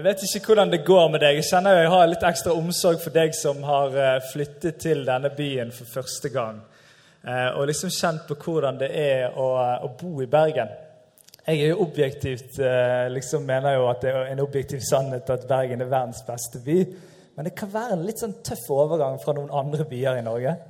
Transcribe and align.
Jeg 0.00 0.06
vet 0.06 0.22
ikke 0.24 0.54
hvordan 0.54 0.70
det 0.72 0.78
går 0.80 1.10
med 1.12 1.20
deg. 1.20 1.34
Jeg 1.36 1.44
kjenner 1.50 1.74
jeg 1.76 1.88
har 1.92 2.06
litt 2.08 2.22
ekstra 2.24 2.54
omsorg 2.56 3.02
for 3.02 3.12
deg 3.12 3.34
som 3.36 3.58
har 3.68 3.98
eh, 4.00 4.22
flyttet 4.30 4.78
til 4.80 5.02
denne 5.04 5.28
byen 5.36 5.74
for 5.76 5.90
første 5.92 6.30
gang. 6.32 6.62
Eh, 7.20 7.50
og 7.50 7.66
liksom 7.68 7.92
kjent 7.92 8.24
på 8.24 8.38
hvordan 8.46 8.80
det 8.80 8.88
er 8.96 9.36
å, 9.36 9.50
å 9.84 9.92
bo 10.00 10.22
i 10.24 10.30
Bergen. 10.32 10.72
Jeg 11.44 11.66
er 11.66 11.74
jo 11.74 11.84
objektivt, 11.84 12.56
eh, 12.64 13.10
liksom 13.12 13.44
mener 13.44 13.76
jo 13.76 13.90
at 13.92 14.00
det 14.00 14.16
er 14.16 14.32
en 14.32 14.40
objektiv 14.40 14.80
sannhet 14.88 15.36
at 15.36 15.44
Bergen 15.52 15.84
er 15.84 15.92
verdens 15.92 16.24
beste 16.24 16.64
by. 16.64 16.80
Men 17.36 17.50
det 17.50 17.56
kan 17.60 17.76
være 17.76 17.98
en 17.98 18.08
litt 18.08 18.24
sånn 18.24 18.38
tøff 18.40 18.70
overgang 18.72 19.20
fra 19.20 19.36
noen 19.36 19.52
andre 19.52 19.84
byer 19.90 20.16
i 20.16 20.24
Norge. 20.24 20.60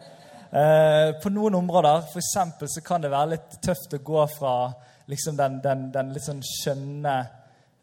På 1.23 1.31
noen 1.31 1.55
områder 1.55 2.09
for 2.11 2.67
så 2.67 2.83
kan 2.83 3.05
det 3.05 3.15
være 3.15 3.37
litt 3.37 3.61
tøft 3.63 3.95
å 3.95 4.03
gå 4.03 4.27
fra 4.35 4.73
liksom 5.07 5.39
den, 5.39 5.61
den, 5.63 5.93
den 5.95 6.11
litt 6.11 6.27
sånn 6.27 6.43
skjønne 6.43 7.21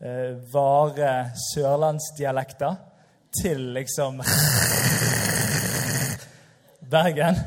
eh, 0.02 0.34
vare 0.54 1.32
sørlandsdialekter 1.52 2.76
til 3.42 3.70
liksom 3.78 4.22
Bergen. 6.88 7.40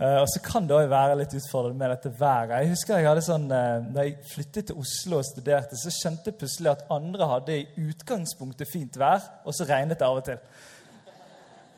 Eh, 0.00 0.16
og 0.22 0.26
så 0.32 0.40
kan 0.40 0.66
det 0.66 0.76
òg 0.76 0.88
være 0.90 1.18
litt 1.20 1.34
utfordrende 1.36 1.78
med 1.78 1.92
dette 1.92 2.12
været. 2.20 2.56
Jeg 2.62 2.72
husker 2.72 2.98
jeg 2.98 3.08
hadde 3.10 3.24
sånn, 3.26 3.46
eh, 3.52 3.86
Da 3.94 4.04
jeg 4.06 4.16
flyttet 4.32 4.66
til 4.70 4.78
Oslo 4.80 5.18
og 5.18 5.26
studerte, 5.28 5.76
så 5.76 5.92
skjønte 5.92 6.30
jeg 6.30 6.38
plutselig 6.40 6.70
at 6.70 6.86
andre 6.90 7.28
hadde 7.28 7.58
i 7.58 7.68
utgangspunktet 7.90 8.70
fint 8.70 8.96
vær, 8.96 9.20
og 9.44 9.54
så 9.54 9.68
regnet 9.68 9.98
det 9.98 10.06
av 10.06 10.16
og 10.16 10.24
til. 10.24 10.38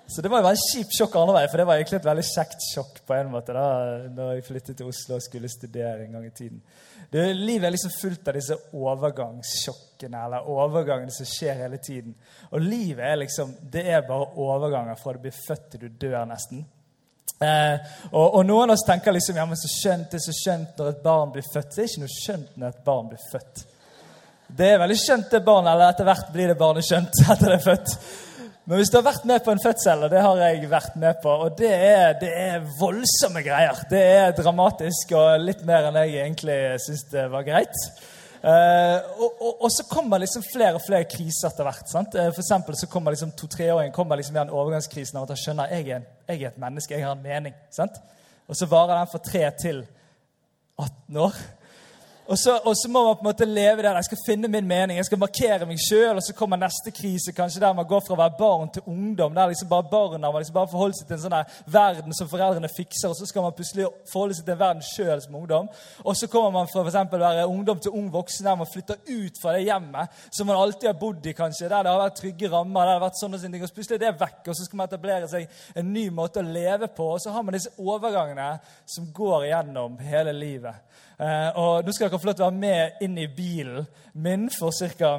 Så 0.07 0.23
det 0.23 0.29
var 0.29 0.43
jo 0.43 0.47
veldig 0.49 0.61
en 0.61 0.71
kjip 0.73 0.95
sjokk 0.97 1.15
andre 1.17 1.35
vei, 1.39 1.45
for 1.49 1.61
det 1.61 1.67
var 1.69 1.79
egentlig 1.81 1.99
et 2.01 2.09
veldig 2.09 2.25
kjekt 2.27 2.65
sjokk 2.67 2.99
på 3.07 3.15
en 3.17 3.31
måte 3.33 3.55
da 3.57 3.67
når 4.13 4.33
jeg 4.35 4.47
flyttet 4.49 4.77
til 4.81 4.91
Oslo 4.91 5.17
og 5.17 5.25
skulle 5.25 5.51
studere 5.53 6.05
en 6.05 6.19
gang 6.19 6.27
i 6.27 6.35
tiden. 6.37 6.61
Det, 7.13 7.25
livet 7.37 7.69
er 7.69 7.75
liksom 7.75 7.95
fullt 7.95 8.29
av 8.29 8.37
disse 8.37 8.59
overgangssjokkene 8.73 10.27
eller 10.27 10.51
overgangene 10.53 11.13
som 11.15 11.29
skjer 11.29 11.65
hele 11.65 11.81
tiden. 11.83 12.15
Og 12.51 12.61
livet 12.65 13.05
er 13.05 13.19
liksom, 13.23 13.55
det 13.73 13.87
er 13.89 14.07
bare 14.09 14.31
overganger 14.41 15.01
fra 15.01 15.17
du 15.17 15.25
blir 15.27 15.37
født 15.37 15.67
til 15.75 15.85
du 15.85 15.99
dør, 16.07 16.23
nesten. 16.29 16.65
Eh, 17.43 17.93
og, 18.13 18.27
og, 18.27 18.43
noen 18.47 18.71
av 18.71 18.77
oss 18.77 18.85
tenker 18.87 19.15
liksom 19.17 19.39
ja, 19.41 19.45
men 19.49 19.59
så 19.59 19.71
skjønt 19.71 20.13
det 20.13 20.21
er 20.21 20.25
så 20.25 20.35
skjønt 20.37 20.79
når 20.79 20.91
et 20.93 21.05
barn 21.05 21.33
blir 21.35 21.47
født. 21.47 21.71
Det 21.75 21.85
er 21.85 21.91
ikke 21.91 22.05
noe 22.05 22.17
skjønt 22.17 22.59
når 22.59 22.75
et 22.75 22.83
barn 22.87 23.09
blir 23.11 23.25
født. 23.33 23.65
Det 24.53 24.69
er 24.69 24.83
veldig 24.83 24.99
skjønt, 25.01 25.31
det 25.33 25.41
barnet, 25.47 25.73
eller 25.73 25.89
etter 25.89 26.07
hvert 26.07 26.29
blir 26.35 26.53
det 26.53 26.59
barnet 26.61 26.87
skjønt 26.87 27.23
etter 27.35 27.49
det 27.49 27.59
er 27.59 27.65
født. 27.67 27.97
Men 28.65 28.79
hvis 28.79 28.93
du 28.93 28.99
har 29.01 29.09
vært 29.09 29.25
med 29.27 29.43
på 29.43 29.51
en 29.51 29.63
fødsel, 29.63 30.05
og 30.07 30.11
det 30.13 30.21
har 30.23 30.39
jeg 30.39 30.71
vært 30.71 30.95
med 31.03 31.17
på, 31.23 31.31
og 31.45 31.57
det 31.59 31.71
er, 31.73 32.13
det 32.21 32.31
er 32.31 32.67
voldsomme 32.79 33.43
greier 33.43 33.81
Det 33.91 34.01
er 34.01 34.35
dramatisk 34.37 35.15
og 35.19 35.43
litt 35.43 35.65
mer 35.67 35.89
enn 35.89 35.99
jeg 36.05 36.21
egentlig 36.23 36.59
syns 36.85 37.03
det 37.11 37.25
var 37.33 37.47
greit. 37.49 37.81
Uh, 38.43 38.99
og, 39.23 39.29
og, 39.39 39.51
og, 39.63 39.69
så 39.71 39.85
kommer 39.87 40.19
liksom 40.19 40.43
flere 40.43 40.75
og 40.75 40.83
flere 40.83 41.07
kriser 41.11 41.47
etter 41.51 41.67
hvert. 41.67 41.91
sant? 41.91 42.15
Uh, 42.15 42.31
for 42.35 42.75
så 42.79 42.89
kommer 42.91 43.15
liksom 43.15 43.35
to-treåringen 43.39 43.95
kommer 43.95 44.19
liksom 44.19 44.35
i 44.35 44.41
den 44.41 44.51
overgangskrisen 44.51 45.19
av 45.19 45.27
at 45.29 45.35
han 45.35 45.43
skjønner 45.43 45.75
jeg 45.77 45.89
er, 45.95 46.07
jeg 46.27 46.41
er 46.41 46.51
et 46.51 46.63
menneske, 46.63 46.95
jeg 46.95 47.07
har 47.07 47.15
en 47.15 47.23
mening. 47.23 47.55
sant? 47.71 47.99
Og 48.51 48.59
så 48.59 48.67
varer 48.71 48.97
den 48.97 49.11
fra 49.13 49.23
tre 49.23 49.45
til 49.63 49.85
18 50.79 51.21
år. 51.23 51.39
Og 52.27 52.39
så, 52.39 52.53
og 52.65 52.77
så, 52.77 52.89
må 52.89 53.05
man 53.05 53.17
på 53.17 53.21
en 53.21 53.27
måte 53.27 53.45
leve 53.45 53.83
der. 53.83 53.97
Jeg 53.99 54.05
skal 54.05 54.19
finne 54.27 54.49
min 54.49 54.67
mening, 54.67 54.97
jeg 54.97 55.09
skal 55.09 55.19
markere 55.19 55.67
meg 55.67 55.81
sjøl. 55.83 56.17
Og 56.17 56.23
så 56.23 56.35
kommer 56.39 56.61
neste 56.61 56.93
krise, 56.95 57.35
kanskje 57.35 57.61
der 57.61 57.75
man 57.75 57.89
går 57.89 58.05
fra 58.07 58.15
å 58.15 58.21
være 58.21 58.37
barn 58.39 58.71
til 58.71 58.87
ungdom. 58.87 59.35
Der 59.35 59.51
liksom 59.51 59.71
bare 59.73 59.89
barna 59.91 60.31
man 60.31 60.45
liksom 60.45 60.55
bare 60.55 60.71
forholder 60.71 61.01
seg 61.01 61.09
til 61.09 61.17
en 61.19 61.25
sånn 61.25 61.73
verden 61.75 62.15
som 62.15 62.31
foreldrene 62.31 62.71
fikser, 62.71 63.11
og 63.11 63.19
så 63.19 63.27
skal 63.27 63.47
man 63.47 63.57
plutselig 63.59 63.89
forholde 64.13 64.37
seg 64.39 64.47
til 64.47 64.55
en 64.55 64.63
verden 64.63 64.87
sjøl 64.87 65.25
som 65.25 65.41
ungdom. 65.41 65.71
Og 66.05 66.17
så 66.19 66.29
kommer 66.31 66.55
man 66.61 66.71
fra 66.71 66.85
for 66.87 67.19
å 67.19 67.25
være 67.25 67.49
ungdom 67.51 67.83
til 67.83 67.99
ung 67.99 68.07
voksen, 68.15 68.47
der 68.47 68.61
man 68.61 68.71
flytter 68.71 69.03
ut 69.09 69.43
fra 69.43 69.57
det 69.57 69.67
hjemmet 69.67 70.23
som 70.31 70.47
man 70.47 70.61
alltid 70.63 70.93
har 70.93 71.01
bodd 71.01 71.27
i, 71.27 71.35
kanskje. 71.35 71.67
Der 71.67 71.83
det 71.83 71.91
har 71.91 72.05
vært 72.05 72.21
trygge 72.21 72.53
rammer, 72.55 72.87
der 72.87 72.93
det 72.93 72.97
har 73.01 73.05
vært 73.09 73.19
sånne 73.19 73.43
ting. 73.43 73.59
Og 73.67 73.73
så 73.73 73.81
plutselig 73.81 73.99
er 73.99 74.05
det 74.07 74.15
vekk, 74.23 74.41
og 74.47 74.55
så 74.55 74.69
skal 74.69 74.79
man 74.79 74.93
etablere 74.93 75.33
seg 75.33 75.61
en 75.83 75.91
ny 75.91 76.07
måte 76.15 76.39
å 76.39 76.47
leve 76.47 76.87
på. 76.87 77.13
Og 77.17 77.23
så 77.25 77.35
har 77.35 77.43
man 77.43 77.59
disse 77.59 77.75
overgangene 77.83 78.53
som 78.87 79.11
går 79.11 79.51
igjennom 79.51 79.99
hele 80.07 80.37
livet. 80.37 80.87
Eh, 81.23 81.51
og 81.59 81.85
Nå 81.87 81.93
skal 81.95 82.09
dere 82.13 82.23
få 82.23 82.31
lov 82.31 82.37
til 82.39 82.47
å 82.47 82.51
være 82.51 82.63
med 82.63 83.07
inn 83.07 83.17
i 83.19 83.29
bilen 83.33 83.87
min 84.13 84.51
for 84.53 84.75
ca. 84.99 85.13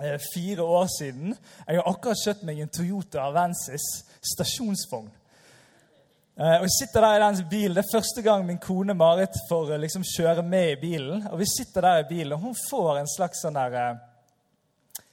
Eh, 0.00 0.18
fire 0.34 0.62
år 0.62 0.86
siden. 0.98 1.34
Jeg 1.66 1.76
har 1.76 1.88
akkurat 1.88 2.20
kjøpt 2.24 2.44
meg 2.48 2.60
en 2.62 2.70
Toyota 2.72 3.26
Avensis 3.26 3.88
stasjonsvogn. 4.32 5.10
Eh, 6.40 6.56
og 6.56 6.64
jeg 6.64 6.76
sitter 6.78 7.04
der 7.04 7.16
i 7.16 7.24
den 7.24 7.48
bilen. 7.50 7.74
Det 7.76 7.84
er 7.84 7.98
første 7.98 8.22
gang 8.24 8.46
min 8.46 8.60
kone 8.62 8.94
Marit 8.94 9.36
får 9.48 9.74
liksom 9.82 10.06
kjøre 10.16 10.42
med 10.42 10.70
i 10.70 10.78
bilen. 10.80 11.26
Og 11.28 11.42
vi 11.42 11.48
sitter 11.50 11.84
der 11.84 12.04
i 12.04 12.08
bilen, 12.08 12.32
og 12.32 12.46
hun 12.46 12.56
får 12.70 13.02
en 13.02 13.12
slags 13.16 13.42
sånn 13.44 13.58
der 13.58 13.76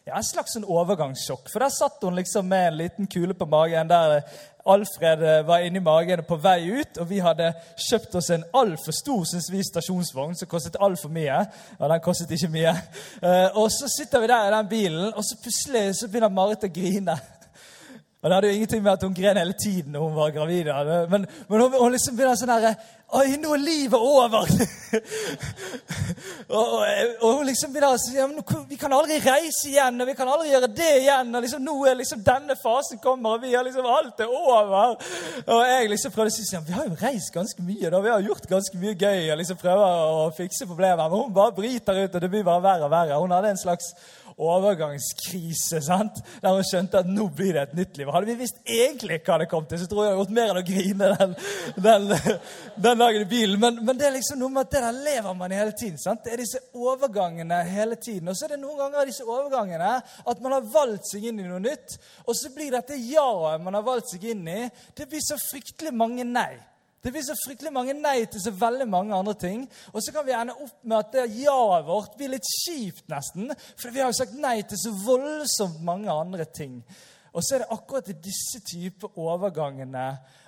ja, 0.07 0.15
en 0.15 0.23
slags 0.23 0.55
sånn 0.55 0.63
overgangssjokk. 0.63 1.49
For 1.51 1.59
der 1.59 1.73
satt 1.75 2.03
hun 2.07 2.15
liksom 2.15 2.47
med 2.47 2.69
en 2.69 2.77
liten 2.79 3.09
kule 3.11 3.35
på 3.35 3.49
magen. 3.49 3.89
der 3.91 4.21
Alfred 4.67 5.23
eh, 5.23 5.39
var 5.47 5.63
inni 5.65 5.79
magen 5.83 6.23
på 6.27 6.37
vei 6.41 6.59
ut, 6.79 6.99
og 7.01 7.09
vi 7.09 7.21
hadde 7.23 7.53
kjøpt 7.87 8.17
oss 8.19 8.29
en 8.35 8.45
altfor 8.57 8.95
stor 8.95 9.23
synes 9.29 9.47
vi, 9.51 9.63
stasjonsvogn 9.63 10.35
som 10.35 10.49
kostet 10.51 10.79
altfor 10.81 11.13
mye. 11.13 11.39
Ja, 11.79 11.89
den 11.93 12.03
kostet 12.03 12.33
ikke 12.35 12.51
mye. 12.53 12.75
Eh, 13.21 13.57
og 13.57 13.71
så 13.73 13.89
sitter 13.91 14.23
vi 14.23 14.31
der 14.33 14.49
i 14.49 14.53
den 14.57 14.69
bilen, 14.69 15.09
og 15.13 15.23
så 15.25 15.39
plutselig 15.41 15.89
så 15.95 16.11
begynner 16.11 16.33
Marit 16.33 16.67
å 16.67 16.71
grine. 16.73 17.17
Og 18.21 18.29
Det 18.29 18.35
hadde 18.35 18.47
jo 18.47 18.53
ingenting 18.53 18.83
med 18.83 18.91
at 18.91 19.03
hun 19.03 19.13
gren 19.13 19.37
hele 19.37 19.53
tiden 19.53 19.91
når 19.91 20.07
hun 20.07 20.15
var 20.15 20.29
gravid. 20.29 20.65
Men, 21.09 21.25
men 21.49 21.61
hun, 21.61 21.73
hun, 21.81 21.91
liksom 21.93 22.15
begynner 22.17 22.39
sånn 22.39 22.55
herre 22.55 22.77
Oi, 23.15 23.37
nå 23.39 23.53
er 23.55 23.61
livet 23.63 24.01
over! 24.03 24.49
og, 26.57 26.71
og, 26.73 26.81
og, 27.21 27.37
hun 27.37 27.45
liksom 27.47 27.71
begynner 27.71 27.93
å 27.95 28.01
si 28.03 28.17
ja, 28.17 28.25
vi 28.67 28.79
kan 28.81 28.91
aldri 28.97 29.21
reise 29.23 29.69
igjen, 29.69 30.01
og 30.03 30.09
vi 30.09 30.15
kan 30.17 30.27
aldri 30.27 30.49
gjøre 30.49 30.67
det 30.75 30.89
igjen. 31.05 31.31
og 31.31 31.45
liksom, 31.45 31.63
Nå 31.63 31.77
er 31.87 31.95
liksom 32.01 32.25
denne 32.25 32.57
fasen 32.59 32.99
kommer, 32.99 33.37
og 33.37 33.45
vi 33.45 33.53
har 33.53 33.63
liksom 33.63 33.87
alt 33.87 34.25
er 34.25 34.33
over. 34.33 34.99
Og 35.45 35.63
jeg 35.69 35.93
liksom 35.93 36.15
prøvde 36.17 36.33
å 36.33 36.35
si 36.35 36.49
ja, 36.51 36.63
vi 36.67 36.75
har 36.75 36.89
jo 36.89 36.99
reist 36.99 37.31
ganske 37.37 37.63
mye, 37.63 37.93
da. 37.93 38.03
vi 38.03 38.11
har 38.11 38.27
gjort 38.27 38.51
ganske 38.57 38.81
mye 38.81 38.97
gøy. 38.97 39.23
og 39.31 39.39
liksom 39.39 39.61
prøver 39.61 40.13
å 40.17 40.27
fikse 40.35 40.67
problemer. 40.67 41.05
Men 41.05 41.21
hun 41.21 41.35
bare 41.37 41.55
bryter 41.55 42.03
ut, 42.03 42.11
og 42.11 42.25
det 42.25 42.33
blir 42.33 42.43
bare 42.49 42.65
verre 42.65 42.89
og 42.89 42.95
verre. 42.97 43.21
Hun 43.23 43.37
hadde 43.37 43.55
en 43.55 43.63
slags 43.63 43.93
overgangskrise. 44.37 45.81
sant? 45.81 46.19
Der 46.41 46.53
hun 46.53 46.65
skjønte 46.65 47.01
at 47.01 47.09
nå 47.09 47.27
blir 47.33 47.55
det 47.55 47.63
et 47.63 47.75
nytt 47.77 47.97
liv. 47.97 48.11
Hadde 48.13 48.29
vi 48.29 48.37
visst 48.41 48.59
egentlig 48.63 49.19
hva 49.25 49.39
det 49.41 49.49
kom 49.49 49.65
til, 49.65 49.81
så 49.81 49.89
tror 49.89 50.03
jeg 50.03 50.11
jeg 50.11 50.17
hadde 50.17 50.23
gjort 50.23 50.35
mer 50.37 50.51
enn 50.53 50.61
å 50.61 50.67
grine 50.67 51.09
den, 51.13 51.35
den, 51.87 52.37
den 52.87 53.03
dagen 53.03 53.25
i 53.25 53.29
bilen. 53.31 53.59
Men, 53.63 53.81
men, 53.81 53.97
det 53.97 54.09
er 54.09 54.15
liksom 54.19 54.41
noe 54.41 54.53
med 54.53 54.67
at 54.67 54.75
det 54.75 54.83
der 54.85 55.01
lever 55.09 55.37
man 55.41 55.53
i 55.53 55.59
hele 55.59 55.73
tiden. 55.73 55.97
sant? 56.01 56.23
Det 56.25 56.35
er 56.35 56.43
disse 56.43 56.63
overgangene 56.77 57.63
hele 57.67 57.97
tiden. 57.97 58.29
Og 58.29 58.37
så 58.37 58.47
er 58.47 58.55
det 58.55 58.61
noen 58.61 58.79
ganger 58.83 59.09
disse 59.09 59.25
overgangene 59.25 59.97
at 59.97 60.45
man 60.45 60.57
har 60.59 60.71
valgt 60.73 61.09
seg 61.11 61.29
inn 61.31 61.41
i 61.41 61.49
noe 61.49 61.63
nytt, 61.63 61.97
og 62.27 62.37
så 62.37 62.53
blir 62.53 62.73
dette 62.77 62.97
ja-et 63.01 63.63
man 63.63 63.77
har 63.77 63.85
valgt 63.85 64.13
seg 64.13 64.29
inn 64.31 64.45
i, 64.47 64.63
det 64.97 65.09
blir 65.09 65.23
så 65.23 65.37
fryktelig 65.41 65.93
mange 65.97 66.25
nei. 66.27 66.53
Det 67.03 67.11
blir 67.13 67.23
så 67.23 67.35
fryktelig 67.45 67.71
mange 67.73 67.93
nei 67.95 68.23
til 68.25 68.41
så 68.41 68.51
veldig 68.57 68.87
mange 68.89 69.15
andre 69.15 69.35
ting. 69.37 69.67
Og 69.93 70.01
så 70.03 70.13
kan 70.15 70.25
vi 70.25 70.33
ende 70.35 70.55
opp 70.57 70.79
med 70.83 70.97
at 70.97 71.11
det 71.13 71.27
ja-et 71.43 71.85
vårt 71.87 72.17
blir 72.17 72.33
litt 72.33 72.49
kjipt, 72.63 73.05
nesten. 73.11 73.53
For 73.77 73.93
vi 73.93 74.01
har 74.01 74.09
jo 74.11 74.17
sagt 74.17 74.33
nei 74.41 74.57
til 74.67 74.81
så 74.81 74.93
voldsomt 75.05 75.83
mange 75.85 76.11
andre 76.11 76.47
ting. 76.49 76.81
Og 77.37 77.45
så 77.45 77.55
er 77.55 77.63
det 77.63 77.73
akkurat 77.75 78.09
i 78.09 78.17
disse 78.23 78.63
typer 78.65 79.19
overgangene 79.21 80.07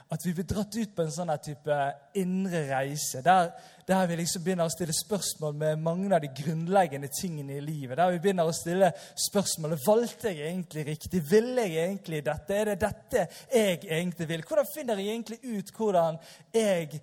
at 0.10 0.26
vi 0.26 0.34
blir 0.34 0.46
dratt 0.50 0.74
ut 0.74 0.94
på 0.96 1.04
en 1.06 1.12
sånn 1.14 1.30
type 1.46 1.76
indre 2.18 2.64
reise. 2.72 3.22
Der, 3.22 3.52
der, 3.86 4.08
vi 4.10 4.16
liksom 4.18 4.42
begynner 4.42 4.66
å 4.66 4.74
stille 4.74 4.96
spørsmål 4.96 5.54
med 5.62 5.84
mange 5.86 6.10
av 6.16 6.24
de 6.24 6.32
grunnleggende 6.34 7.12
tingene 7.14 7.60
i 7.60 7.62
livet. 7.62 7.94
Der 8.00 8.16
vi 8.16 8.22
begynner 8.24 8.50
å 8.50 8.56
stille 8.58 8.90
spørsmålet 9.14 9.86
valgte 9.86 10.34
jeg 10.34 10.48
egentlig 10.50 10.88
riktig. 10.88 11.22
Ville 11.30 11.68
jeg 11.68 11.84
egentlig 11.84 12.24
dette? 12.26 12.58
Er 12.58 12.72
det 12.72 12.80
dette 12.82 13.28
jeg 13.54 13.84
egentlig 13.86 14.30
vil? 14.32 14.48
Hvordan 14.50 14.74
finner 14.74 15.04
jeg 15.04 15.14
egentlig 15.14 15.40
ut 15.46 15.72
hvordan 15.78 16.18
jeg, 16.58 17.02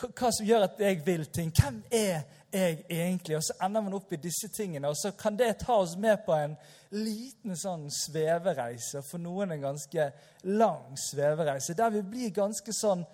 hva 0.00 0.32
som 0.32 0.48
gjør 0.48 0.68
at 0.70 0.80
jeg 0.86 1.04
vil 1.04 1.28
ting? 1.28 1.52
Hvem 1.52 1.82
er 1.92 2.24
jeg 2.52 2.84
egentlig? 2.88 3.36
Og 3.36 3.44
så 3.44 3.56
ender 3.66 3.84
man 3.84 3.96
opp 3.98 4.12
i 4.12 4.20
disse 4.20 4.48
tingene, 4.54 4.88
og 4.88 4.96
så 4.96 5.12
kan 5.18 5.36
det 5.38 5.56
ta 5.64 5.78
oss 5.82 5.96
med 5.96 6.22
på 6.26 6.34
en 6.36 6.56
liten 6.94 7.56
sånn 7.58 7.88
svevereise, 7.92 9.02
for 9.02 9.22
noen 9.22 9.56
en 9.56 9.66
ganske 9.68 10.10
lang 10.44 10.98
svevereise, 11.00 11.74
der 11.74 11.94
vi 11.98 12.02
blir 12.06 12.34
ganske 12.34 12.72
sånn 12.72 13.04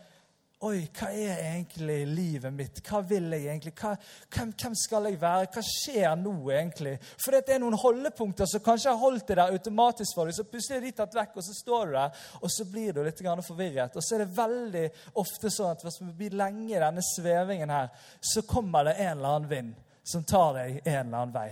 Oi, 0.62 0.84
hva 0.94 1.08
er 1.10 1.40
egentlig 1.40 1.96
livet 2.06 2.52
mitt? 2.54 2.76
Hva 2.86 3.00
vil 3.02 3.24
jeg 3.34 3.48
egentlig? 3.48 3.72
Hva, 3.80 3.96
hvem, 4.30 4.52
hvem, 4.54 4.76
skal 4.78 5.08
jeg 5.08 5.18
være? 5.18 5.48
Hva 5.50 5.64
skjer 5.66 6.12
nå, 6.20 6.34
egentlig? 6.54 6.92
For 7.18 7.34
det 7.34 7.56
er 7.56 7.58
noen 7.58 7.74
holdepunkter 7.82 8.46
som 8.46 8.62
kanskje 8.62 8.92
har 8.92 9.00
holdt 9.00 9.26
det 9.32 9.40
der 9.40 9.50
automatisk 9.56 10.14
for 10.14 10.30
deg, 10.30 10.36
så 10.36 10.46
plutselig 10.46 10.78
er 10.78 10.86
de 10.86 10.92
tatt 11.00 11.18
vekk, 11.18 11.34
og 11.34 11.46
så 11.48 11.56
står 11.56 11.90
du 11.90 11.96
der, 11.96 12.22
og 12.38 12.54
så 12.54 12.68
blir 12.70 12.94
du 12.94 13.02
litt 13.02 13.24
forvirret. 13.48 13.98
Og 13.98 14.06
så 14.06 14.14
er 14.14 14.22
det 14.22 14.36
veldig 14.38 14.84
ofte 15.24 15.50
sånn 15.50 15.74
at 15.74 15.82
hvis 15.82 15.98
vi 16.04 16.14
blir 16.22 16.38
lenge 16.38 16.70
i 16.70 16.78
denne 16.78 17.02
svevingen 17.10 17.74
her, 17.74 17.90
så 18.22 18.46
kommer 18.46 18.86
det 18.86 19.00
en 19.00 19.16
eller 19.16 19.34
annen 19.34 19.50
vind 19.50 19.74
som 20.06 20.22
tar 20.22 20.54
deg 20.60 20.78
en 20.84 21.08
eller 21.08 21.24
annen 21.24 21.34
vei. 21.34 21.50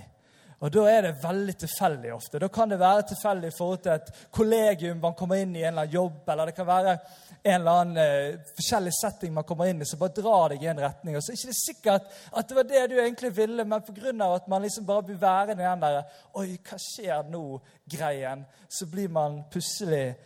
Og 0.60 0.72
Da 0.72 0.82
er 0.90 1.02
det 1.02 1.22
veldig 1.22 1.54
tilfeldig 1.56 2.10
ofte. 2.12 2.38
Da 2.38 2.48
kan 2.52 2.68
det 2.68 2.76
være 2.80 3.06
tilfeldig 3.08 3.48
i 3.48 3.56
forhold 3.56 3.78
til 3.80 3.92
et 3.94 4.10
kollegium 4.30 4.98
man 5.00 5.14
kommer 5.16 5.40
inn 5.40 5.54
i, 5.56 5.62
en 5.62 5.70
eller 5.72 5.86
annen 5.86 5.94
jobb, 5.94 6.28
eller 6.28 6.50
det 6.50 6.54
kan 6.58 6.68
være 6.68 6.98
en 7.42 7.54
eller 7.54 7.78
annen 7.80 8.00
eh, 8.02 8.40
forskjellig 8.58 8.92
setting 8.92 9.32
man 9.32 9.46
kommer 9.48 9.70
inn 9.70 9.80
i, 9.80 9.88
som 9.88 10.02
bare 10.02 10.12
drar 10.18 10.52
deg 10.52 10.66
i 10.66 10.68
en 10.68 10.82
retning. 10.84 11.16
Og 11.16 11.24
så 11.24 11.32
er 11.32 11.38
det 11.38 11.40
ikke 11.46 11.60
sikkert 11.60 12.12
at 12.36 12.48
det 12.48 12.58
var 12.58 12.68
det 12.68 12.84
du 12.92 12.98
egentlig 12.98 13.32
ville, 13.36 13.64
men 13.64 13.86
pga. 13.86 14.12
at 14.34 14.48
man 14.52 14.62
liksom 14.62 14.86
bare 14.86 15.06
blir 15.08 15.16
værende 15.16 15.64
i 15.64 15.66
den 15.66 15.80
der 15.80 16.02
Oi, 16.34 16.58
hva 16.68 16.78
skjer 16.78 17.32
nå-greien, 17.32 18.44
så 18.68 18.86
blir 18.86 19.08
man 19.08 19.44
plutselig 19.50 20.16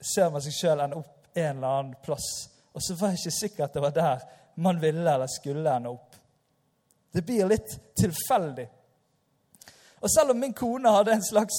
Ser 0.00 0.30
man 0.32 0.40
seg 0.40 0.54
sjøl 0.56 0.80
ende 0.80 0.96
opp 0.96 1.26
en 1.36 1.58
eller 1.58 1.68
annen 1.68 1.96
plass. 2.00 2.48
Og 2.72 2.80
så 2.80 2.94
var 2.96 3.10
det 3.12 3.18
ikke 3.20 3.36
sikkert 3.36 3.74
det 3.74 3.82
var 3.84 3.92
der 3.92 4.22
man 4.64 4.80
ville 4.80 5.04
eller 5.04 5.28
skulle 5.28 5.74
ende 5.76 5.92
opp. 5.92 6.16
Det 7.12 7.20
blir 7.26 7.50
litt 7.50 7.74
tilfeldig. 8.00 8.64
Og 10.00 10.10
selv 10.10 10.32
om 10.34 10.40
min 10.40 10.56
kone 10.56 10.92
hadde 10.94 11.12
en 11.12 11.24
slags 11.24 11.58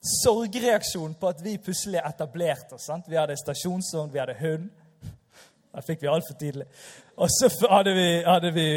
sorgreaksjon 0.00 1.14
på 1.20 1.28
at 1.28 1.40
vi 1.44 1.58
plutselig 1.60 2.00
etablerte 2.04 2.76
oss. 2.76 2.88
Sant? 2.88 3.08
Vi 3.08 3.18
hadde 3.20 3.36
stasjonsvogn, 3.36 4.12
vi 4.12 4.20
hadde 4.22 4.36
hund. 4.40 4.68
Det 5.70 5.84
fikk 5.86 6.02
vi 6.02 6.10
altfor 6.10 6.34
tidlig. 6.40 6.66
Og 7.20 7.28
så 7.30 7.50
hadde 7.70 7.92
vi, 7.94 8.06
hadde 8.26 8.52
vi, 8.56 8.68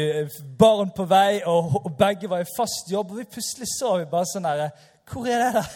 barn 0.58 0.92
på 0.94 1.06
vei, 1.10 1.40
og, 1.48 1.78
og, 1.80 1.92
begge 1.98 2.28
var 2.30 2.44
i 2.44 2.50
fast 2.56 2.92
jobb. 2.92 3.14
Og 3.14 3.22
vi 3.22 3.30
plutselig 3.36 3.70
så 3.72 3.96
vi 3.98 4.10
bare 4.10 4.28
sånn 4.30 4.46
herre 4.48 4.68
Hvor 5.04 5.26
er 5.28 5.42
det 5.42 5.48
der 5.56 5.72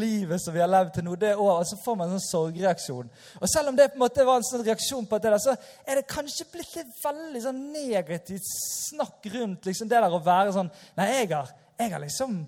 livet 0.00 0.42
som 0.42 0.54
vi 0.54 0.62
har 0.62 0.70
levd 0.70 0.94
til 0.94 1.04
nå? 1.06 1.16
Det 1.18 1.34
over. 1.34 1.60
Og 1.60 1.66
så 1.68 1.78
får 1.84 1.98
man 1.98 2.08
en 2.08 2.16
sånn 2.16 2.30
sorgreaksjon. 2.30 3.10
Og 3.40 3.50
selv 3.50 3.70
om 3.70 3.78
det 3.78 3.90
på 3.90 3.98
en 3.98 4.04
måte 4.04 4.26
var 4.26 4.40
en 4.40 4.48
sånn 4.48 4.64
reaksjon 4.66 5.06
på 5.10 5.20
det, 5.22 5.34
så 5.44 5.54
er 5.84 6.00
det 6.00 6.08
kanskje 6.10 6.48
blitt 6.54 6.78
litt 6.78 6.94
veldig 7.04 7.42
sånn 7.44 7.60
negativt 7.74 8.48
snakk 8.88 9.28
rundt 9.34 9.68
liksom 9.68 9.90
det 9.90 10.00
der 10.00 10.14
å 10.14 10.22
være 10.24 10.56
sånn 10.56 10.72
Nei, 10.98 11.10
jeg 11.10 11.30
har, 11.34 11.52
jeg 11.78 11.92
har 11.92 12.02
liksom 12.02 12.42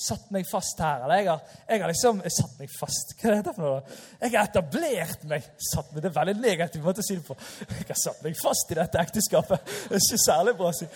satt 0.00 0.30
meg 0.32 0.46
fast 0.48 0.80
her. 0.80 1.04
Eller 1.04 1.20
jeg 1.20 1.28
har, 1.28 1.56
jeg 1.68 1.82
har 1.82 1.90
liksom 1.92 2.20
jeg 2.24 2.34
satt 2.34 2.58
meg 2.60 2.72
fast. 2.72 3.14
Hva 3.18 3.30
er 3.30 3.40
dette 3.40 3.54
for 3.56 3.66
noe? 3.66 3.98
Jeg 4.22 4.34
har 4.34 4.48
etablert 4.48 5.24
meg. 5.28 5.48
Satt 5.70 5.90
meg, 5.92 6.02
Det 6.04 6.10
er 6.10 6.16
veldig 6.20 6.36
negativ 6.40 6.86
måte 6.86 7.04
å 7.04 7.06
si 7.06 7.18
det 7.18 7.26
på. 7.26 7.36
Jeg 7.74 7.88
har 7.90 8.00
satt 8.00 8.22
meg 8.24 8.38
fast 8.40 8.72
i 8.72 8.78
dette 8.78 9.02
ekteskapet. 9.02 9.74
Det 9.90 9.98
er 9.98 10.04
ikke 10.06 10.22
særlig 10.24 10.56
bra 10.60 10.70
å 10.70 10.78
si. 10.78 10.88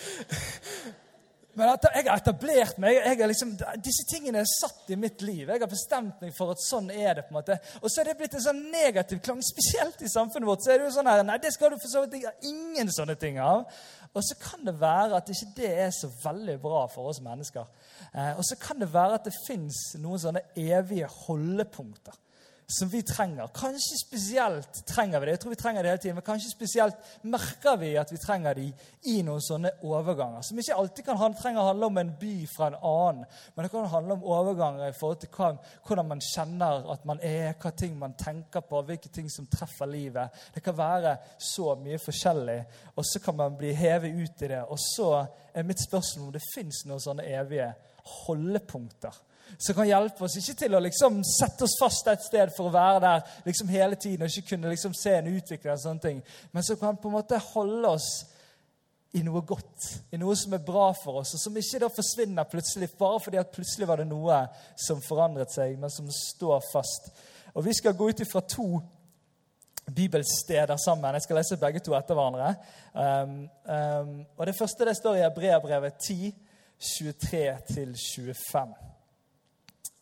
Men 1.55 1.71
at 1.71 1.85
jeg 1.87 2.03
har 2.09 2.19
etablert 2.19 2.79
meg. 2.83 2.99
Liksom, 3.31 3.53
disse 3.83 4.03
tingene 4.09 4.41
er 4.43 4.49
satt 4.49 4.89
i 4.91 4.97
mitt 4.99 5.21
liv. 5.23 5.47
Jeg 5.47 5.61
har 5.61 5.71
bestemt 5.71 6.23
meg 6.23 6.33
for 6.35 6.51
at 6.51 6.63
sånn 6.63 6.89
er 6.91 7.19
det. 7.19 7.25
på 7.27 7.33
en 7.33 7.39
måte. 7.39 7.57
Og 7.81 7.87
så 7.91 8.01
er 8.01 8.09
det 8.09 8.17
blitt 8.19 8.35
en 8.35 8.43
sånn 8.43 8.59
negativ 8.73 9.21
klang, 9.23 9.39
spesielt 9.45 10.03
i 10.03 10.11
samfunnet 10.11 10.49
vårt. 10.49 10.65
så 10.65 10.73
er 10.73 10.81
det 10.81 10.89
jo 10.89 10.95
sånn 10.97 11.11
her, 11.11 11.23
Nei, 11.23 11.37
det 11.41 11.53
skal 11.55 11.71
du 11.71 11.79
for 11.79 11.91
så 11.91 12.03
vidt 12.03 12.27
ingen 12.43 12.91
sånne 12.91 13.15
ting 13.19 13.39
av. 13.39 13.63
Og 14.15 14.23
så 14.23 14.35
kan 14.39 14.67
det 14.67 14.75
være 14.79 15.15
at 15.17 15.31
ikke 15.31 15.53
det 15.55 15.71
er 15.87 15.95
så 15.95 16.11
veldig 16.23 16.59
bra 16.63 16.85
for 16.91 17.11
oss 17.11 17.23
mennesker. 17.23 17.65
Eh, 18.11 18.35
og 18.35 18.43
så 18.47 18.59
kan 18.59 18.79
det 18.79 18.91
være 18.93 19.19
at 19.19 19.27
det 19.27 19.35
fins 19.45 19.79
noen 19.99 20.21
sånne 20.21 20.43
evige 20.55 21.09
holdepunkter 21.25 22.19
som 22.67 22.89
vi 22.89 23.01
trenger. 23.01 23.47
Kanskje 23.53 23.97
spesielt 23.99 24.79
trenger 24.87 25.19
vi 25.19 25.25
det. 25.25 25.33
Jeg 25.35 25.41
tror 25.43 25.53
vi 25.53 25.59
trenger 25.59 25.83
det 25.83 25.89
hele 25.89 26.01
tiden, 26.01 26.15
men 26.15 26.25
kanskje 26.25 26.51
spesielt 26.51 27.09
merker 27.21 27.77
vi 27.77 27.91
at 28.01 28.11
vi 28.11 28.17
trenger 28.17 28.57
de 28.57 28.65
i 29.11 29.19
noen 29.25 29.43
sånne 29.43 29.71
overganger. 29.85 30.41
Som 30.45 30.59
ikke 30.59 30.77
alltid 30.81 31.05
kan 31.05 31.35
trenger 31.37 31.61
å 31.61 31.67
handle 31.69 31.89
om 31.91 31.99
en 32.01 32.13
by 32.19 32.33
fra 32.49 32.71
en 32.71 32.79
annen, 32.79 33.27
men 33.53 33.65
det 33.65 33.71
kan 33.73 33.89
handle 33.91 34.17
om 34.17 34.25
overganger 34.37 34.89
i 34.89 34.97
forhold 34.97 35.21
til 35.21 35.31
hva, 35.37 35.51
hvordan 35.85 36.09
man 36.09 36.23
kjenner 36.25 36.89
at 36.93 37.05
man 37.05 37.21
er, 37.21 37.53
hva 37.61 37.71
ting 37.77 37.97
man 37.99 38.17
tenker 38.17 38.65
på, 38.65 38.81
hvilke 38.87 39.13
ting 39.13 39.29
som 39.29 39.49
treffer 39.51 39.89
livet. 39.89 40.41
Det 40.55 40.63
kan 40.65 40.77
være 40.77 41.17
så 41.37 41.75
mye 41.79 42.01
forskjellig, 42.01 42.59
og 42.95 43.05
så 43.05 43.21
kan 43.21 43.37
man 43.37 43.59
bli 43.59 43.75
hevet 43.77 44.17
ut 44.17 44.45
i 44.45 44.51
det. 44.55 44.63
Og 44.65 44.81
så 44.81 45.11
er 45.53 45.67
mitt 45.67 45.85
spørsmål 45.85 46.31
om 46.31 46.35
det 46.35 46.45
fins 46.49 46.81
noen 46.89 47.03
sånne 47.03 47.29
evige 47.29 47.69
holdepunkter 48.25 49.23
som 49.57 49.75
kan 49.75 49.87
hjelpe 49.87 50.25
oss. 50.25 50.37
Ikke 50.39 50.57
til 50.59 50.75
å 50.75 50.83
liksom 50.83 51.21
sette 51.27 51.67
oss 51.67 51.77
fast 51.79 52.07
et 52.11 52.23
sted 52.25 52.53
for 52.55 52.69
å 52.69 52.75
være 52.75 53.01
der 53.03 53.35
liksom 53.47 53.71
hele 53.71 53.95
tiden 53.95 54.25
og 54.25 54.31
ikke 54.31 54.55
kunne 54.55 54.71
liksom 54.73 54.95
se 54.97 55.17
en 55.17 55.33
utvikling, 55.33 55.73
og 55.73 55.83
sånne 55.83 56.07
ting, 56.07 56.23
men 56.51 56.65
som 56.65 56.79
kan 56.79 56.97
på 56.97 57.11
en 57.11 57.19
måte 57.19 57.41
holde 57.53 57.93
oss 57.97 58.09
i 59.15 59.21
noe 59.23 59.45
godt, 59.47 59.85
i 60.11 60.19
noe 60.19 60.35
som 60.35 60.57
er 60.57 60.65
bra 60.65 60.89
for 60.99 61.21
oss, 61.21 61.37
og 61.37 61.39
som 61.39 61.55
ikke 61.55 61.79
da 61.85 61.91
forsvinner 61.93 62.49
plutselig 62.51 62.89
bare 62.99 63.21
fordi 63.23 63.39
at 63.39 63.53
plutselig 63.53 63.87
var 63.87 64.01
det 64.01 64.09
noe 64.09 64.41
som 64.87 64.99
forandret 65.05 65.53
seg, 65.55 65.77
men 65.79 65.93
som 65.93 66.09
står 66.11 66.59
fast. 66.73 67.13
Og 67.55 67.63
Vi 67.63 67.73
skal 67.73 67.95
gå 67.95 68.09
ut 68.11 68.19
ifra 68.19 68.41
to 68.41 68.81
bibelsteder 69.95 70.77
sammen. 70.77 71.13
Jeg 71.13 71.21
skal 71.21 71.37
lese 71.39 71.61
begge 71.61 71.79
to 71.79 71.93
etter 71.95 72.17
hverandre. 72.17 72.55
Um, 72.91 73.49
um, 73.69 74.25
og 74.37 74.45
Det 74.45 74.55
første 74.59 74.85
det 74.85 74.97
står 74.97 75.15
i 75.15 75.23
Hebreabrevet 75.23 75.93
10, 75.93 76.33
23-25. 76.81 78.94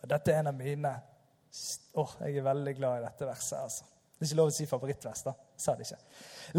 Dette 0.10 0.34
er 0.34 0.42
en 0.42 0.52
av 0.52 0.56
mine 0.58 0.94
oh, 2.02 2.16
Jeg 2.20 2.38
er 2.38 2.46
veldig 2.46 2.74
glad 2.78 3.00
i 3.00 3.06
dette 3.06 3.28
verset. 3.28 3.60
altså. 3.60 3.86
Det 4.14 4.26
er 4.26 4.32
ikke 4.32 4.40
lov 4.40 4.50
å 4.52 4.56
si 4.56 4.66
favorittvers, 4.70 5.22
da. 5.26 5.34
Sa 5.60 5.76
det 5.76 5.88
ikke. 5.88 6.02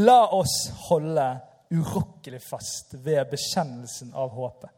La 0.04 0.20
oss 0.36 0.56
holde 0.88 1.26
urokkelig 1.74 2.40
fast 2.44 2.94
ved 3.04 3.30
bekjennelsen 3.30 4.14
av 4.14 4.34
håpet. 4.36 4.70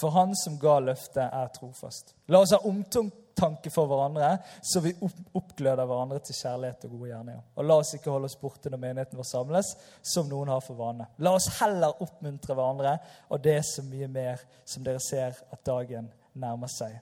For 0.00 0.14
Han 0.14 0.36
som 0.36 0.58
ga 0.58 0.78
løftet, 0.80 1.26
er 1.26 1.50
trofast. 1.54 2.14
La 2.30 2.38
oss 2.40 2.54
ha 2.54 2.60
omtanke 2.64 3.72
for 3.74 3.90
hverandre, 3.90 4.36
så 4.62 4.80
vi 4.84 4.94
oppgløder 5.02 5.84
hverandre 5.84 6.20
til 6.24 6.38
kjærlighet 6.38 6.86
og 6.86 6.94
gode 6.94 7.10
gjerninger. 7.10 7.42
Og 7.56 7.66
la 7.66 7.78
oss 7.82 7.92
ikke 7.98 8.14
holde 8.14 8.30
oss 8.30 8.38
borte 8.38 8.70
når 8.70 8.82
menigheten 8.86 9.18
vår 9.18 9.28
samles, 9.32 9.74
som 10.14 10.30
noen 10.30 10.52
har 10.54 10.62
for 10.64 10.78
vane. 10.78 11.08
La 11.18 11.34
oss 11.34 11.50
heller 11.58 11.98
oppmuntre 12.06 12.54
hverandre, 12.54 12.96
og 13.28 13.42
det 13.42 13.58
er 13.58 13.66
så 13.66 13.84
mye 13.86 14.08
mer 14.08 14.46
som 14.64 14.86
dere 14.86 15.02
ser 15.02 15.34
at 15.50 15.64
dagen 15.66 16.08
nærmer 16.38 16.70
seg. 16.70 17.00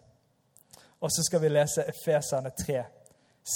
Og 1.00 1.10
så 1.12 1.22
skal 1.22 1.42
vi 1.42 1.48
lese 1.48 1.84
Efesene 1.88 2.50
3, 2.50 2.84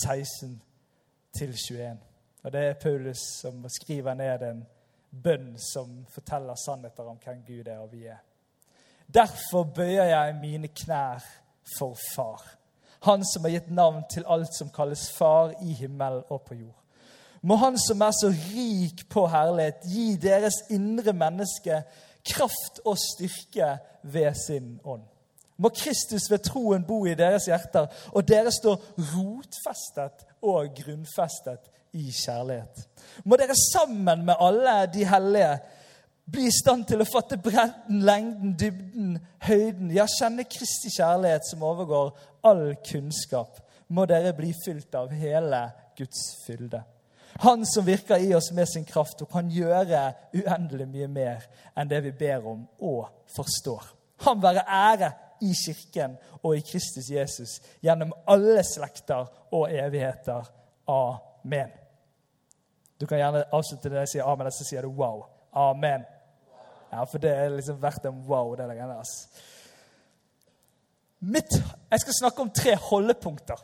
16-21. 0.06 1.96
Og 2.42 2.52
Det 2.52 2.60
er 2.60 2.72
Paulus 2.72 3.18
som 3.40 3.66
skriver 3.68 4.14
ned 4.14 4.42
en 4.42 4.66
bønn 5.22 5.58
som 5.58 6.06
forteller 6.10 6.54
sannheter 6.54 7.02
om 7.02 7.18
hvem 7.24 7.42
Gud 7.46 7.66
er 7.66 7.78
og 7.78 7.92
vi 7.92 8.06
er. 8.06 8.22
Derfor 9.14 9.62
bøyer 9.62 10.04
jeg 10.04 10.38
mine 10.40 10.68
knær 10.68 11.24
for 11.78 11.96
Far, 12.14 12.42
Han 13.02 13.24
som 13.26 13.42
har 13.44 13.50
gitt 13.50 13.70
navn 13.70 14.04
til 14.10 14.24
alt 14.30 14.54
som 14.54 14.70
kalles 14.70 15.10
Far 15.12 15.54
i 15.62 15.72
himmel 15.72 16.22
og 16.28 16.42
på 16.42 16.54
jord. 16.54 16.78
Må 17.42 17.56
Han 17.56 17.78
som 17.78 18.00
er 18.00 18.10
så 18.10 18.30
rik 18.30 19.08
på 19.10 19.26
herlighet, 19.26 19.82
gi 19.84 20.16
deres 20.16 20.54
indre 20.70 21.12
menneske 21.12 21.82
kraft 22.24 22.80
og 22.84 22.98
styrke 22.98 23.78
ved 24.02 24.34
sin 24.46 24.80
ånd 24.84 25.11
må 25.62 25.70
Kristus 25.76 26.28
ved 26.30 26.42
troen 26.48 26.84
bo 26.86 27.04
i 27.06 27.16
deres 27.18 27.46
hjerter, 27.50 27.86
og 28.12 28.26
dere 28.28 28.52
står 28.54 28.80
rotfestet 29.12 30.26
og 30.42 30.72
grunnfestet 30.76 31.70
i 31.98 32.08
kjærlighet. 32.10 32.86
Må 33.24 33.38
dere 33.38 33.56
sammen 33.58 34.24
med 34.26 34.40
alle 34.40 34.76
de 34.92 35.06
hellige 35.06 35.52
bli 36.32 36.46
i 36.48 36.54
stand 36.54 36.86
til 36.88 37.02
å 37.02 37.08
fatte 37.08 37.38
bredden, 37.42 38.00
lengden, 38.06 38.54
dybden, 38.58 39.16
høyden. 39.46 39.90
Ja, 39.94 40.06
kjenne 40.08 40.46
Kristi 40.48 40.92
kjærlighet 40.94 41.48
som 41.50 41.64
overgår 41.66 42.12
all 42.48 42.64
kunnskap. 42.86 43.60
Må 43.92 44.06
dere 44.08 44.32
bli 44.36 44.52
fylt 44.64 44.94
av 44.96 45.12
hele 45.12 45.66
Guds 45.98 46.22
fylde. 46.46 46.82
Han 47.42 47.64
som 47.66 47.84
virker 47.86 48.20
i 48.20 48.34
oss 48.36 48.50
med 48.52 48.68
sin 48.68 48.84
kraft 48.84 49.22
og 49.24 49.30
kan 49.32 49.48
gjøre 49.50 50.04
uendelig 50.36 50.86
mye 50.88 51.08
mer 51.08 51.44
enn 51.76 51.90
det 51.90 52.02
vi 52.04 52.12
ber 52.16 52.44
om 52.48 52.64
og 52.84 53.08
forstår. 53.32 53.82
Han 54.26 54.42
være 54.42 54.64
ære 54.68 55.10
i 55.42 55.52
Kirken 55.58 56.16
og 56.42 56.56
i 56.56 56.64
Kristus 56.66 57.10
Jesus 57.10 57.58
gjennom 57.82 58.14
alle 58.30 58.62
slekter 58.66 59.28
og 59.52 59.70
evigheter. 59.70 60.48
Amen. 60.90 61.72
Du 63.00 63.06
kan 63.06 63.18
gjerne 63.18 63.46
avslutte 63.50 63.90
det 63.90 64.04
jeg 64.04 64.14
sier 64.14 64.28
amen, 64.30 64.46
og 64.46 64.54
så 64.54 64.66
sier 64.66 64.86
du 64.86 64.94
wow. 64.94 65.24
Amen. 65.58 66.04
Ja, 66.92 67.02
For 67.08 67.18
det 67.22 67.32
er 67.34 67.56
liksom 67.56 67.80
verdt 67.82 68.06
en 68.06 68.22
wow. 68.28 68.54
det 68.56 68.68
der, 68.70 68.94
altså. 68.94 69.28
Mitt, 71.22 71.54
jeg 71.90 72.02
skal 72.02 72.18
snakke 72.18 72.42
om 72.42 72.50
tre 72.50 72.74
holdepunkter. 72.78 73.60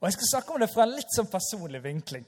Og 0.00 0.06
jeg 0.08 0.16
skal 0.16 0.30
snakke 0.32 0.54
om 0.54 0.62
det 0.62 0.70
fra 0.72 0.86
en 0.86 0.94
litt 0.96 1.14
sånn 1.14 1.30
personlig 1.30 1.82
vinkling. 1.84 2.24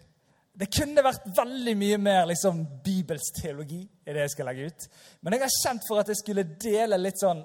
Det 0.54 0.68
kunne 0.70 1.02
vært 1.02 1.26
veldig 1.34 1.74
mye 1.78 1.98
mer 1.98 2.28
liksom, 2.30 2.60
bibelsk 2.84 3.40
teologi 3.42 3.80
i 3.82 4.12
det 4.14 4.22
jeg 4.22 4.32
skal 4.36 4.48
legge 4.50 4.68
ut. 4.70 4.86
Men 5.22 5.34
jeg 5.34 5.42
har 5.42 5.54
kjent 5.56 5.86
for 5.88 6.02
at 6.02 6.12
jeg 6.12 6.20
skulle 6.20 6.46
dele 6.62 6.98
litt 7.00 7.18
sånn 7.18 7.42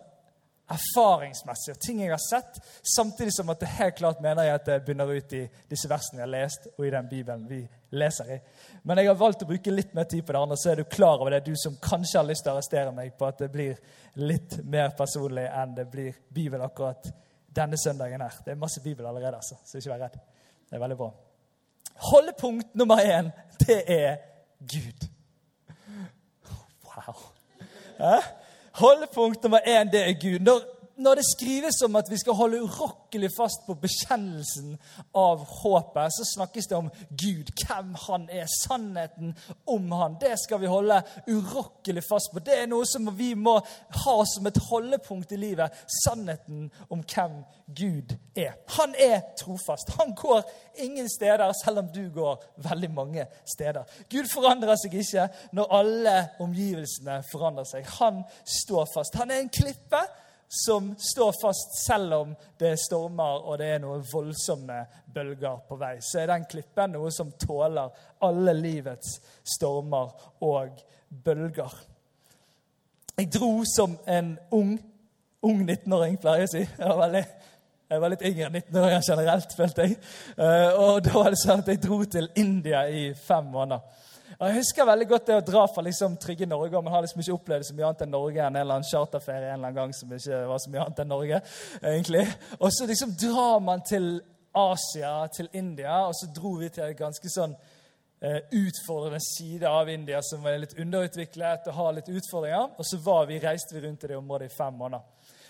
erfaringsmessig, 0.69 1.73
og 1.73 1.81
ting 1.81 2.01
jeg 2.03 2.11
har 2.11 2.21
sett, 2.21 2.59
samtidig 2.95 3.33
som 3.33 3.49
at 3.49 3.61
det 3.61 3.71
helt 3.79 3.95
klart 3.97 4.21
mener 4.21 4.45
jeg 4.45 4.59
at 4.59 4.67
det 4.67 4.77
begynner 4.85 5.09
ut 5.09 5.33
i 5.33 5.41
disse 5.69 5.89
versene 5.89 6.21
jeg 6.21 6.27
har 6.27 6.33
lest, 6.33 6.67
og 6.77 6.85
i 6.85 6.91
den 6.93 7.09
Bibelen 7.09 7.47
vi 7.49 7.61
leser 7.97 8.33
i. 8.35 8.39
Men 8.83 9.01
jeg 9.01 9.09
har 9.09 9.17
valgt 9.17 9.43
å 9.43 9.49
bruke 9.49 9.73
litt 9.73 9.95
mer 9.97 10.05
tid 10.09 10.25
på 10.25 10.35
det 10.35 10.41
andre, 10.43 10.57
så 10.61 10.71
er 10.71 10.81
du 10.81 10.91
klar 10.91 11.17
over 11.17 11.33
det, 11.33 11.41
du 11.47 11.57
som 11.57 11.77
kanskje 11.81 12.19
har 12.19 12.27
lyst 12.29 12.45
til 12.45 12.53
å 12.53 12.57
arrestere 12.57 12.93
meg 12.95 13.15
på 13.17 13.29
at 13.29 13.41
det 13.41 13.49
blir 13.53 13.79
litt 14.21 14.59
mer 14.63 14.93
personlig 14.97 15.47
enn 15.49 15.73
det 15.77 15.87
blir 15.89 16.21
Bibel 16.29 16.61
akkurat 16.65 17.09
denne 17.59 17.79
søndagen 17.81 18.21
her. 18.21 18.41
Det 18.45 18.53
er 18.53 18.61
masse 18.61 18.83
Bibel 18.83 19.07
allerede, 19.09 19.41
altså, 19.41 19.57
så 19.65 19.81
ikke 19.81 19.95
vær 19.95 20.05
redd. 20.05 20.19
Det 20.69 20.77
er 20.77 20.83
veldig 20.83 20.99
bra. 20.99 21.09
Holdepunkt 22.09 22.75
nummer 22.77 23.01
én, 23.01 23.31
det 23.65 23.81
er 23.89 24.21
Gud. 24.59 25.09
Wow. 26.85 27.25
Eh? 27.99 28.29
Holdepunkt 28.79 29.43
nummer 29.43 29.59
én, 29.59 29.91
det 29.91 30.09
er 30.09 30.13
Gud. 30.13 30.39
Når, 30.39 30.59
når 30.99 31.19
det 31.19 31.25
skrives 31.25 31.81
om 31.85 31.95
at 31.95 32.09
vi 32.11 32.17
skal 32.19 32.35
holde 32.35 32.61
urokkelig 32.65 33.29
fast 33.37 33.63
på 33.67 33.75
bekjennelsen 33.79 34.75
av 35.15 35.45
håpet, 35.61 36.11
så 36.15 36.27
snakkes 36.33 36.67
det 36.67 36.77
om 36.77 36.89
Gud, 37.09 37.51
hvem 37.61 37.93
han 38.05 38.27
er, 38.31 38.49
sannheten 38.51 39.33
om 39.69 39.91
han. 39.95 40.17
Det 40.21 40.35
skal 40.43 40.61
vi 40.61 40.71
holde 40.71 40.99
urokkelig 41.29 42.03
fast 42.03 42.33
på. 42.33 42.43
Det 42.43 42.57
er 42.61 42.69
noe 42.71 42.87
som 42.89 43.07
vi 43.17 43.31
må 43.39 43.55
ha 44.03 44.17
som 44.27 44.49
et 44.49 44.61
holdepunkt 44.69 45.31
i 45.35 45.39
livet. 45.39 45.83
Sannheten 46.03 46.67
om 46.91 47.03
hvem 47.03 47.41
Gud 47.79 48.15
er. 48.35 48.57
Han 48.75 48.95
er 48.99 49.21
trofast. 49.39 49.95
Han 49.99 50.13
går 50.19 50.43
ingen 50.83 51.09
steder, 51.09 51.51
selv 51.63 51.85
om 51.85 51.91
du 51.95 52.09
går 52.13 52.43
veldig 52.69 52.91
mange 52.91 53.27
steder. 53.47 53.87
Gud 54.11 54.27
forandrer 54.33 54.79
seg 54.79 54.99
ikke 54.99 55.29
når 55.55 55.75
alle 55.79 56.15
omgivelsene 56.43 57.21
forandrer 57.31 57.67
seg. 57.71 57.87
Han 57.99 58.25
står 58.43 58.89
fast. 58.93 59.15
Han 59.15 59.31
er 59.31 59.43
en 59.43 59.53
klippe 59.53 60.03
som 60.49 60.95
står 60.97 61.33
fast 61.41 61.75
selv 61.85 62.13
om 62.13 62.31
det 62.57 62.73
stormer 62.81 63.43
og 63.45 63.59
det 63.61 63.67
er 63.75 63.81
noen 63.83 64.01
voldsomme 64.09 64.79
bølger 65.13 65.61
på 65.69 65.77
vei. 65.77 65.99
Så 66.01 66.23
er 66.23 66.31
den 66.31 66.47
klippen 66.49 66.95
noe 66.95 67.11
som 67.13 67.29
tåler 67.37 67.93
alle 68.25 68.55
livets 68.57 69.19
stormer 69.45 70.09
og 70.45 70.81
bølger. 71.09 71.75
Jeg 73.19 73.29
dro 73.35 73.51
som 73.67 73.93
en 74.07 74.37
ung, 74.55 74.73
ung 75.43 75.61
19-åring, 75.61 76.17
pleier 76.17 76.45
jeg 76.45 76.49
å 76.49 76.53
si. 76.55 76.65
Jeg 76.65 76.87
var, 76.87 76.99
veldig, 77.03 77.23
jeg 77.91 78.01
var 78.01 78.13
litt 78.13 78.27
yngre 78.31 78.47
enn 78.47 78.59
19-åringer 78.61 79.07
generelt, 79.11 79.55
følte 79.59 79.85
jeg. 79.85 79.97
Eh, 80.39 80.79
og 80.79 81.01
da 81.05 81.15
var 81.17 81.33
det 81.35 81.41
sånn 81.43 81.61
at 81.61 81.69
jeg 81.69 81.81
dro 81.83 81.99
til 82.09 82.29
India 82.39 82.85
i 82.89 83.09
fem 83.13 83.51
måneder. 83.53 84.07
Og 84.39 84.47
Jeg 84.47 84.55
husker 84.55 84.85
veldig 84.87 85.05
godt 85.09 85.25
det 85.27 85.35
å 85.35 85.43
dra 85.43 85.61
fra 85.67 85.81
liksom 85.83 86.13
trygge 86.15 86.45
Norge. 86.47 86.77
og 86.77 86.83
Man 86.83 86.93
har 86.93 87.01
liksom 87.03 87.19
ikke 87.19 87.33
opplevd 87.35 87.65
så 87.67 87.73
mye 87.75 87.87
annet 87.89 88.03
enn 88.05 88.13
Norge 88.13 88.39
enn 88.39 88.55
en 88.55 88.61
eller 88.61 88.77
annen 88.77 88.87
charterferie 88.87 89.49
en 89.49 89.57
eller 89.57 89.67
annen 89.67 89.75
gang 89.75 89.95
som 89.97 90.13
ikke 90.15 90.37
var 90.47 90.61
så 90.63 90.71
mye 90.71 90.83
annet 90.85 91.01
enn 91.03 91.11
Norge. 91.11 91.39
egentlig. 91.81 92.21
Og 92.59 92.71
så 92.71 92.87
liksom 92.87 93.11
drar 93.19 93.59
man 93.59 93.83
til 93.83 94.07
Asia, 94.55 95.27
til 95.27 95.49
India, 95.53 96.05
og 96.07 96.15
så 96.15 96.29
dro 96.31 96.53
vi 96.61 96.69
til 96.69 96.85
en 96.85 96.95
ganske 97.01 97.31
sånn 97.33 97.57
eh, 98.21 98.39
utfordrende 98.61 99.19
side 99.25 99.67
av 99.67 99.91
India 99.91 100.21
som 100.23 100.47
er 100.47 100.63
litt 100.63 100.77
underutviklet 100.79 101.67
og 101.67 101.77
har 101.81 101.97
litt 101.99 102.07
utfordringer. 102.07 102.71
Og 102.79 102.87
så 102.87 103.01
var 103.03 103.27
vi, 103.27 103.41
reiste 103.43 103.75
vi 103.75 103.83
rundt 103.83 104.07
i 104.07 104.13
det 104.13 104.21
området 104.21 104.47
i 104.47 104.55
fem 104.55 104.79
måneder. 104.79 105.03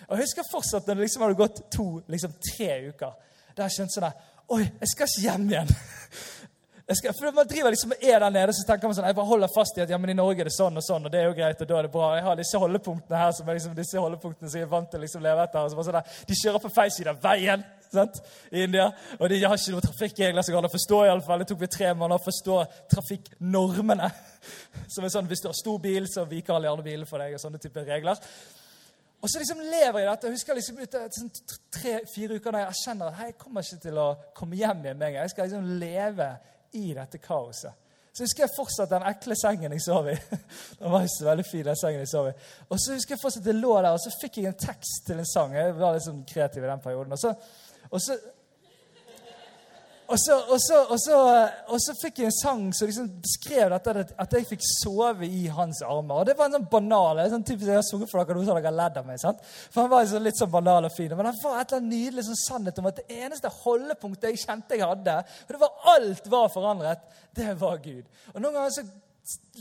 Og 0.07 0.15
Jeg 0.15 0.23
husker 0.25 0.49
fortsatt 0.49 0.89
når 0.89 0.97
det 0.97 1.05
liksom 1.05 1.27
hadde 1.27 1.39
gått 1.43 1.61
to, 1.77 1.87
liksom 2.09 2.33
tre 2.41 2.71
uker. 2.89 3.13
Da 3.53 3.67
jeg 3.67 3.77
skjønte 3.77 3.99
sånn 3.99 4.25
Oi, 4.49 4.63
jeg 4.65 4.89
skal 4.89 5.05
ikke 5.05 5.21
hjem 5.27 5.49
igjen. 5.51 5.75
Skal, 6.95 7.13
for 7.13 7.31
Man 7.31 7.47
driver 7.47 7.69
liksom 7.69 7.91
er 8.01 8.19
der 8.19 8.29
nede 8.33 8.53
så 8.53 8.63
tenker 8.65 8.89
man 8.89 8.95
sånn, 8.97 9.05
jeg 9.11 9.17
bare 9.19 9.29
holder 9.29 9.51
fast 9.53 9.77
i 9.77 9.83
at 9.83 9.91
ja, 9.93 9.97
men 10.01 10.09
i 10.09 10.17
Norge 10.17 10.41
er 10.41 10.47
det 10.49 10.55
sånn 10.55 10.79
og 10.79 10.81
sånn, 10.81 11.03
og 11.05 11.11
det 11.13 11.19
er 11.21 11.27
jo 11.27 11.35
greit, 11.37 11.59
og 11.61 11.67
da 11.69 11.75
er 11.77 11.85
det 11.85 11.91
bra. 11.93 12.07
Jeg 12.17 12.25
har 12.25 12.39
disse 12.39 12.61
holdepunktene 12.63 13.19
her 13.19 13.33
som 13.37 13.49
er 13.49 13.59
liksom, 13.59 13.75
disse 13.77 14.01
holdepunktene 14.01 14.49
som 14.49 14.57
jeg 14.57 14.65
er 14.65 14.71
vant 14.71 14.89
til 14.89 14.97
å 14.97 15.03
liksom 15.03 15.21
leve 15.21 15.43
etter. 15.45 15.59
og 15.67 15.69
så 15.69 15.85
sånn 15.85 15.99
der, 15.99 16.15
De 16.31 16.37
kjører 16.39 16.63
på 16.63 16.71
feil 16.73 16.93
side 16.95 17.13
av 17.13 17.19
veien 17.21 17.65
sant, 17.93 18.17
i 18.49 18.63
India, 18.65 18.87
og 19.19 19.29
de 19.29 19.37
har 19.43 19.53
ikke 19.57 19.75
noen 19.75 19.85
trafikkregler 19.85 20.45
som 20.45 20.55
går 20.55 20.63
an 20.63 20.69
å 20.69 20.73
forstå. 20.73 21.03
i 21.05 21.11
alle 21.13 21.25
fall. 21.27 21.43
Det 21.43 21.49
tok 21.51 21.61
meg 21.65 21.71
tre 21.75 21.93
måneder 21.93 22.17
å 22.17 22.25
forstå 22.25 22.57
trafikknormene. 22.95 24.09
Som 24.93 25.05
er 25.05 25.13
sånn, 25.13 25.29
Hvis 25.29 25.41
du 25.45 25.49
har 25.49 25.57
stor 25.57 25.77
bil, 25.83 26.09
så 26.09 26.25
viker 26.25 26.55
alle 26.55 26.71
andre 26.71 26.85
bilene 26.85 27.09
for 27.09 27.21
deg. 27.21 27.33
og 27.37 27.41
sånne 27.43 27.61
typer 27.61 27.85
regler. 27.85 28.17
Og 29.21 29.29
så 29.29 29.41
liksom 29.41 29.59
lever 29.59 29.99
jeg 29.99 30.07
i 30.07 30.09
dette. 30.09 30.27
Jeg 30.27 30.37
husker 30.37 30.55
liksom 30.55 30.77
etter 30.79 31.09
sånn 31.11 31.31
tre-fire 31.75 32.37
uker 32.39 32.55
da 32.55 32.61
jeg 32.63 32.73
erkjenner 32.73 33.09
at 33.09 33.25
jeg 33.25 33.35
kommer 33.41 33.65
ikke 33.65 33.81
til 33.83 33.99
å 33.99 34.13
komme 34.37 34.55
hjem 34.55 34.85
igjen 34.85 34.97
med 34.97 35.09
en 35.09 35.13
gang. 35.17 35.25
Jeg 35.27 35.33
skal 35.33 35.49
liksom 35.49 35.73
leve 35.81 36.29
i 36.77 36.93
dette 36.93 37.21
kaoset. 37.23 37.73
Så 38.13 38.25
husker 38.25 38.43
jeg 38.43 38.51
fortsatt 38.55 38.91
den 38.91 39.05
ekle 39.07 39.35
sengen 39.37 39.73
jeg 39.75 39.83
sov 39.85 40.09
i. 40.11 40.15
Den 40.79 40.91
var 40.91 41.05
så 41.07 41.27
veldig 41.29 41.45
fin, 41.45 41.63
den 41.63 41.77
sengen 41.77 42.01
jeg 42.01 42.09
sov 42.11 42.27
i. 42.27 42.33
Og 42.67 42.81
så 42.81 42.97
husker 42.97 43.15
jeg 43.15 43.21
fortsatt 43.21 43.45
at 43.45 43.51
jeg 43.53 43.61
lå 43.61 43.75
der, 43.77 43.93
og 43.93 44.01
så 44.03 44.11
fikk 44.21 44.41
jeg 44.41 44.49
en 44.49 44.57
tekst 44.59 45.05
til 45.07 45.21
en 45.21 45.29
sang. 45.29 45.53
Jeg 45.55 45.75
var 45.77 45.95
litt 45.95 46.07
sånn 46.07 46.25
kreativ 46.27 46.65
i 46.65 46.71
den 46.71 46.81
perioden. 46.83 47.15
Og 47.15 47.21
så, 47.21 47.31
og 47.89 48.03
så 48.03 48.17
og 50.09 50.17
så, 50.17 50.35
og, 50.49 50.59
så, 50.61 50.77
og, 50.89 50.99
så, 50.99 51.17
og 51.69 51.81
så, 51.83 51.93
fikk 52.01 52.21
jeg 52.21 52.31
en 52.31 52.33
sang 52.33 52.61
som 52.73 52.89
liksom 52.89 53.09
beskrev 53.21 53.69
dette, 53.75 54.05
at 54.23 54.31
jeg 54.33 54.47
fikk 54.49 54.63
sove 54.65 55.27
i 55.27 55.43
hans 55.53 55.83
armer. 55.85 56.21
Og 56.21 56.29
Det 56.29 56.33
var 56.37 56.49
en 56.49 56.57
sånn 56.57 56.69
banal 56.71 57.21
sånn 57.29 57.45
typisk, 57.45 57.67
Jeg 57.69 57.77
har 57.77 57.85
sunget 57.85 58.09
for 58.09 58.23
dere 58.25 58.45
som 58.47 58.57
dere 58.57 58.71
har 58.71 58.77
ledd 58.79 58.97
av 58.97 59.05
meg. 59.05 59.19
sant? 59.21 59.43
For 59.69 59.83
Han 59.83 59.91
var 59.91 60.07
liksom 60.07 60.25
litt 60.25 60.39
sånn 60.39 60.53
banal 60.55 60.89
og 60.89 60.95
fin. 60.95 61.13
Men 61.13 61.29
han 61.29 61.37
var 61.43 61.59
et 61.59 61.69
eller 61.69 61.83
annet 61.83 61.93
nydelig 61.93 62.25
sånn 62.25 62.41
sannhet 62.41 62.81
om 62.81 62.89
at 62.89 63.03
det 63.03 63.19
eneste 63.19 63.53
holdepunktet 63.59 64.31
jeg 64.31 64.41
kjente 64.47 64.79
jeg 64.79 64.89
hadde, 64.89 65.19
og 65.45 65.53
det 65.53 65.61
var 65.61 65.93
alt 65.93 66.31
var 66.33 66.49
forandret, 66.55 67.05
det 67.37 67.53
var 67.61 67.77
Gud. 67.83 68.09
Og 68.33 68.41
Noen 68.41 68.57
ganger 68.57 68.75
så 68.79 68.87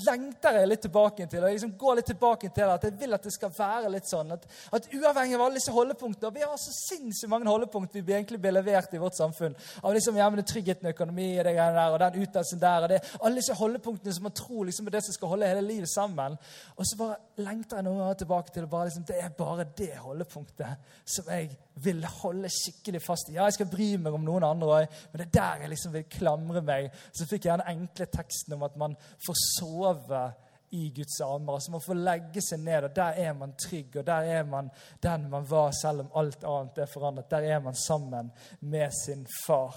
lengter 0.07 0.59
jeg 0.61 0.69
litt 0.69 0.83
tilbake 0.85 1.27
til. 1.27 1.43
og 1.43 1.49
jeg 1.49 1.57
liksom 1.57 1.75
går 1.79 1.99
litt 1.99 2.07
tilbake 2.07 2.51
til 2.55 2.71
At 2.71 2.85
jeg 2.87 2.95
vil 3.01 3.15
at 3.15 3.25
det 3.25 3.33
skal 3.35 3.51
være 3.55 3.91
litt 3.91 4.07
sånn 4.09 4.31
at, 4.35 4.45
at 4.73 4.89
uavhengig 4.95 5.35
av 5.39 5.45
alle 5.47 5.59
disse 5.59 5.75
holdepunktene 5.75 6.35
Vi 6.35 6.45
har 6.45 6.57
så 6.61 6.75
sinnssykt 6.77 7.31
mange 7.33 7.51
holdepunkt 7.51 7.97
vi 7.99 8.15
egentlig 8.15 8.41
blir 8.41 8.55
levert 8.55 8.95
i 8.95 9.01
vårt 9.03 9.17
samfunn. 9.19 9.57
Av 9.83 9.95
liksom, 9.95 10.17
ja, 10.17 10.29
men 10.31 10.45
tryggheten, 10.47 10.91
økonomi 10.93 11.29
og 11.39 11.45
det 11.49 11.55
der, 11.59 11.79
og 11.93 11.99
den 12.01 12.23
utdannelsen 12.23 12.61
der. 12.63 12.83
og 12.83 12.89
det, 12.93 13.01
Alle 13.21 13.41
disse 13.41 13.57
holdepunktene 13.59 14.15
som 14.15 14.29
man 14.29 14.37
tror 14.39 14.69
liksom 14.69 14.87
er 14.87 14.97
det 14.97 15.05
som 15.05 15.17
skal 15.17 15.33
holde 15.35 15.51
hele 15.51 15.65
livet 15.67 15.91
sammen. 15.91 16.39
Og 16.77 16.87
så 16.87 16.99
bare 17.01 17.19
lengter 17.43 17.81
jeg 17.81 17.89
noen 17.89 18.03
ganger 18.03 18.21
tilbake 18.23 18.55
til 18.55 18.69
bare 18.71 18.91
liksom, 18.91 19.07
det 19.09 19.19
er 19.23 19.35
bare 19.39 19.67
det 19.79 19.95
holdepunktet 20.05 20.95
som 21.05 21.33
jeg 21.33 21.51
vil 21.83 22.05
holde 22.23 22.51
skikkelig 22.51 23.03
fast 23.03 23.29
i. 23.31 23.37
Ja, 23.37 23.47
jeg 23.47 23.59
skal 23.59 23.71
bry 23.71 23.89
meg 24.03 24.15
om 24.15 24.25
noen 24.27 24.47
andre 24.47 24.81
òg, 24.81 24.97
men 25.13 25.21
det 25.21 25.27
er 25.29 25.35
der 25.39 25.65
jeg 25.65 25.73
liksom 25.75 25.95
vil 25.95 26.07
klamre 26.11 26.63
meg. 26.65 26.89
Så 27.13 27.27
fikk 27.29 27.47
jeg 27.47 27.59
den 27.59 27.83
enkle 27.83 28.09
teksten 28.11 28.57
om 28.57 28.65
at 28.67 28.79
man 28.81 28.97
får 29.27 29.39
sove 29.59 30.23
i 30.71 30.89
Guds 30.97 31.21
armer. 31.21 31.55
Altså 31.55 31.71
Man 31.71 31.85
får 31.85 32.01
legge 32.01 32.43
seg 32.45 32.61
ned, 32.61 32.89
og 32.89 32.97
der 32.97 33.21
er 33.27 33.37
man 33.37 33.55
trygg, 33.61 33.97
og 33.97 34.07
der 34.07 34.33
er 34.39 34.49
man 34.49 34.71
den 35.03 35.29
man 35.31 35.47
var, 35.51 35.71
selv 35.77 36.05
om 36.05 36.11
alt 36.21 36.45
annet 36.45 36.83
er 36.83 36.91
forandret. 36.91 37.31
Der 37.31 37.55
er 37.55 37.63
man 37.65 37.75
sammen 37.75 38.33
med 38.61 38.91
sin 39.05 39.27
far. 39.47 39.77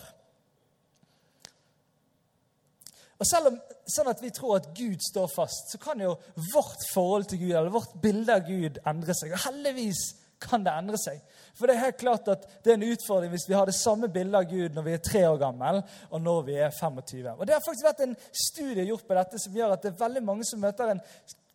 Og 3.22 3.28
selv 3.30 3.52
om 3.52 3.60
sånn 3.86 4.10
at 4.10 4.22
vi 4.24 4.32
tror 4.34 4.58
at 4.58 4.72
Gud 4.74 5.04
står 5.06 5.28
fast, 5.30 5.70
så 5.70 5.78
kan 5.82 6.00
jo 6.02 6.16
vårt 6.56 6.88
forhold 6.94 7.28
til 7.30 7.44
Gud 7.44 7.52
eller 7.52 7.74
vårt 7.74 7.94
bilde 8.02 8.34
av 8.34 8.48
Gud 8.48 8.80
endre 8.90 9.14
seg. 9.14 9.36
Og 9.36 9.44
heldigvis 9.46 10.02
kan 10.42 10.66
det 10.66 10.74
endre 10.74 10.98
seg. 10.98 11.20
For 11.58 11.68
det 11.68 11.76
er 11.76 11.86
helt 11.86 12.00
klart 12.00 12.30
at 12.32 12.46
det 12.64 12.72
er 12.74 12.80
en 12.80 12.90
utfordring 12.94 13.34
hvis 13.34 13.48
vi 13.50 13.58
har 13.58 13.68
det 13.68 13.76
samme 13.78 14.10
bildet 14.12 14.40
av 14.40 14.48
Gud 14.50 14.78
når 14.78 14.88
vi 14.88 14.96
er 14.96 15.04
tre 15.06 15.26
år 15.30 15.38
gammel, 15.42 15.82
og 16.10 16.24
når 16.24 16.42
vi 16.48 16.56
er 16.56 16.72
25. 16.72 17.28
Og 17.38 17.48
Det 17.48 17.56
har 17.56 17.66
faktisk 17.66 17.88
vært 17.90 18.06
en 18.06 18.18
studie 18.48 18.88
gjort 18.88 19.08
på 19.08 19.18
dette 19.18 19.42
som 19.44 19.56
gjør 19.56 19.76
at 19.76 19.84
det 19.84 19.92
er 19.92 20.04
veldig 20.04 20.24
mange 20.24 20.48
som 20.48 20.64
møter 20.64 20.94
en 20.94 21.04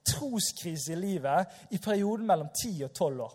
troskrise 0.06 0.92
i 0.94 1.00
livet 1.00 1.72
i 1.74 1.82
perioden 1.82 2.26
mellom 2.26 2.48
10 2.54 2.84
og 2.86 2.92
12 2.92 3.20
år. 3.26 3.34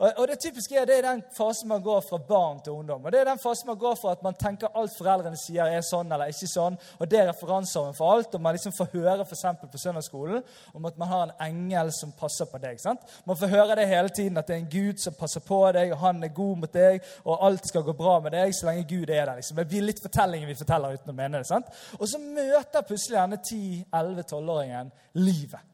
Og, 0.00 0.12
og 0.16 0.28
Det 0.28 0.38
typiske 0.40 0.76
er 0.80 0.86
det 0.88 0.98
er 0.98 1.06
den 1.10 1.22
fasen 1.36 1.68
man 1.68 1.82
går 1.82 2.00
fra 2.00 2.18
barn 2.28 2.60
til 2.64 2.72
ungdom. 2.72 3.04
Og 3.04 3.12
Det 3.12 3.20
er 3.20 3.28
den 3.28 3.38
fasen 3.38 3.66
man 3.68 3.78
går 3.78 3.94
fra 4.00 4.14
at 4.16 4.22
man 4.22 4.34
tenker 4.34 4.72
alt 4.74 4.94
foreldrene 4.96 5.36
sier, 5.36 5.68
er 5.68 5.84
sånn 5.84 6.12
eller 6.12 6.32
ikke 6.32 6.48
sånn. 6.48 6.78
Og 6.98 7.10
det 7.10 7.20
er 7.20 7.28
referanseorden 7.28 7.96
for 7.98 8.14
alt. 8.14 8.34
Og 8.34 8.40
man 8.40 8.56
liksom 8.56 8.72
får 8.72 8.88
høre 8.94 9.26
for 9.28 9.68
på 9.70 9.78
søndagsskolen 9.78 10.42
om 10.74 10.88
at 10.88 10.98
man 10.98 11.08
har 11.08 11.22
en 11.26 11.44
engel 11.50 11.92
som 11.92 12.12
passer 12.16 12.48
på 12.48 12.58
deg. 12.58 12.80
sant? 12.80 13.00
Man 13.24 13.36
får 13.36 13.52
høre 13.52 13.76
det 13.76 13.88
hele 13.88 14.08
tiden, 14.08 14.38
at 14.38 14.46
det 14.48 14.56
er 14.56 14.62
en 14.64 14.72
Gud 14.72 14.98
som 14.98 15.14
passer 15.14 15.40
på 15.40 15.60
deg, 15.76 15.92
og 15.92 15.98
han 15.98 16.24
er 16.24 16.34
god 16.34 16.56
mot 16.64 16.72
deg, 16.72 17.04
og 17.24 17.44
alt 17.46 17.66
skal 17.68 17.84
gå 17.84 17.92
bra 17.92 18.20
med 18.20 18.32
deg 18.32 18.54
så 18.56 18.70
lenge 18.70 18.88
Gud 18.88 19.10
er 19.10 19.26
der. 19.26 19.36
liksom. 19.36 19.56
Det 19.56 19.68
blir 19.68 19.84
litt 19.84 20.02
fortellingen 20.02 20.48
vi 20.48 20.54
forteller 20.54 20.96
uten 20.96 21.12
å 21.12 21.16
mene 21.16 21.38
det. 21.38 21.46
sant? 21.46 21.68
Og 21.98 22.08
så 22.08 22.18
møter 22.18 22.86
plutselig 22.88 23.20
denne 23.20 23.42
10-11-12-åringen 23.44 24.92
livet. 25.20 25.66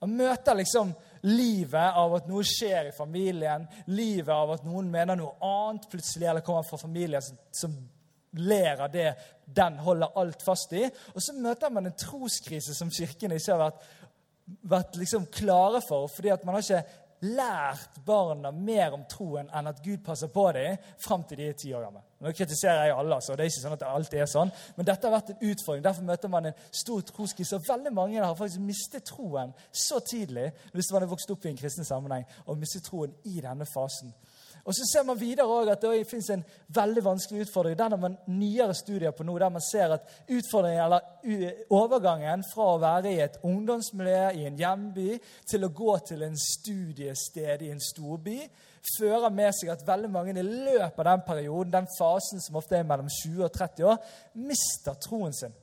Og 0.00 0.10
møter 0.10 0.54
liksom 0.54 0.92
livet 1.26 1.96
av 1.98 2.14
at 2.18 2.28
noe 2.30 2.44
skjer 2.46 2.90
i 2.90 2.96
familien, 2.96 3.66
livet 3.90 4.32
av 4.34 4.56
at 4.56 4.66
noen 4.66 4.90
mener 4.90 5.18
noe 5.18 5.36
annet 5.44 5.88
plutselig, 5.90 6.28
eller 6.28 6.44
kommer 6.46 6.66
fra 6.66 6.80
familien 6.80 7.24
som, 7.24 7.38
som 7.52 7.76
ler 8.38 8.80
av 8.84 8.92
det 8.92 9.12
den 9.44 9.78
holder 9.80 10.18
alt 10.20 10.42
fast 10.44 10.72
i. 10.76 10.84
Og 11.14 11.22
så 11.24 11.34
møter 11.36 11.72
man 11.72 11.88
en 11.88 11.98
troskrise 11.98 12.76
som 12.76 12.92
kirken 12.92 13.34
ikke 13.36 13.54
har 13.54 13.62
vært, 13.64 13.86
vært 14.74 14.98
liksom 15.00 15.28
klare 15.32 15.80
for. 15.84 16.08
fordi 16.12 16.32
at 16.34 16.44
man 16.44 16.58
har 16.58 16.66
ikke 16.66 17.28
lært 17.28 17.98
barna 18.06 18.52
mer 18.54 18.94
om 18.94 19.06
troen 19.10 19.48
enn 19.50 19.70
at 19.70 19.82
Gud 19.84 20.04
passer 20.04 20.30
på 20.32 20.50
dem 20.54 20.76
fram 21.02 21.24
til 21.26 21.40
de 21.40 21.48
er 21.48 21.58
ti 21.58 21.72
år 21.74 21.88
gamle. 21.88 22.04
Nå 22.18 22.32
kritiserer 22.34 22.88
jeg 22.88 22.96
alle, 22.98 23.20
så 23.22 23.36
det 23.36 23.44
er 23.44 23.50
ikke 23.52 23.62
sånn 23.62 23.76
at 23.76 23.84
alt 23.86 24.14
er 24.18 24.26
sånn. 24.26 24.50
Men 24.74 24.88
dette 24.88 25.06
har 25.06 25.14
vært 25.14 25.34
en 25.34 25.52
utfordring. 25.52 25.84
Derfor 25.84 26.08
møter 26.08 26.32
man 26.32 26.48
en 26.50 26.56
stor 26.74 27.04
troskrise. 27.06 27.58
Og 27.58 27.68
veldig 27.68 27.92
mange 27.94 28.24
har 28.24 28.34
faktisk 28.38 28.64
mistet 28.64 29.06
troen 29.06 29.54
så 29.70 30.00
tidlig 30.02 30.48
hvis 30.72 30.90
man 30.90 31.04
har 31.04 31.12
vokst 31.12 31.30
opp 31.30 31.46
i 31.46 31.52
en 31.52 31.60
kristen 31.60 31.86
sammenheng, 31.86 32.26
og 32.46 32.58
mistet 32.58 32.88
troen 32.90 33.14
i 33.30 33.38
denne 33.44 33.68
fasen. 33.70 34.10
Og 34.68 34.74
så 34.74 34.84
ser 34.92 35.04
man 35.06 35.20
videre 35.20 35.46
også 35.46 35.72
at 35.72 35.84
det 35.84 36.06
finnes 36.10 36.30
en 36.30 36.42
veldig 36.76 37.04
vanskelig 37.04 37.46
utfordring. 37.46 37.78
Den 37.78 37.94
har 37.94 38.00
man 38.02 38.16
nyere 38.26 38.74
studier 38.74 39.14
på 39.16 39.24
nå, 39.24 39.38
der 39.38 39.48
man 39.54 39.64
ser 39.64 39.94
at 39.94 40.10
utfordringen, 40.28 40.82
eller 40.84 41.62
overgangen 41.72 42.42
fra 42.50 42.66
å 42.74 42.80
være 42.82 43.14
i 43.14 43.22
et 43.24 43.38
ungdomsmiljø 43.48 44.26
i 44.36 44.44
en 44.50 44.58
hjemby 44.60 45.14
til 45.48 45.64
å 45.64 45.72
gå 45.72 45.94
til 46.10 46.26
en 46.26 46.36
studiested 46.36 47.64
i 47.64 47.70
en 47.72 47.80
storby, 47.80 48.42
fører 48.96 49.30
med 49.34 49.54
seg 49.56 49.72
at 49.72 49.86
veldig 49.86 50.10
mange 50.12 50.34
i 50.34 50.44
løpet 50.44 51.00
av 51.04 51.12
den 51.12 51.24
perioden, 51.26 51.72
den 51.72 51.88
fasen 51.98 52.42
som 52.42 52.60
ofte 52.60 52.78
er 52.78 52.86
mellom 52.88 53.08
20 53.22 53.46
og 53.46 53.54
30 53.54 53.88
år, 53.92 54.12
mister 54.48 55.00
troen 55.02 55.34
sin 55.36 55.56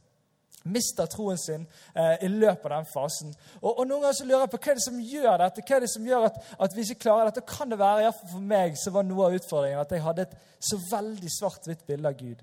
mister 0.66 1.06
troen 1.06 1.38
sin 1.38 1.66
eh, 1.94 2.24
i 2.26 2.30
løpet 2.32 2.66
av 2.66 2.80
den 2.80 2.88
fasen. 2.90 3.34
Og, 3.62 3.70
og, 3.70 3.84
Noen 3.86 4.02
ganger 4.02 4.18
så 4.18 4.26
lurer 4.26 4.46
jeg 4.46 4.54
på 4.56 4.62
hva 4.64 4.72
er 4.72 4.80
det 4.80 4.86
som 4.88 4.98
gjør 5.12 5.44
dette, 5.44 5.66
hva 5.68 5.78
er 5.78 5.86
det 5.86 5.92
som 5.94 6.08
gjør 6.10 6.28
at, 6.30 6.40
at 6.66 6.76
vi 6.76 6.86
ikke 6.88 7.04
klarer 7.06 7.30
dette. 7.30 7.46
Kan 7.50 7.72
det 7.72 7.80
være, 7.82 8.08
iallfall 8.08 8.32
for 8.34 8.50
meg, 8.54 8.80
så 8.82 8.94
var 8.96 9.06
noe 9.06 9.30
av 9.30 9.38
utfordringen 9.38 9.84
at 9.84 9.94
jeg 9.94 10.06
hadde 10.06 10.26
et 10.26 10.36
så 10.72 10.82
veldig 10.90 11.34
svart-hvitt 11.38 11.86
bilde 11.86 12.10
av 12.10 12.18
Gud. 12.18 12.42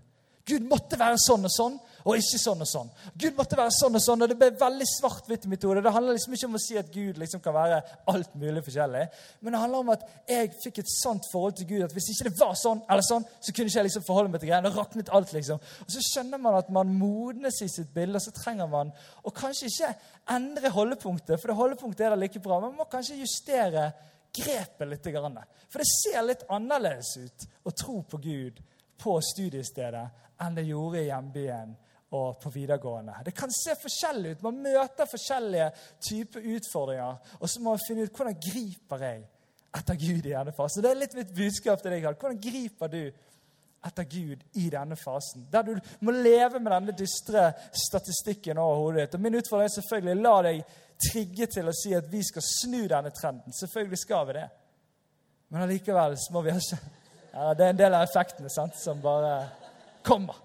Gud 0.49 0.65
måtte 0.67 0.99
være 0.99 1.19
sånn 1.23 1.47
og 1.47 1.53
sånn, 1.55 1.75
og 2.03 2.19
ikke 2.19 2.39
sånn 2.43 2.65
og 2.65 2.67
sånn. 2.67 2.89
Gud 3.15 3.37
måtte 3.39 3.57
være 3.59 3.71
sånn 3.77 3.95
og 3.95 4.03
sånn, 4.03 4.25
og 4.25 4.31
Det 4.33 4.37
ble 4.39 4.49
veldig 4.59 4.87
svart-hvitt 4.91 5.47
i 5.47 5.51
mitt 5.53 5.63
hode. 5.63 5.85
Det 5.85 5.93
handler 5.95 6.17
liksom 6.17 6.35
ikke 6.35 6.49
om 6.49 6.59
å 6.59 6.63
si 6.63 6.79
at 6.81 6.91
Gud 6.91 7.21
liksom 7.21 7.43
kan 7.45 7.55
være 7.55 7.79
alt 8.11 8.35
mulig 8.35 8.65
forskjellig, 8.67 9.05
men 9.41 9.55
det 9.55 9.61
handler 9.63 9.85
om 9.85 9.93
at 9.95 10.07
jeg 10.29 10.51
fikk 10.65 10.83
et 10.83 10.91
sant 10.91 11.29
forhold 11.31 11.55
til 11.61 11.69
Gud 11.71 11.85
at 11.87 11.95
hvis 11.95 12.11
ikke 12.15 12.31
det 12.31 12.41
var 12.41 12.57
sånn, 12.59 12.83
eller 12.91 13.07
sånn, 13.07 13.27
så 13.39 13.55
kunne 13.55 13.71
ikke 13.71 13.79
jeg 13.79 13.89
liksom 13.91 14.07
forholde 14.09 14.33
meg 14.33 14.43
til 14.43 14.51
greiene. 14.51 14.67
Det 14.67 14.81
raknet 14.81 15.13
alt, 15.15 15.35
liksom. 15.37 15.63
Og 15.87 15.95
Så 15.95 16.03
skjønner 16.09 16.43
man 16.43 16.59
at 16.59 16.73
man 16.75 16.91
modnes 16.91 17.63
i 17.63 17.71
sitt 17.71 17.95
bilde, 17.95 18.19
og 18.19 18.27
så 18.27 18.35
trenger 18.35 18.71
man 18.71 18.91
å 19.23 19.35
kanskje 19.35 19.71
ikke 19.71 19.95
endre 20.35 20.75
holdepunktet, 20.75 21.39
for 21.39 21.53
det 21.53 21.59
holdepunktet 21.61 22.07
er 22.07 22.17
da 22.17 22.19
like 22.19 22.43
bra. 22.43 22.59
men 22.59 22.73
Man 22.73 22.83
må 22.83 22.91
kanskje 22.91 23.21
justere 23.21 23.93
grepet 24.35 24.89
litt. 24.89 25.07
For 25.71 25.79
det 25.79 25.89
ser 25.89 26.23
litt 26.27 26.45
annerledes 26.51 27.15
ut 27.21 27.49
å 27.69 27.71
tro 27.77 28.01
på 28.03 28.19
Gud 28.23 28.63
på 29.02 29.16
studiestedet 29.25 30.04
enn 30.42 30.54
det 30.56 30.68
gjorde 30.68 31.02
i 31.02 31.09
hjembyen 31.09 31.75
og 32.12 32.40
på 32.40 32.50
videregående. 32.52 33.14
Det 33.25 33.32
kan 33.37 33.52
se 33.54 33.75
forskjellig 33.80 34.35
ut. 34.35 34.42
Man 34.44 34.62
møter 34.66 35.09
forskjellige 35.09 35.68
typer 36.00 36.49
utfordringer. 36.56 37.37
Og 37.40 37.49
så 37.49 37.61
må 37.61 37.73
man 37.73 37.85
finne 37.87 38.04
ut 38.04 38.16
hvordan 38.16 38.40
griper 38.42 39.04
jeg 39.06 39.23
etter 39.73 39.97
Gud 39.97 40.26
i 40.26 40.35
denne 40.35 40.52
fasen. 40.52 40.85
Det 40.85 40.90
er 40.90 41.00
litt 41.00 41.16
mitt 41.16 41.32
budskap 41.37 41.80
til 41.80 41.94
deg. 41.94 42.09
Hvordan 42.11 42.40
griper 42.42 42.92
du 42.92 43.00
etter 43.82 44.09
Gud 44.12 44.44
i 44.61 44.68
denne 44.71 44.99
fasen? 45.00 45.47
Der 45.52 45.64
du 45.64 45.73
må 46.04 46.12
leve 46.12 46.61
med 46.61 46.73
denne 46.75 46.97
dystre 46.99 47.49
statistikken 47.88 48.61
over 48.61 48.82
hodet 48.82 49.06
ditt. 49.06 49.16
Og 49.16 49.25
Min 49.25 49.40
utfordring 49.40 49.71
er 49.71 49.76
selvfølgelig 49.78 50.26
la 50.26 50.38
deg 50.50 50.64
trigge 51.02 51.49
til 51.50 51.68
å 51.68 51.75
si 51.75 51.94
at 51.97 52.12
vi 52.12 52.21
skal 52.26 52.44
snu 52.44 52.82
denne 52.92 53.11
trenden. 53.16 53.56
Selvfølgelig 53.56 54.04
skal 54.04 54.28
vi 54.28 54.37
det. 54.37 54.49
Men 55.49 55.64
allikevel 55.64 56.21
må 56.32 56.44
vi 56.44 56.52
ha 56.52 56.61
ja, 57.33 57.55
Det 57.55 57.67
er 57.67 57.71
en 57.71 57.81
del 57.81 57.95
av 57.95 58.07
effektene 58.07 58.51
sant, 58.53 58.77
som 58.77 59.01
bare 59.03 59.35
kommer. 60.05 60.37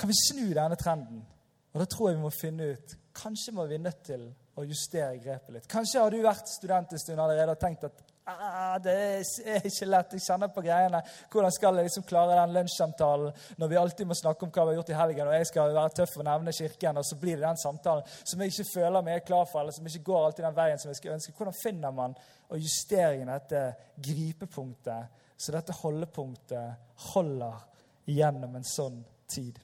Kan 0.00 0.08
vi 0.08 0.16
snu 0.16 0.46
denne 0.54 0.76
trenden? 0.80 1.24
Og 1.72 1.82
da 1.82 1.86
tror 1.86 2.10
jeg 2.10 2.16
vi 2.18 2.24
må 2.24 2.30
finne 2.34 2.72
ut 2.74 2.96
Kanskje 3.20 3.52
må 3.52 3.66
vi 3.68 3.76
nødt 3.78 4.04
til 4.06 4.22
å 4.56 4.64
justere 4.64 5.18
grepet 5.20 5.54
litt. 5.54 5.66
Kanskje 5.68 6.00
har 6.00 6.12
du 6.12 6.22
vært 6.22 6.48
student 6.48 6.92
en 6.92 7.02
stund 7.02 7.20
allerede 7.20 7.56
og 7.56 7.60
tenkt 7.60 7.84
at 7.88 7.98
ah, 8.40 8.78
det 8.82 8.94
er 8.94 9.66
ikke 9.68 9.88
lett. 9.88 10.14
Jeg 10.16 10.24
kjenner 10.24 10.50
på 10.54 10.64
greiene. 10.64 11.00
Hvordan 11.32 11.54
skal 11.54 11.78
jeg 11.78 11.88
liksom 11.88 12.06
klare 12.08 12.38
den 12.38 12.54
lunsjsamtalen 12.56 13.44
når 13.60 13.72
vi 13.72 13.78
alltid 13.80 14.10
må 14.10 14.16
snakke 14.18 14.46
om 14.46 14.52
hva 14.54 14.66
vi 14.66 14.72
har 14.72 14.80
gjort 14.80 14.92
i 14.92 14.98
helgen, 14.98 15.30
og 15.30 15.38
jeg 15.38 15.48
skal 15.50 15.74
være 15.76 15.94
tøff 16.00 16.18
og 16.18 16.26
nevne 16.28 16.54
kirken, 16.56 17.00
og 17.00 17.06
så 17.06 17.18
blir 17.20 17.38
det 17.38 17.46
den 17.46 17.62
samtalen 17.62 18.12
som 18.22 18.42
jeg 18.42 18.54
ikke 18.54 18.68
føler 18.72 19.06
meg 19.06 19.24
klar 19.26 19.48
for, 19.50 19.62
eller 19.62 19.76
som 19.76 19.88
ikke 19.90 20.04
går 20.10 20.26
alltid 20.26 20.46
den 20.48 20.58
veien 20.60 20.82
som 20.82 20.92
jeg 20.92 21.00
skulle 21.00 21.16
ønske. 21.20 21.34
Hvordan 21.38 21.58
finner 21.62 21.96
man 22.02 22.18
og 22.50 22.60
justeringen 22.60 23.32
dette 23.32 23.64
gripepunktet, 24.10 25.18
så 25.40 25.56
dette 25.56 25.80
holdepunktet 25.80 27.02
holder 27.12 27.66
gjennom 28.10 28.56
en 28.58 28.66
sånn 28.66 29.02
tid? 29.30 29.60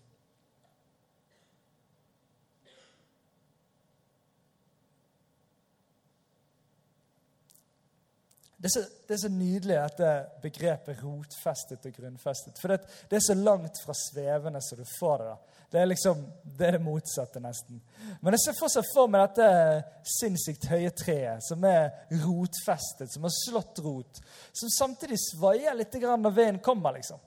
Det 8.56 8.70
er, 8.70 8.72
så, 8.72 8.80
det 9.08 9.14
er, 9.14 9.18
så, 9.20 9.28
nydelig, 9.28 9.74
dette 9.76 10.10
begrepet 10.40 11.02
rotfestet 11.04 11.84
og 11.90 11.98
grunnfestet. 11.98 12.56
For 12.56 12.72
det, 12.72 12.78
det, 13.10 13.18
er 13.18 13.24
så 13.26 13.36
langt 13.36 13.82
fra 13.84 13.92
svevende 14.00 14.62
som 14.64 14.80
du 14.80 14.86
får 14.96 15.18
det. 15.20 15.26
da. 15.28 15.60
Det 15.70 15.80
er 15.80 15.90
liksom, 15.90 16.22
det 16.56 16.66
er 16.66 16.76
det 16.78 16.80
motsatte, 16.86 17.42
nesten. 17.44 17.82
Men 18.22 18.32
jeg 18.32 18.44
ser 18.46 18.56
fortsatt 18.56 18.88
for 18.94 19.12
meg 19.12 19.26
dette 19.26 20.08
sinnssykt 20.08 20.70
høye 20.70 20.92
treet 20.96 21.44
som 21.44 21.68
er 21.68 21.90
rotfestet, 22.22 23.12
som 23.12 23.28
har 23.28 23.34
slått 23.34 23.82
rot. 23.84 24.22
Som 24.56 24.72
samtidig 24.72 25.20
svaier 25.20 25.76
litt 25.76 26.00
når 26.00 26.36
veien 26.38 26.62
kommer, 26.64 26.96
liksom. 26.96 27.20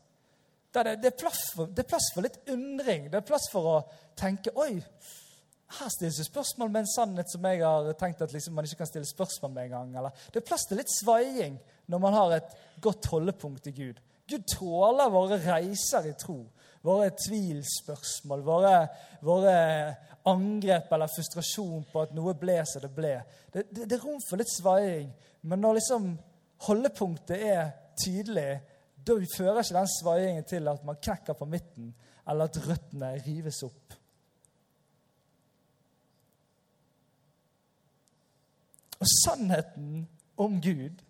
Det, 0.73 0.83
det, 1.01 1.11
er 1.11 1.17
plass 1.17 1.43
for, 1.53 1.69
det 1.69 1.83
er 1.83 1.89
plass 1.93 2.09
for 2.15 2.25
litt 2.25 2.41
undring. 2.49 3.05
Det 3.09 3.21
er 3.21 3.25
plass 3.25 3.47
for 3.53 3.69
å 3.69 3.77
tenke 4.17 4.53
Oi, 4.57 4.79
her 5.77 5.89
stilles 5.93 6.17
det 6.17 6.25
spørsmål 6.25 6.71
med 6.73 6.81
en 6.81 6.91
sannhet 6.95 7.29
som 7.29 7.45
jeg 7.45 7.61
har 7.61 7.91
tenkt 7.99 8.21
at 8.25 8.31
liksom 8.33 8.55
man 8.57 8.65
ikke 8.65 8.81
kan 8.81 8.89
stille 8.89 9.05
spørsmål 9.05 9.51
med 9.53 9.67
engang. 9.67 10.13
Det 10.33 10.41
er 10.41 10.47
plass 10.47 10.65
til 10.65 10.79
litt 10.81 10.89
svaiing 10.89 11.59
når 11.89 12.01
man 12.01 12.15
har 12.15 12.37
et 12.39 12.55
godt 12.81 13.05
holdepunkt 13.11 13.69
i 13.69 13.75
Gud. 13.77 13.99
Gud 14.29 14.45
tåler 14.49 15.11
våre 15.13 15.37
reiser 15.41 16.09
i 16.09 16.15
tro, 16.17 16.39
våre 16.85 17.09
tvilspørsmål, 17.17 18.41
våre, 18.45 18.73
våre 19.25 19.55
angrep 20.29 20.91
eller 20.93 21.11
frustrasjon 21.13 21.85
på 21.91 22.03
at 22.03 22.17
noe 22.17 22.33
ble 22.37 22.59
som 22.69 22.83
det 22.85 22.91
ble. 22.93 23.15
Det, 23.53 23.67
det, 23.69 23.85
det, 23.85 23.97
er 23.97 24.03
rom 24.05 24.19
for 24.25 24.41
litt 24.41 24.51
svaiing, 24.53 25.09
men 25.41 25.63
når 25.63 25.79
liksom 25.79 26.11
holdepunktet 26.65 27.45
er 27.49 27.71
tydelig, 27.99 28.49
da 29.05 29.15
fører 29.35 29.61
ikke 29.61 29.79
den 29.79 29.93
svaiingen 29.93 30.49
til 30.49 30.69
at 30.69 30.85
man 30.85 30.99
knekker 31.01 31.37
på 31.37 31.49
midten, 31.49 31.93
eller 32.29 32.49
at 32.49 32.61
røttene 32.65 33.15
rives 33.25 33.63
opp. 33.65 33.98
Og 38.99 39.07
sannheten 39.23 40.07
om 40.37 40.57
Gud 40.61 41.03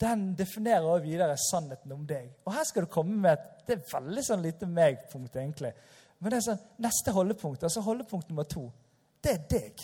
den 0.00 0.34
definerer 0.38 0.86
også 0.86 1.04
videre 1.04 1.36
sannheten 1.50 1.92
om 1.92 2.04
deg. 2.06 2.28
Og 2.46 2.52
her 2.54 2.66
skal 2.68 2.84
du 2.86 2.90
komme 2.92 3.16
med 3.18 3.32
et 3.32 3.46
det 3.68 3.76
er 3.76 3.88
veldig 3.90 4.22
sånn 4.24 4.40
lite 4.40 4.66
meg-punkt, 4.70 5.34
egentlig. 5.36 5.74
Men 6.18 6.32
det 6.32 6.38
er 6.38 6.44
sånn, 6.46 6.60
neste 6.80 7.12
holdepunkt, 7.12 7.66
altså 7.66 7.82
holdepunkt 7.84 8.30
nummer 8.30 8.46
to, 8.48 8.62
det 9.20 9.34
er 9.34 9.42
deg. 9.50 9.82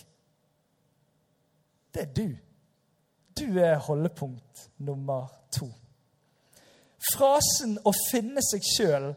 Det 1.92 2.06
er 2.06 2.14
du. 2.16 2.30
Du 3.36 3.58
er 3.60 3.82
holdepunkt 3.84 4.68
nummer 4.86 5.28
to. 5.52 5.68
Frasen 7.12 7.76
'å 7.84 7.92
finne 8.10 8.40
seg 8.40 8.62
sjøl' 8.64 9.12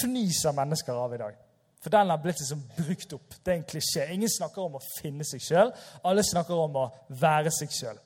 fnyser 0.00 0.56
mennesker 0.56 0.96
av 0.96 1.14
i 1.14 1.20
dag. 1.20 1.36
For 1.80 1.92
den 1.92 2.12
har 2.12 2.20
blitt 2.20 2.40
liksom 2.42 2.62
brukt 2.76 3.12
opp. 3.16 3.34
Det 3.44 3.52
er 3.52 3.58
en 3.58 3.66
klisjé. 3.68 4.06
Ingen 4.12 4.30
snakker 4.30 4.62
om 4.62 4.76
å 4.76 4.84
finne 4.98 5.24
seg 5.24 5.40
sjøl. 5.44 5.72
Alle 6.04 6.24
snakker 6.26 6.58
om 6.60 6.76
å 6.76 6.86
være 7.22 7.52
seg 7.56 7.72
sjøl. 7.72 8.00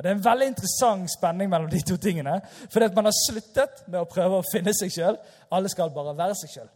Det 0.00 0.08
er 0.08 0.16
en 0.16 0.24
veldig 0.24 0.46
interessant 0.48 1.10
spenning 1.12 1.50
mellom 1.52 1.68
de 1.68 1.80
to 1.84 1.98
tingene. 2.00 2.38
Fordi 2.72 2.86
at 2.86 2.94
man 2.96 3.10
har 3.10 3.16
sluttet 3.16 3.82
med 3.86 3.98
å 4.00 4.08
prøve 4.08 4.38
å 4.38 4.46
finne 4.48 4.72
seg 4.76 4.92
sjøl. 4.94 5.18
Alle 5.52 5.68
skal 5.68 5.90
bare 5.92 6.14
være 6.16 6.38
seg 6.40 6.54
sjøl. 6.54 6.70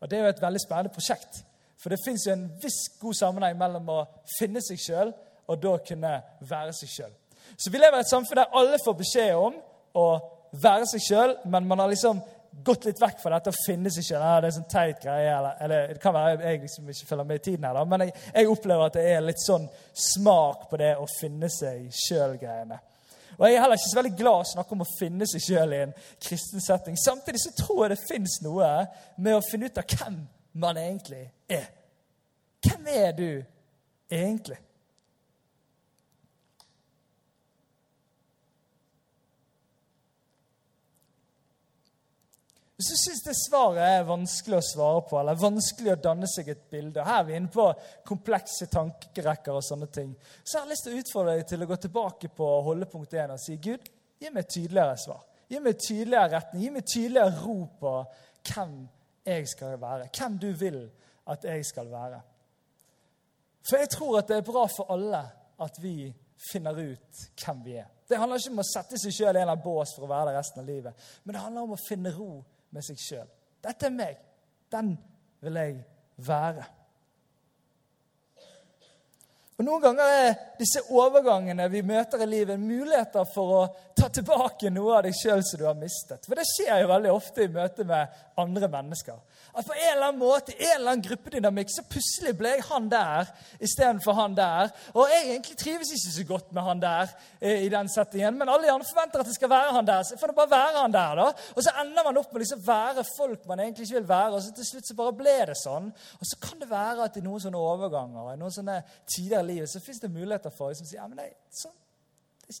Og 0.00 0.10
det 0.10 0.18
er 0.18 0.24
jo 0.24 0.30
et 0.32 0.44
veldig 0.46 0.62
spennende 0.62 0.94
prosjekt. 0.94 1.42
For 1.82 1.92
det 1.92 2.00
fins 2.04 2.24
en 2.30 2.46
viss 2.62 2.78
god 3.02 3.18
sammenheng 3.18 3.58
mellom 3.58 3.90
å 3.90 4.00
finne 4.38 4.62
seg 4.64 4.80
sjøl 4.80 5.12
og 5.50 5.58
da 5.60 5.74
kunne 5.84 6.12
være 6.48 6.72
seg 6.78 6.90
sjøl. 6.90 7.12
Så 7.58 7.70
vi 7.74 7.82
lever 7.82 7.98
i 7.98 8.06
et 8.06 8.10
samfunn 8.10 8.38
der 8.38 8.54
alle 8.56 8.78
får 8.80 8.96
beskjed 9.02 9.34
om 9.36 9.58
å 9.98 10.06
være 10.62 10.86
seg 10.88 11.04
sjøl, 11.04 11.34
men 11.44 11.66
man 11.68 11.82
har 11.82 11.90
liksom 11.90 12.22
gått 12.64 12.84
litt 12.84 13.00
vekk 13.00 13.20
fra 13.22 13.34
dette 13.36 13.52
å 13.52 13.60
finne 13.64 13.90
seg 13.92 14.04
selv. 14.06 14.24
Det 14.42 14.48
er 14.50 14.54
sånn 14.56 14.70
teit 14.70 15.02
greie, 15.02 15.32
eller, 15.32 15.58
eller, 15.64 15.94
Det 15.94 16.02
kan 16.02 16.14
være 16.14 16.38
jeg 16.50 16.62
liksom 16.62 16.90
ikke 16.92 17.08
følger 17.08 17.28
med 17.28 17.40
i 17.40 17.44
tiden, 17.46 17.66
her, 17.66 17.76
da, 17.78 17.84
men 17.88 18.06
jeg, 18.06 18.14
jeg, 18.34 18.48
opplever 18.52 18.86
at 18.86 18.98
det 18.98 19.04
er 19.10 19.24
litt 19.24 19.42
sånn 19.42 19.68
smak 20.12 20.66
på 20.70 20.80
det 20.82 20.94
å 21.00 21.06
finne 21.18 21.50
seg 21.52 21.86
sjøl-greiene. 22.04 22.78
Og 23.38 23.46
Jeg 23.48 23.56
er 23.56 23.62
heller 23.64 23.80
ikke 23.80 23.90
så 23.90 23.98
veldig 23.98 24.16
glad 24.18 24.42
å 24.42 24.50
snakke 24.52 24.76
om 24.76 24.84
å 24.84 24.90
finne 24.98 25.26
seg 25.26 25.42
sjøl 25.42 25.72
i 25.72 25.80
en 25.86 25.94
kristen 26.20 26.62
setting. 26.62 26.98
Samtidig 27.00 27.40
så 27.42 27.54
tror 27.56 27.86
jeg 27.86 27.94
det 27.94 28.02
fins 28.04 28.36
noe 28.44 28.68
med 29.16 29.38
å 29.38 29.46
finne 29.46 29.70
ut 29.70 29.80
av 29.80 29.96
hvem 29.96 30.18
man 30.62 30.78
egentlig 30.78 31.24
er. 31.50 31.70
Hvem 32.62 32.92
er 32.92 33.16
du 33.16 33.30
egentlig? 34.12 34.60
Hvis 42.82 42.88
du 42.90 42.98
syns 42.98 43.20
det 43.22 43.32
svaret 43.38 43.84
er 43.86 44.06
vanskelig 44.08 44.56
å 44.58 44.64
svare 44.66 45.02
på, 45.06 45.14
eller 45.20 45.38
vanskelig 45.38 45.92
å 45.92 46.00
danne 46.02 46.26
seg 46.26 46.48
et 46.50 46.62
bilde 46.66 47.04
Her 47.06 47.20
er 47.20 47.26
vi 47.28 47.34
inne 47.38 47.50
på 47.54 47.68
komplekse 48.08 48.66
tankerekker 48.72 49.54
og 49.54 49.62
sånne 49.62 49.86
ting. 49.86 50.08
Så 50.42 50.56
jeg 50.56 50.64
har 50.64 50.70
lyst 50.72 50.82
til 50.88 50.96
å 50.96 51.02
utfordre 51.04 51.36
deg 51.36 51.44
til 51.46 51.62
å 51.62 51.68
gå 51.70 51.76
tilbake 51.84 52.30
på 52.34 52.48
holdepunkt 52.66 53.12
1 53.14 53.36
og 53.36 53.38
si 53.38 53.54
Gud, 53.62 53.84
gi 54.18 54.32
meg 54.34 54.42
et 54.42 54.50
tydeligere 54.56 54.96
svar. 54.98 55.20
Gi 55.46 55.60
meg 55.62 55.78
tydeligere 55.78 56.32
retning. 56.32 56.64
Gi 56.64 56.72
meg 56.74 56.88
tydeligere 56.90 57.36
ro 57.44 57.54
på 57.84 57.92
hvem 58.48 58.72
jeg 59.30 59.52
skal 59.52 59.76
være. 59.84 60.08
Hvem 60.18 60.40
du 60.42 60.48
vil 60.64 60.80
at 61.30 61.46
jeg 61.46 61.68
skal 61.68 61.92
være. 61.92 62.18
For 63.62 63.78
jeg 63.78 63.92
tror 63.94 64.16
at 64.24 64.32
det 64.32 64.40
er 64.40 64.48
bra 64.48 64.64
for 64.72 64.90
alle 64.90 65.20
at 65.62 65.78
vi 65.84 66.08
finner 66.48 66.82
ut 66.82 67.22
hvem 67.44 67.62
vi 67.62 67.76
er. 67.78 67.86
Det 68.10 68.18
handler 68.18 68.42
ikke 68.42 68.56
om 68.56 68.64
å 68.64 68.66
sette 68.66 68.98
seg 68.98 69.14
sjøl 69.14 69.38
i 69.38 69.46
en 69.46 69.54
bås 69.62 69.94
for 69.94 70.08
å 70.08 70.10
være 70.10 70.32
der 70.32 70.40
resten 70.40 70.64
av 70.64 70.66
livet, 70.66 71.06
men 71.22 71.36
det 71.36 71.44
handler 71.44 71.68
om 71.68 71.76
å 71.76 71.80
finne 71.84 72.10
ro 72.16 72.32
med 72.72 72.84
seg 72.84 73.00
sjøl. 73.00 73.26
Dette 73.62 73.88
er 73.88 73.94
meg. 73.94 74.22
Den 74.72 74.94
vil 75.42 75.58
jeg 75.60 75.82
være. 76.26 76.64
Og 79.60 79.66
Noen 79.66 79.82
ganger 79.84 80.08
er 80.10 80.30
disse 80.58 80.80
overgangene 80.90 81.68
vi 81.70 81.84
møter 81.86 82.24
i 82.24 82.26
livet, 82.26 82.58
muligheter 82.58 83.26
for 83.30 83.52
å 83.54 83.60
ta 83.94 84.08
tilbake 84.10 84.72
noe 84.72 84.96
av 84.96 85.04
deg 85.06 85.14
sjøl 85.14 85.44
som 85.46 85.60
du 85.60 85.66
har 85.68 85.78
mistet. 85.78 86.24
For 86.26 86.38
det 86.38 86.48
skjer 86.48 86.82
jo 86.82 86.90
veldig 86.90 87.12
ofte 87.12 87.44
i 87.44 87.52
møte 87.52 87.86
med 87.86 88.16
andre 88.42 88.70
mennesker. 88.72 89.20
At 89.52 89.66
på 89.68 89.74
en 89.76 89.90
eller 89.90 90.06
annen 90.06 90.20
måte, 90.20 90.54
en 90.56 90.70
eller 90.78 90.94
annen 90.94 91.04
gruppedynamikk, 91.04 91.68
så 91.68 91.84
plutselig 91.84 92.32
ble 92.38 92.54
jeg 92.54 92.64
han 92.70 92.86
der 92.88 93.28
istedenfor 93.60 94.16
han 94.16 94.36
der. 94.36 94.70
Og 94.94 95.12
jeg 95.12 95.26
egentlig 95.26 95.56
trives 95.60 95.90
ikke 95.92 96.12
så 96.14 96.24
godt 96.30 96.54
med 96.56 96.64
han 96.64 96.80
der 96.80 97.12
eh, 97.36 97.66
i 97.66 97.68
den 97.72 97.90
settingen, 97.92 98.38
men 98.38 98.48
alle 98.48 98.70
gjerne 98.70 98.88
forventer 98.88 99.20
at 99.20 99.28
det 99.28 99.36
skal 99.36 99.52
være 99.52 99.74
han 99.76 99.90
der. 99.90 100.06
Så 100.08 100.16
får 100.20 100.32
det 100.32 100.38
bare 100.40 100.52
være 100.54 100.80
han 100.80 100.96
der, 100.96 101.20
da. 101.20 101.28
Og 101.52 101.66
så 101.66 101.76
ender 101.84 102.08
man 102.08 102.22
opp 102.22 102.32
med 102.32 102.40
å 102.40 102.44
liksom 102.46 102.64
være 102.66 103.04
folk 103.10 103.44
man 103.50 103.60
egentlig 103.60 103.90
ikke 103.90 104.00
vil 104.00 104.08
være. 104.14 104.32
Og 104.38 104.46
så 104.46 104.56
til 104.56 104.70
slutt 104.70 104.88
så 104.88 104.98
bare 105.02 105.18
ble 105.20 105.36
det 105.52 105.60
sånn. 105.60 105.92
Og 106.16 106.32
så 106.32 106.40
kan 106.48 106.64
det 106.64 106.72
være 106.72 107.10
at 107.10 107.20
i 107.20 107.26
noen 107.28 107.44
sånne 107.44 107.60
overganger, 107.60 108.32
i 108.32 108.40
noen 108.40 108.56
sånne 108.56 108.80
tider 109.04 109.44
i 109.44 109.50
livet, 109.52 109.68
så 109.68 109.84
fins 109.84 110.00
det 110.00 110.14
muligheter 110.16 110.54
for 110.54 110.70
å 110.70 110.72
liksom, 110.72 110.88
si 110.88 110.96
ja, 110.96 111.04
men 111.10 111.20
nei, 111.20 111.28
sånn 111.52 111.76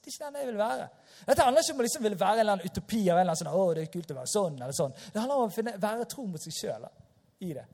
det 0.00 0.08
er 0.08 0.14
ikke 0.14 0.24
den 0.24 0.40
jeg 0.40 0.48
vil 0.48 0.58
være. 0.58 0.88
Dette 1.26 1.44
handler 1.46 1.64
ikke 1.64 1.74
om 1.74 1.82
å 1.82 1.86
liksom 1.86 2.02
ville 2.06 2.18
være 2.20 2.34
en 2.38 2.42
eller 2.42 2.56
annen 2.56 2.70
utopi 2.72 3.02
av 3.02 3.18
en 3.18 3.22
eller 3.22 3.34
annen 3.34 3.42
sånn, 3.42 3.52
å, 3.52 3.68
det 3.76 3.82
er 3.82 3.92
kult 3.92 4.12
å 4.14 4.18
være 4.18 4.32
sånn 4.32 4.58
eller 4.58 4.76
sånn. 4.76 4.94
Det 5.12 5.20
handler 5.20 5.40
om 5.40 5.48
å 5.50 5.54
finne, 5.54 5.74
være 5.82 6.08
tro 6.10 6.26
mot 6.28 6.42
seg 6.42 6.56
sjøl 6.56 6.86
i 7.42 7.52
det. 7.56 7.66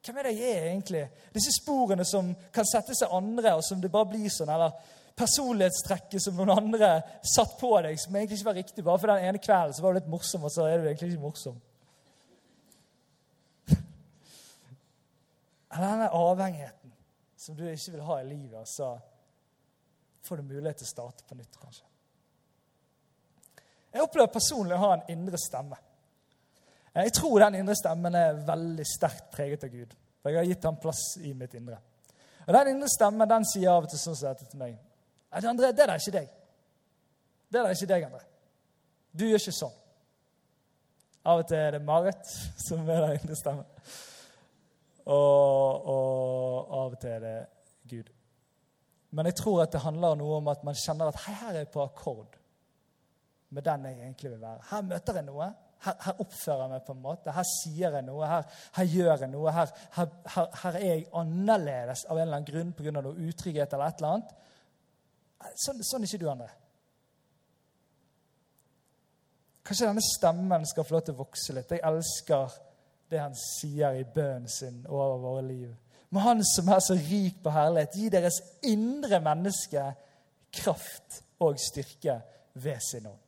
Hvem 0.00 0.16
er 0.16 0.26
det 0.26 0.32
jeg 0.38 0.52
er 0.56 0.66
egentlig? 0.70 1.04
Disse 1.34 1.52
sporene 1.58 2.04
som 2.08 2.30
kan 2.54 2.66
sette 2.68 2.96
seg 2.96 3.12
andre, 3.12 3.52
og 3.58 3.64
som 3.66 3.82
det 3.82 3.92
bare 3.92 4.08
blir 4.14 4.32
sånn, 4.32 4.52
eller 4.52 4.72
personlighetstrekket 5.20 6.22
som 6.24 6.38
noen 6.38 6.54
andre 6.54 7.02
satt 7.34 7.58
på 7.60 7.72
deg, 7.84 7.98
som 8.00 8.16
egentlig 8.16 8.38
ikke 8.38 8.48
var 8.48 8.58
riktig. 8.60 8.84
Bare 8.86 9.00
for 9.02 9.12
den 9.12 9.26
ene 9.28 9.42
kvelden 9.42 9.76
så 9.76 9.84
var 9.84 9.92
du 9.92 10.00
litt 10.00 10.12
morsom, 10.12 10.46
og 10.48 10.52
så 10.54 10.62
er 10.68 10.76
du 10.80 10.86
egentlig 10.88 11.12
ikke 11.12 11.26
morsom. 11.26 11.56
Eller 15.74 15.86
denne 15.86 16.08
avhengigheten 16.16 16.90
som 17.40 17.56
du 17.56 17.64
ikke 17.68 17.92
vil 17.96 18.08
ha 18.08 18.14
i 18.20 18.28
livet. 18.28 18.68
så 18.68 18.94
får 20.22 20.40
du 20.40 20.42
mulighet 20.42 20.80
til 20.80 20.88
å 20.88 20.90
starte 20.90 21.24
på 21.28 21.36
nytt, 21.38 21.56
kanskje. 21.60 21.86
Jeg 23.90 24.04
opplever 24.04 24.30
personlig 24.32 24.76
å 24.76 24.84
ha 24.84 24.90
en 24.96 25.08
indre 25.12 25.38
stemme. 25.40 25.78
Jeg 26.94 27.12
tror 27.14 27.42
den 27.44 27.60
indre 27.60 27.74
stemmen 27.78 28.14
er 28.18 28.38
veldig 28.46 28.86
sterkt 28.86 29.30
preget 29.34 29.64
av 29.66 29.72
Gud. 29.72 29.94
For 30.20 30.32
jeg 30.32 30.40
har 30.40 30.48
gitt 30.50 30.66
ham 30.66 30.78
plass 30.82 31.02
i 31.22 31.32
mitt 31.34 31.54
indre. 31.58 31.78
Og 32.46 32.54
Den 32.54 32.72
indre 32.74 32.88
stemmen 32.90 33.28
den 33.28 33.46
sier 33.46 33.70
av 33.70 33.86
og 33.86 33.90
til 33.90 34.00
sånn 34.00 34.16
som 34.18 34.30
dette 34.30 34.48
til 34.50 34.60
meg. 34.60 34.78
André, 35.30 35.70
det 35.70 35.84
der 35.84 35.94
er 35.94 36.02
ikke 36.02 36.16
deg. 36.18 36.30
Det 37.50 37.58
der 37.58 37.68
er 37.68 37.76
ikke 37.76 37.90
deg, 37.92 38.06
André. 38.08 38.22
Du 39.12 39.26
gjør 39.26 39.42
ikke 39.42 39.54
sånn. 39.54 39.76
Av 41.30 41.42
og 41.42 41.48
til 41.50 41.60
er 41.60 41.76
det 41.76 41.82
Marit 41.84 42.32
som 42.66 42.82
er 42.88 43.04
den 43.06 43.18
indre 43.20 43.38
stemmen. 43.38 43.66
Og, 45.10 45.86
og 45.90 46.74
av 46.80 46.94
og 46.94 46.98
til 47.00 47.14
er 47.14 47.22
det 47.24 47.36
Gud. 47.90 48.10
Men 49.10 49.26
jeg 49.26 49.40
tror 49.40 49.64
at 49.64 49.72
det 49.74 49.82
handler 49.82 50.18
noe 50.18 50.36
om 50.38 50.52
at 50.52 50.62
man 50.66 50.78
kjenner 50.78 51.10
at 51.10 51.24
her 51.26 51.48
er 51.50 51.58
jeg 51.62 51.72
på 51.74 51.82
akkord 51.82 52.36
med 53.50 53.66
den 53.66 53.84
jeg 53.88 53.98
egentlig 53.98 54.30
vil 54.30 54.40
være. 54.40 54.62
Her 54.70 54.82
møter 54.86 55.18
jeg 55.18 55.26
noe. 55.26 55.48
Her, 55.84 55.96
her 56.04 56.20
oppfører 56.22 56.60
jeg 56.62 56.70
meg 56.70 56.84
på 56.86 56.94
en 56.94 57.02
måte. 57.02 57.32
Her 57.34 57.46
sier 57.48 57.96
jeg 57.96 58.06
noe. 58.06 58.28
Her, 58.28 58.46
her 58.76 58.90
gjør 58.92 59.24
jeg 59.24 59.30
noe. 59.32 59.54
Her, 59.56 59.72
her, 59.96 60.70
er 60.70 60.86
jeg 60.86 61.06
annerledes 61.18 62.04
av 62.06 62.18
en 62.18 62.26
eller 62.26 62.38
annen 62.38 62.50
grunn 62.52 62.72
pga. 62.76 62.94
noe 63.00 63.28
utrygghet 63.30 63.74
eller 63.74 63.90
et 63.90 64.02
eller 64.02 64.14
annet. 64.14 64.34
Sånn, 65.64 65.82
sånn 65.82 66.04
er 66.04 66.10
ikke 66.10 66.22
du, 66.22 66.28
André. 66.30 66.50
Kanskje 69.66 69.88
denne 69.88 70.04
stemmen 70.04 70.66
skal 70.68 70.86
få 70.86 70.96
lov 70.96 71.06
til 71.06 71.16
å 71.16 71.22
vokse 71.24 71.56
litt. 71.56 71.74
Jeg 71.74 71.86
elsker 71.90 72.58
det 73.10 73.20
han 73.24 73.34
sier 73.38 73.98
i 73.98 74.06
bønnen 74.06 74.50
sin 74.50 74.84
over 74.86 75.18
våre 75.24 75.46
liv. 75.48 75.70
Må 76.10 76.20
Han 76.20 76.42
som 76.44 76.68
er 76.68 76.80
så 76.82 76.96
rik 76.98 77.42
på 77.42 77.52
herlighet, 77.54 77.94
gi 77.94 78.08
deres 78.10 78.40
indre 78.66 79.20
menneske 79.22 79.84
kraft 80.52 81.20
og 81.40 81.58
styrke 81.62 82.18
ved 82.54 82.80
sin 82.82 83.06
ånd. 83.06 83.18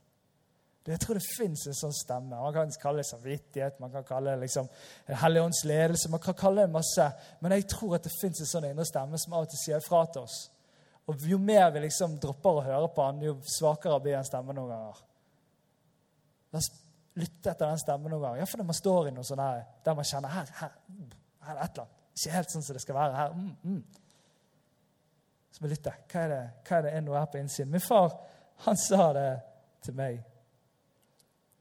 Jeg 0.86 0.98
tror 0.98 1.14
det 1.14 1.22
fins 1.22 1.62
en 1.70 1.76
sånn 1.78 1.92
stemme. 1.94 2.34
Man 2.34 2.54
kan 2.54 2.72
kalle 2.82 3.04
det 3.04 3.06
samvittighet, 3.06 3.78
man 3.78 3.92
kan 3.92 4.02
kalle 4.06 4.32
det 4.32 4.48
liksom 4.48 4.66
Helligånds 5.06 5.62
ledelse, 5.70 6.10
man 6.10 6.22
kan 6.24 6.34
kalle 6.34 6.64
det 6.64 6.74
masse. 6.74 7.06
Men 7.40 7.54
jeg 7.54 7.68
tror 7.70 7.94
at 8.00 8.08
det 8.08 8.14
fins 8.16 8.42
en 8.42 8.50
sånn 8.50 8.66
indre 8.72 8.86
stemme 8.88 9.20
som 9.22 9.36
av 9.36 9.46
og 9.46 9.52
til 9.52 9.62
sier 9.62 9.84
fra 9.84 10.02
til 10.10 10.26
oss. 10.26 10.40
Og 11.06 11.22
jo 11.26 11.38
mer 11.38 11.70
vi 11.74 11.84
liksom 11.84 12.18
dropper 12.22 12.58
å 12.58 12.66
høre 12.66 12.90
på 12.94 13.06
han, 13.06 13.22
jo 13.22 13.36
svakere 13.46 14.00
blir 14.02 14.18
den 14.18 14.26
stemmen 14.26 14.58
noen 14.58 14.74
ganger. 14.74 15.00
La 16.50 16.58
oss 16.58 16.72
lytte 17.18 17.52
etter 17.52 17.68
den 17.68 17.82
stemmen 17.82 18.10
noen 18.10 18.26
ganger. 18.26 18.42
Iallfall 18.42 18.64
når 18.64 18.70
man 18.72 18.80
står 18.82 19.10
i 19.10 19.14
noe 19.14 19.26
sånn 19.28 19.42
her, 19.44 19.64
der 19.86 19.98
man 19.98 20.08
kjenner 20.08 20.34
her, 20.34 20.54
her, 20.58 20.78
her 21.46 21.54
er 21.54 21.62
et 21.62 21.76
eller 21.76 21.86
annet. 21.86 22.01
Ikke 22.22 22.36
helt 22.36 22.52
sånn 22.52 22.62
som 22.62 22.76
det 22.76 22.82
skal 22.84 22.94
være 22.94 23.16
her. 23.18 23.32
Mm, 23.34 23.54
mm. 23.66 24.02
Så 25.52 25.64
vi 25.64 25.72
lytter. 25.72 25.96
Hva 26.06 26.20
er 26.22 26.30
det 26.30 26.42
hva 26.68 26.78
er 26.78 26.86
det 26.86 26.92
er 26.94 27.18
her 27.18 27.32
på 27.32 27.40
innsiden? 27.40 27.72
Min 27.72 27.82
far 27.82 28.14
han 28.62 28.78
sa 28.78 29.08
det 29.16 29.30
til 29.82 29.96
meg 29.98 30.20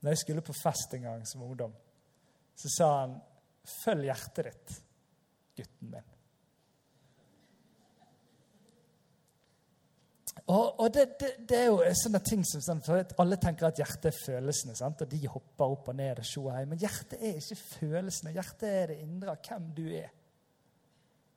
når 0.02 0.14
jeg 0.14 0.22
skulle 0.22 0.46
på 0.46 0.54
fest 0.58 0.94
en 0.98 1.06
gang 1.08 1.26
som 1.30 1.44
ungdom. 1.46 1.74
Så 2.58 2.70
sa 2.78 2.88
han, 3.02 3.20
'Følg 3.62 4.08
hjertet 4.10 4.46
ditt, 4.46 4.82
gutten 5.58 5.92
min'. 5.92 6.10
Og, 10.48 10.80
og 10.80 10.94
det, 10.94 11.20
det, 11.20 11.30
det, 11.50 11.58
er 11.58 11.66
jo 11.70 11.84
sånne 12.02 12.20
ting 12.26 12.42
som 12.48 12.64
sånn, 12.66 12.82
Alle 13.22 13.38
tenker 13.38 13.68
at 13.68 13.78
hjertet 13.78 14.10
er 14.10 14.18
følelsene, 14.26 14.76
sant? 14.76 15.02
og 15.02 15.12
de 15.12 15.28
hopper 15.28 15.76
opp 15.76 15.92
og 15.92 15.96
ned 15.96 16.20
og 16.24 16.26
sjoer 16.26 16.66
Men 16.66 16.82
hjertet 16.82 17.22
er 17.22 17.38
ikke 17.38 17.60
følelsene. 17.62 18.34
Hjertet 18.34 18.68
er 18.70 18.88
det 18.88 19.00
indre 19.04 19.36
av 19.36 19.46
hvem 19.46 19.70
du 19.78 19.86
er. 19.94 20.10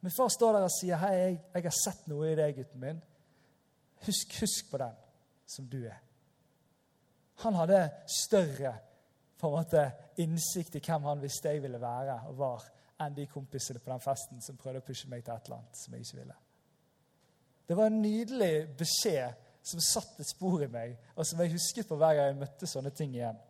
Min 0.04 0.12
far 0.12 0.28
står 0.28 0.52
der 0.52 0.62
og 0.66 0.70
sier, 0.70 0.96
'Hei, 1.00 1.12
jeg, 1.16 1.36
jeg 1.54 1.62
har 1.64 1.76
sett 1.84 2.08
noe 2.12 2.26
i 2.28 2.36
deg, 2.36 2.56
gutten 2.58 2.80
min.' 2.80 3.02
Husk, 4.04 4.34
husk 4.40 4.66
på 4.70 4.76
den 4.82 4.96
som 5.48 5.68
du 5.68 5.78
er. 5.88 6.02
Han 7.40 7.54
hadde 7.54 7.78
større 8.24 8.74
på 9.40 9.48
en 9.48 9.54
måte, 9.54 9.84
innsikt 10.20 10.76
i 10.76 10.82
hvem 10.84 11.08
han 11.08 11.22
visste 11.22 11.48
jeg 11.48 11.62
ville 11.64 11.80
være 11.80 12.18
og 12.28 12.36
var, 12.36 12.66
enn 13.00 13.16
de 13.16 13.24
kompisene 13.26 13.80
på 13.80 13.90
den 13.94 14.04
festen 14.04 14.44
som 14.44 14.60
prøvde 14.60 14.82
å 14.82 14.86
pushe 14.86 15.08
meg 15.08 15.24
til 15.24 15.32
et 15.32 15.48
eller 15.48 15.62
annet 15.62 15.80
som 15.80 15.96
jeg 15.96 16.04
ikke 16.04 16.20
ville. 16.20 16.36
Det 17.68 17.76
var 17.80 17.88
en 17.88 18.02
nydelig 18.02 18.52
beskjed 18.76 19.40
som 19.64 19.80
satt 19.80 20.20
et 20.20 20.28
spor 20.28 20.66
i 20.66 20.68
meg, 20.68 20.98
og 21.16 21.24
som 21.24 21.40
jeg 21.40 21.56
husket 21.56 21.88
på 21.88 21.96
hver 21.96 22.18
gang 22.18 22.28
jeg 22.28 22.40
møtte 22.42 22.68
sånne 22.68 22.92
ting 22.92 23.16
igjen. 23.16 23.40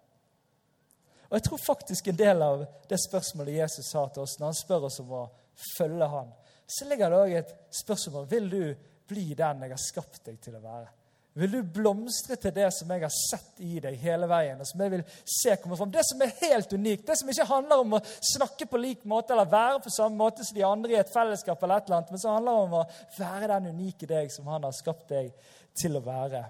Og 1.28 1.34
Jeg 1.34 1.48
tror 1.48 1.66
faktisk 1.66 2.08
en 2.08 2.22
del 2.22 2.46
av 2.46 2.64
det 2.86 3.02
spørsmålet 3.08 3.58
Jesus 3.58 3.90
sa 3.90 4.06
til 4.06 4.22
oss 4.22 4.38
når 4.38 4.52
han 4.52 4.62
spør 4.62 4.88
oss 4.92 5.02
om 5.02 5.12
å 5.18 5.26
følge 5.74 6.08
han, 6.14 6.30
så 6.66 6.88
ligger 6.88 7.11
det 7.11 7.22
òg 7.22 7.38
et 7.38 7.55
spørsmål 7.74 8.29
vil 8.31 8.50
du 8.50 8.61
bli 9.09 9.35
den 9.37 9.64
jeg 9.66 9.74
har 9.74 9.81
skapt 9.81 10.22
deg 10.27 10.38
til 10.42 10.57
å 10.57 10.62
være. 10.64 10.92
Vil 11.35 11.50
du 11.50 11.62
blomstre 11.66 12.37
til 12.38 12.53
det 12.55 12.68
som 12.77 12.90
jeg 12.94 13.03
har 13.03 13.11
sett 13.11 13.62
i 13.66 13.81
deg 13.83 13.96
hele 13.98 14.29
veien, 14.31 14.61
og 14.62 14.68
som 14.68 14.85
jeg 14.85 14.92
vil 14.92 15.03
se 15.27 15.57
komme 15.59 15.74
fram? 15.77 15.90
Det 15.90 16.05
som 16.07 16.22
er 16.22 16.37
helt 16.44 16.72
unikt, 16.79 17.09
det 17.09 17.16
som 17.18 17.33
ikke 17.33 17.48
handler 17.48 17.83
om 17.83 17.96
å 17.98 18.03
snakke 18.31 18.68
på 18.70 18.79
lik 18.79 19.03
måte 19.11 19.35
eller 19.35 19.50
være 19.50 19.81
på 19.83 19.90
samme 19.90 20.14
måte 20.20 20.46
som 20.46 20.55
de 20.55 20.62
andre 20.66 20.94
i 20.94 21.00
et 21.00 21.11
fellesskap, 21.11 21.59
eller 21.59 21.83
et 21.83 21.90
eller 21.90 21.98
annet, 21.98 22.12
men 22.14 22.22
som 22.22 22.37
handler 22.37 22.61
om 22.68 22.79
å 22.79 22.85
være 23.18 23.50
den 23.50 23.74
unike 23.74 24.07
deg 24.07 24.31
som 24.31 24.46
han 24.53 24.68
har 24.68 24.79
skapt 24.79 25.11
deg 25.11 25.35
til 25.74 25.98
å 25.98 26.05
være. 26.07 26.44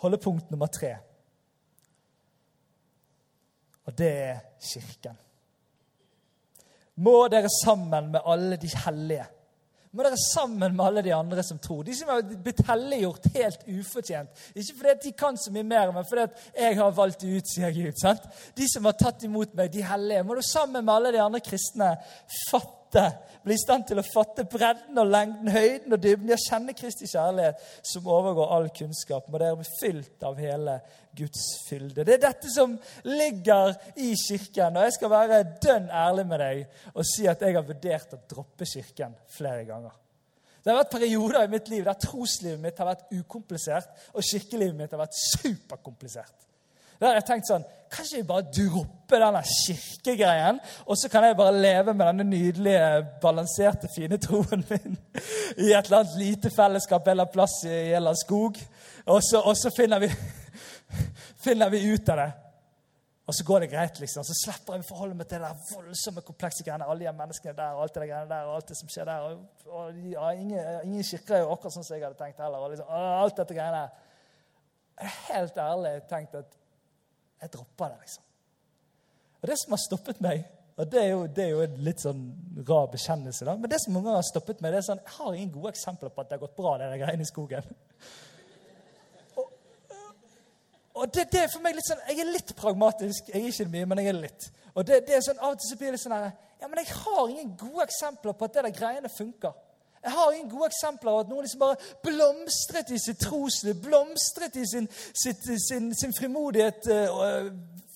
Holdepunkt 0.00 0.48
nummer 0.54 0.72
tre. 0.72 0.96
Og 3.84 3.96
det 3.98 4.12
er 4.24 4.44
Kirken 4.72 5.27
må 6.98 7.18
dere 7.30 7.50
sammen 7.62 8.12
med 8.12 8.24
alle 8.26 8.56
de 8.60 8.70
hellige. 8.84 9.26
Må 9.96 10.04
dere 10.04 10.18
sammen 10.20 10.74
med 10.76 10.84
alle 10.84 11.02
de 11.06 11.12
andre 11.16 11.42
som 11.46 11.58
tror. 11.62 11.84
De 11.86 11.94
som 11.96 12.10
har 12.12 12.24
blitt 12.44 12.60
helliggjort 12.68 13.28
helt 13.34 13.62
ufortjent. 13.72 14.42
Ikke 14.52 14.74
fordi 14.80 14.94
de 15.06 15.12
kan 15.16 15.38
så 15.40 15.52
mye 15.54 15.64
mer, 15.64 15.92
men 15.94 16.04
fordi 16.08 16.26
jeg 16.58 16.76
har 16.76 16.96
valgt 16.96 17.24
det 17.24 17.38
ut, 17.38 17.48
sier 17.48 17.72
Gud. 17.72 17.96
sant? 18.00 18.26
De 18.56 18.68
som 18.68 18.84
har 18.84 18.98
tatt 19.00 19.24
imot 19.24 19.54
meg, 19.56 19.72
de 19.72 19.86
hellige. 19.86 20.26
Må 20.28 20.36
du 20.36 20.42
sammen 20.44 20.84
med 20.84 20.94
alle 20.94 21.14
de 21.16 21.22
andre 21.24 21.40
kristne 21.44 21.94
fatte 22.50 22.77
fatte 22.88 23.18
bli 23.44 23.54
i 23.54 23.60
stand 23.60 23.86
til 23.88 24.00
å 24.00 24.04
fatte 24.04 24.44
bredden 24.48 24.98
og 25.00 25.08
lengden, 25.08 25.48
høyden 25.48 25.94
og 25.94 26.00
dybden. 26.02 26.32
Ja, 26.32 26.36
kjenne 26.36 26.74
Kristi 26.76 27.06
kjærlighet 27.08 27.60
som 27.86 28.08
overgår 28.08 28.50
all 28.56 28.68
kunnskap. 28.76 29.28
Må 29.28 29.38
dere 29.40 29.56
bli 29.56 29.68
fylt 29.78 30.26
av 30.26 30.40
hele 30.40 30.78
Guds 31.16 31.44
fylde. 31.68 32.04
Det 32.04 32.16
er 32.16 32.24
dette 32.26 32.50
som 32.52 32.76
ligger 33.06 33.72
i 33.96 34.12
Kirken. 34.18 34.76
Og 34.76 34.84
jeg 34.84 34.96
skal 34.98 35.12
være 35.14 35.44
dønn 35.62 35.88
ærlig 35.88 36.26
med 36.28 36.44
deg 36.44 36.66
og 36.94 37.06
si 37.08 37.28
at 37.30 37.40
jeg 37.40 37.56
har 37.56 37.66
vurdert 37.66 38.18
å 38.18 38.20
droppe 38.28 38.68
Kirken 38.68 39.16
flere 39.38 39.64
ganger. 39.68 39.96
Det 40.58 40.74
har 40.74 40.82
vært 40.82 40.96
perioder 40.98 41.46
i 41.46 41.52
mitt 41.54 41.70
liv 41.72 41.86
der 41.86 41.96
troslivet 42.02 42.60
mitt 42.60 42.80
har 42.82 42.90
vært 42.90 43.08
ukomplisert, 43.14 43.88
og 44.12 44.26
kirkelivet 44.26 44.76
mitt 44.76 44.92
har 44.92 45.00
vært 45.00 45.16
superkomplisert. 45.16 46.47
Der 46.98 47.10
har 47.10 47.20
jeg 47.20 47.28
tenkt 47.30 47.50
sånn 47.50 47.66
Kanskje 47.88 48.18
jeg 48.18 48.26
bare 48.28 48.44
dropper 48.52 49.22
denne 49.22 49.40
kirkegreien, 49.48 50.58
og 50.84 50.98
så 51.00 51.08
kan 51.08 51.24
jeg 51.24 51.36
bare 51.38 51.54
leve 51.56 51.94
med 51.94 52.04
denne 52.10 52.26
nydelige, 52.28 52.88
balanserte, 53.22 53.88
fine 53.94 54.18
troen 54.20 54.60
min 54.68 54.98
i 55.56 55.70
et 55.72 55.86
eller 55.86 56.02
annet 56.02 56.18
lite 56.20 56.52
fellesskap 56.52 57.08
eller 57.08 57.30
plass 57.32 57.62
i 57.64 57.70
en 57.72 57.78
eller 57.86 58.10
annen 58.10 58.20
skog. 58.20 58.60
Og 59.08 59.22
så, 59.24 59.40
og 59.40 59.56
så 59.56 59.72
finner, 59.72 60.04
vi, 60.04 60.10
finner 61.46 61.72
vi 61.72 61.80
ut 61.88 62.12
av 62.12 62.20
det. 62.20 62.28
Og 63.28 63.34
så 63.34 63.44
går 63.44 63.64
det 63.64 63.70
greit, 63.72 63.98
liksom. 64.00 64.24
Så 64.24 64.36
slipper 64.36 64.76
jeg 64.76 64.84
å 64.84 64.88
forholde 64.88 65.16
meg 65.16 65.28
til 65.28 65.40
det 65.40 65.48
der 65.48 65.72
voldsomme, 65.72 66.22
komplekse 66.28 66.64
greiene. 66.64 66.86
Alle 66.88 67.04
de 67.04 67.16
menneskene 67.16 67.56
der, 67.56 67.74
og 67.76 67.82
alt 67.84 67.96
det 67.96 68.06
greiene 68.06 68.30
der, 68.30 68.46
og 68.48 68.54
alt 68.56 68.70
det 68.70 68.76
som 68.78 68.92
skjer 68.92 69.08
der. 69.08 69.26
Og, 69.26 69.66
og 69.68 69.98
ja, 70.12 70.30
ingen, 70.36 70.70
ingen 70.84 71.04
kirker 71.04 71.36
er 71.36 71.42
jo 71.44 71.50
akkurat 71.56 71.76
sånn 71.76 71.88
som 71.88 71.96
jeg 71.96 72.06
hadde 72.06 72.20
tenkt 72.20 72.40
heller. 72.40 72.64
Og 72.64 72.72
liksom, 72.72 72.88
alt 72.92 73.42
dette 73.42 73.56
greiene. 73.56 73.82
Helt 75.28 75.60
ærlig 75.60 75.92
tenkt 76.08 76.40
at 76.40 76.56
jeg 77.42 77.52
dropper 77.54 77.92
det, 77.92 77.98
liksom. 78.06 78.24
Og 79.38 79.50
det 79.50 79.58
som 79.60 79.74
har 79.74 79.80
stoppet 79.82 80.22
meg 80.24 80.46
og 80.78 80.86
det 80.86 81.00
er, 81.02 81.08
jo, 81.10 81.22
det 81.26 81.42
er 81.42 81.48
jo 81.50 81.62
en 81.64 81.78
litt 81.82 82.02
sånn 82.04 82.20
rar 82.68 82.84
bekjennelse, 82.92 83.42
da. 83.48 83.56
Men 83.58 83.70
det 83.70 83.80
som 83.82 83.96
mange 83.98 84.12
har 84.14 84.22
stoppet 84.22 84.60
meg, 84.62 84.70
det 84.70 84.78
er 84.78 84.84
sånn, 84.86 85.00
jeg 85.02 85.14
har 85.16 85.34
ingen 85.34 85.50
gode 85.56 85.72
eksempler 85.74 86.12
på 86.14 86.22
at 86.22 86.28
det 86.30 86.36
har 86.36 86.42
gått 86.44 86.54
bra, 86.54 86.76
det 86.78 86.90
der 86.92 87.00
greiene 87.00 87.26
i 87.26 87.30
skogen. 87.30 87.72
Og 90.98 91.10
det, 91.14 91.24
det, 91.32 91.40
er 91.40 91.50
for 91.50 91.62
meg 91.62 91.74
litt 91.74 91.86
sånn, 91.86 92.04
Jeg 92.10 92.22
er 92.22 92.30
litt 92.30 92.52
pragmatisk. 92.58 93.28
Jeg 93.30 93.42
er 93.42 93.50
ikke 93.50 93.66
mye, 93.74 93.88
men 93.90 94.00
jeg 94.02 94.12
er 94.12 94.16
litt. 94.18 94.46
Og 94.74 94.86
det, 94.86 95.00
det 95.06 95.16
er 95.18 95.24
sånn, 95.26 95.42
Av 95.42 95.56
og 95.56 95.58
til 95.58 95.72
så 95.72 95.78
blir 95.80 95.94
det 95.94 96.00
sånn 96.02 96.14
her, 96.14 96.30
ja, 96.58 96.70
men 96.70 96.80
jeg 96.82 96.94
har 96.94 97.20
ingen 97.26 97.52
gode 97.58 97.84
eksempler 97.86 98.38
på 98.38 98.46
at 98.46 98.54
det 98.54 98.64
der 98.68 98.74
greiene 98.78 99.10
funker. 99.10 99.58
Jeg 100.02 100.14
har 100.14 100.32
ingen 100.32 100.50
gode 100.50 100.70
eksempler 100.70 101.12
av 101.12 101.24
at 101.24 101.32
noen 101.32 101.46
liksom 101.46 101.64
bare 101.64 101.78
blomstret 102.06 102.92
i 102.94 103.00
sitt 103.02 103.20
trosliv, 103.22 103.80
blomstret 103.82 104.56
i 104.56 104.66
sin, 104.66 104.86
sitt, 104.92 105.42
sin, 105.68 105.90
sin 105.94 106.14
frimodighet 106.14 106.86
uh, 106.92 107.50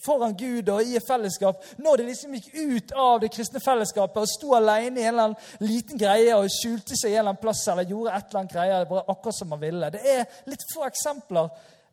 foran 0.05 0.35
Gud 0.39 0.69
og 0.73 0.83
i 0.83 0.97
et 0.99 1.07
fellesskap. 1.07 1.63
Når 1.79 2.01
de 2.01 2.09
liksom 2.09 2.35
gikk 2.37 2.49
ut 2.55 2.95
av 2.99 3.21
det 3.23 3.31
kristne 3.35 3.63
fellesskapet 3.63 4.25
og 4.25 4.31
sto 4.31 4.57
alene 4.59 5.01
i 5.01 5.07
en 5.07 5.13
eller 5.15 5.29
annen 5.31 5.69
liten 5.69 6.01
greie 6.01 6.35
og 6.37 6.51
skjulte 6.51 6.99
seg 6.99 7.13
i 7.13 7.15
en 7.15 7.23
eller 7.23 7.35
annen 7.35 7.45
plass 7.45 7.63
eller 7.71 7.89
gjorde 7.89 8.17
et 8.17 8.27
eller 8.27 8.43
annet 8.43 8.57
greie 8.57 8.81
bare 8.91 9.07
akkurat 9.15 9.39
som 9.39 9.53
man 9.55 9.63
ville. 9.63 9.93
Det 9.95 10.03
er 10.17 10.27
litt 10.51 10.67
få 10.73 10.87
eksempler 10.89 11.53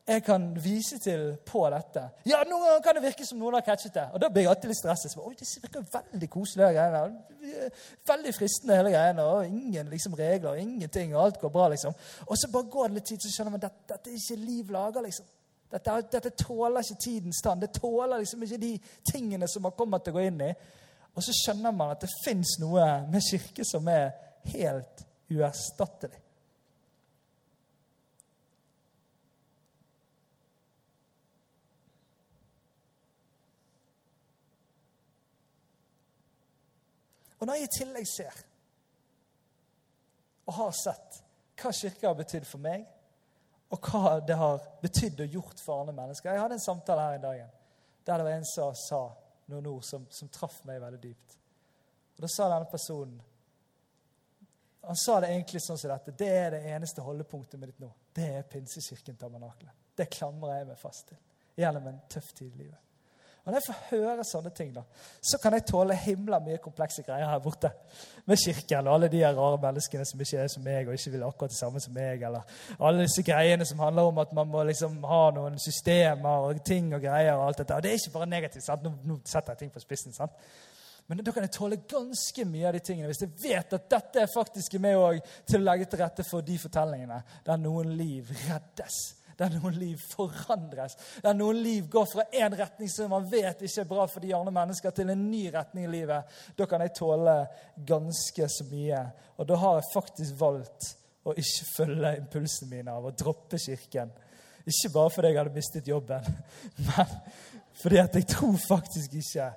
jeg 0.09 0.23
kan 0.25 0.45
vise 0.63 0.97
til 0.99 1.35
på 1.45 1.61
dette. 1.69 2.01
Ja, 2.25 2.41
Noen 2.47 2.63
ganger 2.65 2.83
kan 2.85 2.97
det 2.97 3.03
virke 3.03 3.25
som 3.27 3.39
noen 3.41 3.57
har 3.59 3.65
catchet 3.65 3.93
det. 3.93 4.05
Og 4.13 4.21
da 4.21 4.29
blir 4.33 4.45
jeg 4.45 4.51
alltid 4.51 4.71
litt 4.71 4.79
stresset. 4.79 5.17
Oi, 5.21 5.33
det 5.37 5.47
virker 5.63 5.85
veldig 5.93 6.29
koselig, 6.33 6.69
greiene. 6.75 7.01
Veldig 8.09 8.33
fristende, 8.35 8.77
hele 8.79 8.93
greiene. 8.95 9.25
og 9.25 9.45
Ingen 9.45 9.91
liksom, 9.93 10.15
regler, 10.17 10.61
ingenting, 10.63 11.15
og 11.15 11.23
alt 11.23 11.41
går 11.41 11.53
bra. 11.53 11.67
liksom. 11.73 11.93
Og 12.25 12.37
så 12.37 12.49
bare 12.53 12.71
går 12.75 12.87
det 12.87 12.97
litt 12.99 13.09
tid, 13.11 13.21
så 13.21 13.33
skjønner 13.33 13.55
man 13.55 13.61
at 13.61 13.67
dette, 13.69 13.85
dette 13.93 14.09
er 14.09 14.21
ikke 14.21 14.45
liv 14.45 14.71
lager, 14.77 15.05
liksom. 15.05 15.27
Dette, 15.69 15.97
dette, 16.11 16.29
tåler 16.29 16.81
ikke 16.81 17.01
tidens 17.03 17.41
tann. 17.45 17.61
Det 17.61 17.69
tåler 17.77 18.17
liksom 18.17 18.43
ikke 18.43 18.57
de 18.57 18.71
tingene 19.11 19.47
som 19.47 19.67
man 19.67 19.75
kommer 19.77 20.01
til 20.01 20.15
å 20.15 20.17
gå 20.17 20.25
inn 20.25 20.41
i. 20.47 20.49
Og 21.13 21.25
så 21.25 21.35
skjønner 21.35 21.75
man 21.75 21.93
at 21.93 22.01
det 22.05 22.09
fins 22.23 22.55
noe 22.61 22.87
med 23.11 23.21
kirke 23.29 23.65
som 23.67 23.85
er 23.93 24.09
helt 24.55 25.05
uerstattelig. 25.29 26.17
Og 37.39 37.47
når 37.47 37.59
jeg 37.59 37.67
i 37.67 37.73
tillegg 37.79 38.07
ser 38.09 38.45
og 40.49 40.55
har 40.57 40.71
sett 40.73 41.19
hva 41.59 41.71
kirka 41.75 42.07
har 42.07 42.17
betydd 42.17 42.47
for 42.47 42.61
meg, 42.63 42.85
og 43.69 43.85
hva 43.85 44.15
det 44.25 44.37
har 44.39 44.63
betydd 44.81 45.19
og 45.21 45.35
gjort 45.35 45.59
for 45.61 45.83
andre 45.83 45.93
mennesker 45.93 46.31
Jeg 46.33 46.41
hadde 46.41 46.55
en 46.57 46.63
samtale 46.63 47.03
her 47.05 47.17
en 47.19 47.25
dag 47.27 47.41
der 48.07 48.17
det 48.17 48.25
var 48.25 48.31
en 48.33 48.47
som 48.49 48.73
sa 48.73 49.01
noen 49.51 49.67
ord 49.69 49.83
som, 49.85 50.07
som 50.09 50.29
traff 50.33 50.63
meg 50.65 50.79
veldig 50.81 51.01
dypt. 51.03 51.35
Og 52.17 52.23
Da 52.23 52.29
sa 52.33 52.47
denne 52.49 52.69
personen 52.71 53.19
Han 54.81 54.97
sa 54.97 55.19
det 55.21 55.29
egentlig 55.29 55.61
sånn 55.61 55.77
som 55.77 55.91
dette. 55.91 56.15
Det 56.17 56.29
er 56.33 56.55
det 56.55 56.63
eneste 56.71 57.03
holdepunktet 57.05 57.61
mitt 57.61 57.77
nå. 57.83 57.91
Det 58.15 58.25
er 58.39 58.47
Pinsekirken 58.49 59.19
Tabernakle. 59.19 59.69
Det 59.93 60.07
klamrer 60.15 60.61
jeg 60.61 60.69
meg 60.71 60.79
fast 60.81 61.11
til 61.11 61.19
gjennom 61.59 61.89
en 61.91 61.99
tøff 62.09 62.31
tid 62.33 62.53
i 62.55 62.63
livet. 62.63 62.88
Og 63.45 63.51
Når 63.51 63.55
jeg 63.57 63.65
får 63.65 63.77
høre 63.89 64.23
sånne 64.27 64.51
ting, 64.55 64.71
da, 64.75 64.83
så 65.21 65.39
kan 65.41 65.55
jeg 65.55 65.65
tåle 65.65 65.95
himla 65.97 66.39
mye 66.43 66.59
komplekse 66.61 67.03
greier 67.07 67.29
her 67.31 67.39
borte. 67.41 67.71
Med 68.27 68.37
kirken 68.37 68.87
og 68.87 68.93
alle 68.93 69.09
de 69.09 69.23
rare 69.25 69.57
menneskene 69.63 70.05
som 70.05 70.21
ikke 70.21 70.43
er 70.43 70.51
som 70.53 70.63
meg 70.63 70.87
og 70.87 70.97
ikke 70.97 71.13
vil 71.15 71.25
akkurat 71.25 71.53
det 71.53 71.57
samme 71.57 71.81
som 71.81 71.95
meg. 71.95 72.23
Eller 72.27 72.43
alle 72.77 73.07
disse 73.07 73.23
greiene 73.25 73.65
som 73.65 73.79
handler 73.79 74.11
om 74.11 74.21
at 74.21 74.33
man 74.37 74.51
må 74.51 74.63
liksom 74.69 74.99
ha 75.09 75.21
noen 75.35 75.57
systemer 75.59 76.49
og 76.49 76.63
ting 76.65 76.93
og 76.93 77.01
greier. 77.01 77.33
og 77.33 77.47
alt 77.47 77.63
dette. 77.63 77.75
Og 77.75 77.83
Det 77.83 77.91
er 77.91 78.01
ikke 78.01 78.17
bare 78.17 78.33
negativt. 78.35 78.63
sant? 78.65 78.83
Nå, 78.83 78.93
nå 79.03 79.19
setter 79.25 79.55
jeg 79.55 79.63
ting 79.63 79.71
på 79.71 79.79
spissen. 79.79 80.13
sant? 80.13 80.31
Men 81.07 81.23
da 81.25 81.31
kan 81.31 81.41
jeg 81.41 81.51
tåle 81.55 81.79
ganske 81.89 82.45
mye 82.45 82.67
av 82.67 82.75
de 82.77 82.79
tingene 82.85 83.07
hvis 83.09 83.23
jeg 83.23 83.31
vet 83.41 83.73
at 83.73 83.87
dette 83.89 84.21
er 84.21 84.29
faktisk 84.29 84.75
med 84.77 85.23
til 85.49 85.57
å 85.57 85.65
legge 85.65 85.87
til 85.89 86.03
rette 86.03 86.25
for 86.27 86.45
de 86.45 86.57
fortellingene 86.61 87.23
der 87.47 87.57
noen 87.57 87.95
liv 87.97 88.29
reddes 88.45 89.18
der 89.39 89.53
noen 89.55 89.77
liv 89.79 89.99
forandres. 90.11 90.97
Der 91.23 91.35
noen 91.37 91.61
liv 91.63 91.87
går 91.91 92.07
fra 92.11 92.25
én 92.35 92.55
retning 92.59 92.91
som 92.91 93.11
man 93.13 93.27
vet 93.31 93.61
ikke 93.63 93.83
er 93.85 93.89
bra 93.89 94.07
for 94.11 94.23
de 94.23 94.33
andre 94.35 94.53
mennesker, 94.55 94.91
til 94.91 95.09
en 95.09 95.27
ny 95.31 95.45
retning 95.53 95.87
i 95.87 95.91
livet. 95.93 96.39
Da 96.57 96.67
kan 96.67 96.83
jeg 96.83 96.95
tåle 96.97 97.35
ganske 97.87 98.49
så 98.51 98.67
mye. 98.71 99.03
Og 99.37 99.47
da 99.47 99.59
har 99.61 99.77
jeg 99.79 99.91
faktisk 99.93 100.39
valgt 100.39 100.89
å 101.23 101.35
ikke 101.35 101.69
følge 101.75 102.15
impulsene 102.19 102.73
mine 102.73 102.95
av 102.95 103.07
å 103.07 103.15
droppe 103.15 103.59
kirken. 103.61 104.11
Ikke 104.67 104.91
bare 104.93 105.13
fordi 105.13 105.31
jeg 105.31 105.39
hadde 105.39 105.55
mistet 105.55 105.87
jobben, 105.87 106.27
men 106.89 107.15
fordi 107.79 108.01
at 108.01 108.15
jeg 108.19 108.27
tror 108.27 108.57
faktisk 108.59 109.15
ikke 109.15 109.47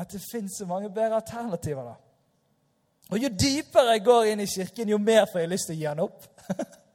at 0.00 0.12
det 0.12 0.20
fins 0.22 0.58
så 0.60 0.66
mange 0.68 0.90
bedre 0.92 1.16
alternativer. 1.16 1.84
da. 1.84 1.96
Og 3.10 3.18
Jo 3.18 3.28
dypere 3.32 3.96
jeg 3.96 4.04
går 4.04 4.28
inn 4.30 4.44
i 4.44 4.46
kirken, 4.46 4.92
jo 4.92 4.98
mer 4.98 5.26
får 5.32 5.42
jeg 5.42 5.50
lyst 5.50 5.70
til 5.70 5.78
å 5.78 5.80
gi 5.80 5.88
den 5.88 6.04
opp. 6.04 6.28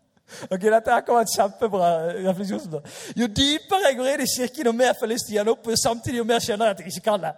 Ok, 0.49 0.61
Dette 0.61 0.91
her 0.91 1.01
kan 1.05 1.15
være 1.15 1.25
et 1.27 1.33
kjempebra 1.37 1.89
refleksjon. 2.25 2.79
Jo 3.17 3.27
dypere 3.29 3.89
jeg 3.89 3.97
går 3.97 4.11
inn 4.13 4.23
i 4.25 4.29
kirken, 4.35 4.69
jo 4.69 4.75
mer 4.75 4.95
får 4.97 5.05
jeg 5.05 5.13
lyst 5.13 5.27
til 5.29 5.35
å 5.35 5.37
gi 5.37 5.41
den 5.43 5.51
opp, 5.53 5.67
og 5.67 5.81
samtidig 5.81 6.21
jo 6.21 6.27
mer 6.27 6.41
skjønner 6.43 6.71
jeg 6.71 6.77
at 6.77 6.81
jeg 6.81 6.93
ikke 6.93 7.09
kan 7.09 7.25
det. 7.27 7.33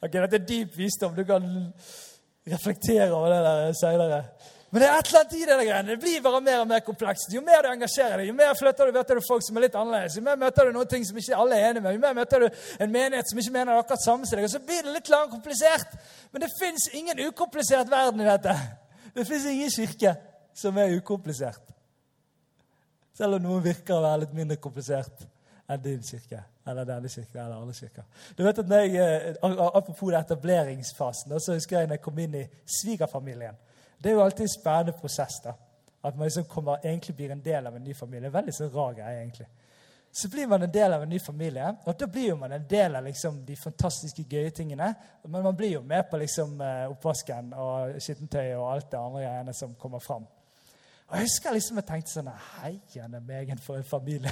Ok, 0.00 0.14
Dette 0.16 0.40
er 0.40 0.46
dyp 0.48 0.78
visdom. 0.78 1.14
Du 1.14 1.24
kan 1.28 1.44
reflektere 2.50 3.12
over 3.12 3.34
det 3.34 3.42
der 3.44 3.76
seinere. 3.78 4.22
Men 4.70 4.82
det 4.82 4.88
er 4.88 4.98
et 5.00 5.08
eller 5.08 5.20
annet 5.20 5.34
i 5.34 5.46
det 5.46 5.66
greiene. 5.66 5.90
Det 5.90 6.00
blir 6.00 6.22
bare 6.22 6.40
mer 6.46 6.60
og 6.62 6.68
mer 6.70 6.82
komplekst. 6.86 7.32
Jo 7.34 7.40
mer 7.42 7.62
du 7.62 7.68
engasjerer 7.72 8.20
deg, 8.20 8.28
jo 8.30 8.34
mer 8.38 8.54
flytter 8.58 8.86
du 8.86 8.98
møter 8.98 9.18
du 9.18 9.26
folk 9.26 9.42
som 9.42 9.58
er 9.58 9.66
litt 9.66 9.74
annerledes. 9.74 10.16
Jo 10.16 10.22
mer 10.22 10.38
møter 10.38 10.68
du 10.68 10.76
noen 10.76 10.90
ting 10.90 11.06
som 11.06 11.18
ikke 11.18 11.38
alle 11.42 11.58
er 11.58 11.70
enige 11.70 11.84
med. 11.86 11.96
Jo 11.96 12.02
mer 12.04 12.14
møter 12.20 12.44
du 12.44 12.46
en 12.78 12.92
menighet 12.94 13.30
som 13.30 13.42
ikke 13.42 13.54
mener 13.56 13.80
akkurat 13.82 14.04
samme 14.04 14.30
som 14.30 14.38
deg. 14.38 14.46
Og 14.46 14.54
så 14.54 14.62
blir 14.62 14.86
det 14.86 14.94
litt 14.94 15.10
langt 15.10 15.34
komplisert. 15.34 15.98
Men 16.30 16.46
det 16.46 16.52
fins 16.54 16.86
ingen 16.94 17.22
ukomplisert 17.26 17.90
verden 17.90 18.22
i 18.22 18.28
dette. 18.30 18.54
Det 19.14 19.26
fins 19.26 19.48
ingen 19.50 19.74
kirke 19.74 20.14
som 20.54 20.78
er 20.78 20.96
ukomplisert. 20.96 21.74
Selv 23.14 23.36
om 23.36 23.44
noen 23.44 23.64
virker 23.64 23.96
å 23.96 24.04
være 24.04 24.24
litt 24.24 24.36
mindre 24.36 24.56
komplisert 24.56 25.26
enn 25.70 25.82
din 25.82 26.02
kirke 26.02 26.42
eller 26.70 26.84
denne 26.84 27.08
kirke, 27.08 27.38
eller 27.38 27.56
alle 27.56 27.74
kirker. 27.74 28.04
Du 28.38 28.44
vet 28.44 28.58
at 28.58 28.68
når 28.68 28.76
jeg, 28.76 28.94
eh, 28.94 29.34
Apropos 29.42 30.12
etableringsfasen, 30.12 31.40
så 31.40 31.52
husker 31.52 31.78
jeg 31.78 31.88
når 31.88 31.94
jeg 31.94 32.02
kom 32.02 32.18
inn 32.18 32.34
i 32.34 32.48
svigerfamilien. 32.80 33.56
Det 34.02 34.10
er 34.10 34.14
jo 34.14 34.24
alltid 34.24 34.40
en 34.40 34.60
spennende 34.60 34.92
prosess. 34.92 35.40
da. 35.44 35.52
At 36.04 36.16
man 36.16 36.26
liksom 36.26 36.44
kommer, 36.44 36.76
egentlig 36.84 37.16
blir 37.16 37.32
en 37.32 37.44
del 37.44 37.66
av 37.66 37.76
en 37.76 37.84
ny 37.84 37.94
familie. 37.94 38.32
Veldig 38.32 38.54
så 38.54 38.68
rar 38.68 38.92
greie, 38.92 39.20
egentlig. 39.20 39.46
Så 40.12 40.28
blir 40.28 40.46
man 40.46 40.62
en 40.62 40.72
del 40.72 40.92
av 40.92 41.02
en 41.02 41.08
ny 41.08 41.18
familie, 41.18 41.76
og 41.84 42.00
da 42.00 42.06
blir 42.06 42.34
man 42.34 42.52
en 42.52 42.66
del 42.70 42.96
av 42.96 43.04
liksom, 43.04 43.44
de 43.46 43.56
fantastiske, 43.56 44.22
gøye 44.22 44.50
tingene. 44.50 44.94
Men 45.24 45.42
man 45.42 45.56
blir 45.56 45.72
jo 45.72 45.82
med 45.82 46.02
på 46.10 46.16
liksom, 46.16 46.60
eh, 46.60 46.90
oppvasken 46.90 47.52
og 47.52 48.00
skittentøyet 48.00 48.56
og 48.56 48.72
alt 48.72 48.90
det 48.90 48.98
andre 48.98 49.20
greiene 49.20 49.54
som 49.54 49.74
kommer 49.74 49.98
fram. 49.98 50.26
Og 51.10 51.16
Jeg 51.16 51.26
husker 51.26 51.54
liksom 51.56 51.78
jeg 51.80 51.86
tenkte 51.88 52.12
sånn 52.12 52.28
Heiende 52.60 53.18
meg 53.26 53.48
for 53.64 53.80
en 53.80 53.86
familie. 53.86 54.30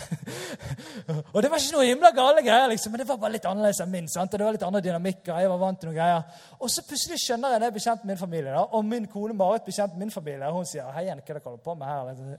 og 1.34 1.38
det 1.42 1.50
var 1.50 1.58
ikke 1.58 1.74
noe 1.74 1.86
himla 1.88 2.10
gale 2.14 2.44
greier, 2.46 2.68
liksom, 2.70 2.92
men 2.94 3.02
det 3.02 3.06
var 3.08 3.18
bare 3.18 3.34
litt 3.34 3.48
annerledes 3.50 3.80
enn 3.82 3.90
min. 3.90 4.06
sant? 4.12 4.30
Og 4.30 4.38
det 4.38 4.46
var 4.46 4.54
litt 4.54 4.66
andre 4.66 4.82
dynamikker. 4.84 5.40
jeg 5.42 5.50
var 5.50 5.58
vant 5.58 5.80
til 5.80 5.90
noen 5.90 5.98
greier. 5.98 6.44
Og 6.60 6.70
så 6.70 6.84
plutselig 6.86 7.18
skjønner 7.24 7.56
jeg 7.56 7.64
det 7.64 7.66
er 7.68 7.74
bekjent 7.74 8.04
med 8.04 8.12
min 8.12 8.20
familie. 8.20 8.52
da, 8.52 8.62
Og 8.62 8.84
min 8.84 9.08
kone 9.10 9.34
Marit 9.34 9.66
bekjent 9.66 9.96
med 9.96 10.06
min 10.06 10.14
familie. 10.14 10.46
Og 10.46 10.60
hun 10.60 10.70
sier 10.70 10.92
Heiende, 10.94 11.24
hva 11.26 11.34
dere 11.34 11.44
holder 11.44 11.64
på 11.64 11.74
med 11.74 11.86
her? 11.86 12.38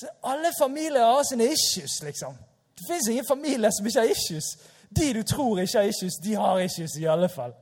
Så 0.00 0.08
Alle 0.32 0.52
familier 0.58 1.04
har 1.04 1.22
sine 1.28 1.50
issues, 1.52 1.98
liksom. 2.02 2.38
Det 2.78 2.88
fins 2.88 3.08
ingen 3.08 3.28
familie 3.28 3.68
som 3.76 3.86
ikke 3.86 4.00
har 4.00 4.14
issues. 4.16 4.48
De 4.96 5.12
du 5.12 5.22
tror 5.22 5.60
ikke 5.60 5.78
har 5.78 5.92
issues, 5.92 6.16
de 6.24 6.34
har 6.34 6.64
issues 6.64 6.96
i 7.00 7.04
alle 7.04 7.28
fall. 7.28 7.52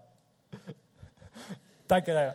tenker 1.91 2.21
jeg. 2.21 2.33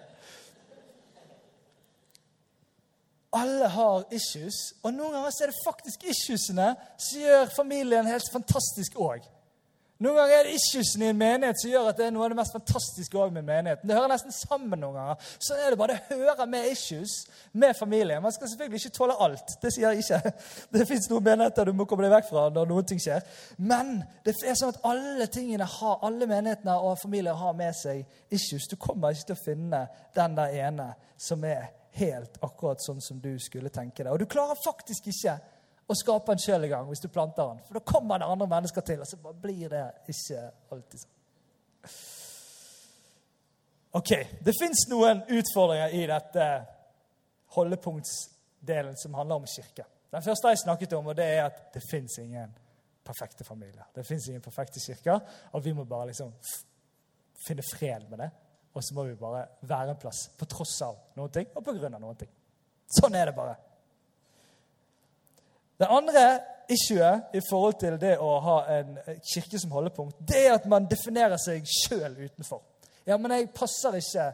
Alle 3.35 3.67
har 3.67 4.05
issues, 4.15 4.57
og 4.83 4.93
noen 4.95 5.15
ganger 5.17 5.39
er 5.43 5.51
det 5.51 5.63
faktisk 5.65 6.05
issuesene 6.07 6.71
som 6.95 7.23
gjør 7.23 7.55
familien 7.55 8.07
helt 8.07 8.29
fantastisk 8.31 8.95
òg. 9.01 9.25
Noen 10.03 10.17
ganger 10.17 10.41
er 10.41 10.47
det 10.49 10.57
issuesene 10.57 11.05
i 11.05 11.11
en 11.13 11.19
menighet 11.19 11.59
som 11.61 11.69
gjør 11.71 11.85
at 11.87 11.99
det 11.99 12.09
er 12.09 12.11
noe 12.11 12.25
av 12.25 12.33
det 12.33 12.35
mest 12.35 12.55
fantastiske 12.55 13.15
også 13.15 13.31
med 13.31 13.45
menigheten. 13.47 13.87
Det 13.87 13.95
hører 13.95 14.11
nesten 14.11 14.33
sammen 14.35 14.81
noen 14.83 14.97
ganger. 14.97 15.29
Sånn 15.39 15.61
er 15.63 15.71
det 15.71 15.79
bare 15.79 15.95
det 15.95 16.17
hører 16.17 16.49
med 16.51 16.67
issues 16.67 17.13
med 17.55 17.77
familien. 17.79 18.19
Man 18.23 18.35
skal 18.35 18.51
selvfølgelig 18.51 18.81
ikke 18.81 18.97
tåle 18.97 19.15
alt. 19.23 19.55
Det 19.61 19.71
sier 19.71 19.95
jeg 19.95 20.03
ikke. 20.03 20.33
Det 20.75 20.87
fins 20.89 21.07
noen 21.07 21.23
menigheter 21.29 21.71
du 21.71 21.71
må 21.79 21.87
komme 21.87 22.03
deg 22.03 22.11
vekk 22.11 22.27
fra 22.27 22.43
når 22.57 22.67
noen 22.73 22.89
ting 22.91 22.99
skjer. 22.99 23.23
Men 23.71 23.95
det 24.27 24.35
er 24.43 24.59
sånn 24.59 24.75
at 24.75 24.83
alle 24.89 25.29
tingene 25.31 25.69
har, 25.77 25.95
alle 26.03 26.27
menighetene 26.27 26.75
og 26.75 26.99
familier 26.99 27.39
har 27.39 27.55
med 27.55 27.71
seg 27.79 28.03
issues. 28.35 28.67
Du 28.67 28.75
kommer 28.75 29.15
ikke 29.15 29.31
til 29.31 29.39
å 29.39 29.43
finne 29.45 29.85
den 30.17 30.35
der 30.35 30.59
ene 30.67 30.91
som 31.15 31.47
er 31.47 31.69
helt 31.95 32.37
akkurat 32.43 32.81
sånn 32.83 33.01
som 33.01 33.19
du 33.23 33.33
skulle 33.39 33.71
tenke 33.73 34.03
det. 34.03 34.11
Og 34.11 34.19
du 34.19 34.27
klarer 34.29 34.59
faktisk 34.59 35.07
ikke 35.11 35.37
å 35.85 35.95
skape 35.97 36.33
en 36.33 36.41
sjøl 36.41 36.67
engang 36.67 36.87
hvis 36.89 37.03
du 37.03 37.09
planter 37.13 37.51
den. 37.51 37.63
For 37.67 37.77
da 37.77 37.83
kommer 37.85 38.19
det 38.19 38.29
andre 38.29 38.47
mennesker 38.51 38.85
til, 38.85 39.01
og 39.03 39.09
så 39.09 39.33
blir 39.41 39.71
det 39.71 39.85
ikke 40.11 40.45
alltid 40.75 41.03
sånn. 41.03 41.11
Ok, 43.95 44.11
Det 44.43 44.51
fins 44.59 44.87
noen 44.91 45.21
utfordringer 45.31 45.93
i 45.95 46.01
dette 46.09 46.45
holdepunktsdelen 47.55 48.97
som 48.99 49.13
handler 49.15 49.39
om 49.39 49.45
kirke. 49.47 49.85
Den 50.11 50.23
første 50.25 50.51
jeg 50.51 50.63
snakket 50.65 50.93
om, 50.97 51.07
og 51.07 51.15
det 51.15 51.25
er 51.25 51.45
at 51.45 51.61
det 51.73 51.83
fins 51.89 52.17
ingen 52.19 52.51
perfekte 53.05 53.45
familier. 53.47 53.85
Det 53.95 54.03
fins 54.07 54.27
ingen 54.27 54.43
perfekte 54.43 54.81
kirker, 54.83 55.19
og 55.51 55.63
vi 55.63 55.71
må 55.73 55.85
bare 55.87 56.09
liksom 56.09 56.33
finne 57.45 57.63
fred 57.71 58.09
med 58.09 58.19
det. 58.25 58.29
Og 58.75 58.83
så 58.83 58.95
må 58.95 59.05
vi 59.07 59.15
bare 59.15 59.45
være 59.63 59.93
en 59.93 59.99
plass 59.99 60.25
på 60.37 60.47
tross 60.51 60.75
av 60.83 60.97
noen 61.15 61.31
ting 61.31 61.47
og 61.55 61.63
på 61.63 61.75
grunn 61.77 61.95
av 61.95 62.01
noen 62.03 62.17
ting. 62.19 62.31
Sånn 62.91 63.15
er 63.15 63.29
det 63.29 63.35
bare. 63.37 63.55
Det 65.79 65.87
andre 65.91 66.25
issuet 66.71 67.35
i 67.35 67.41
forhold 67.49 67.79
til 67.79 67.97
det 67.99 68.15
å 68.21 68.29
ha 68.43 68.57
en 68.77 68.95
kirke 69.23 69.59
som 69.59 69.73
holdepunkt, 69.75 70.21
det 70.27 70.45
er 70.47 70.55
at 70.55 70.67
man 70.71 70.87
definerer 70.89 71.39
seg 71.41 71.67
sjøl 71.67 72.15
utenfor. 72.15 72.63
Ja, 73.05 73.17
men 73.21 73.35
jeg 73.35 73.51
passer 73.53 73.97
ikke. 73.99 74.31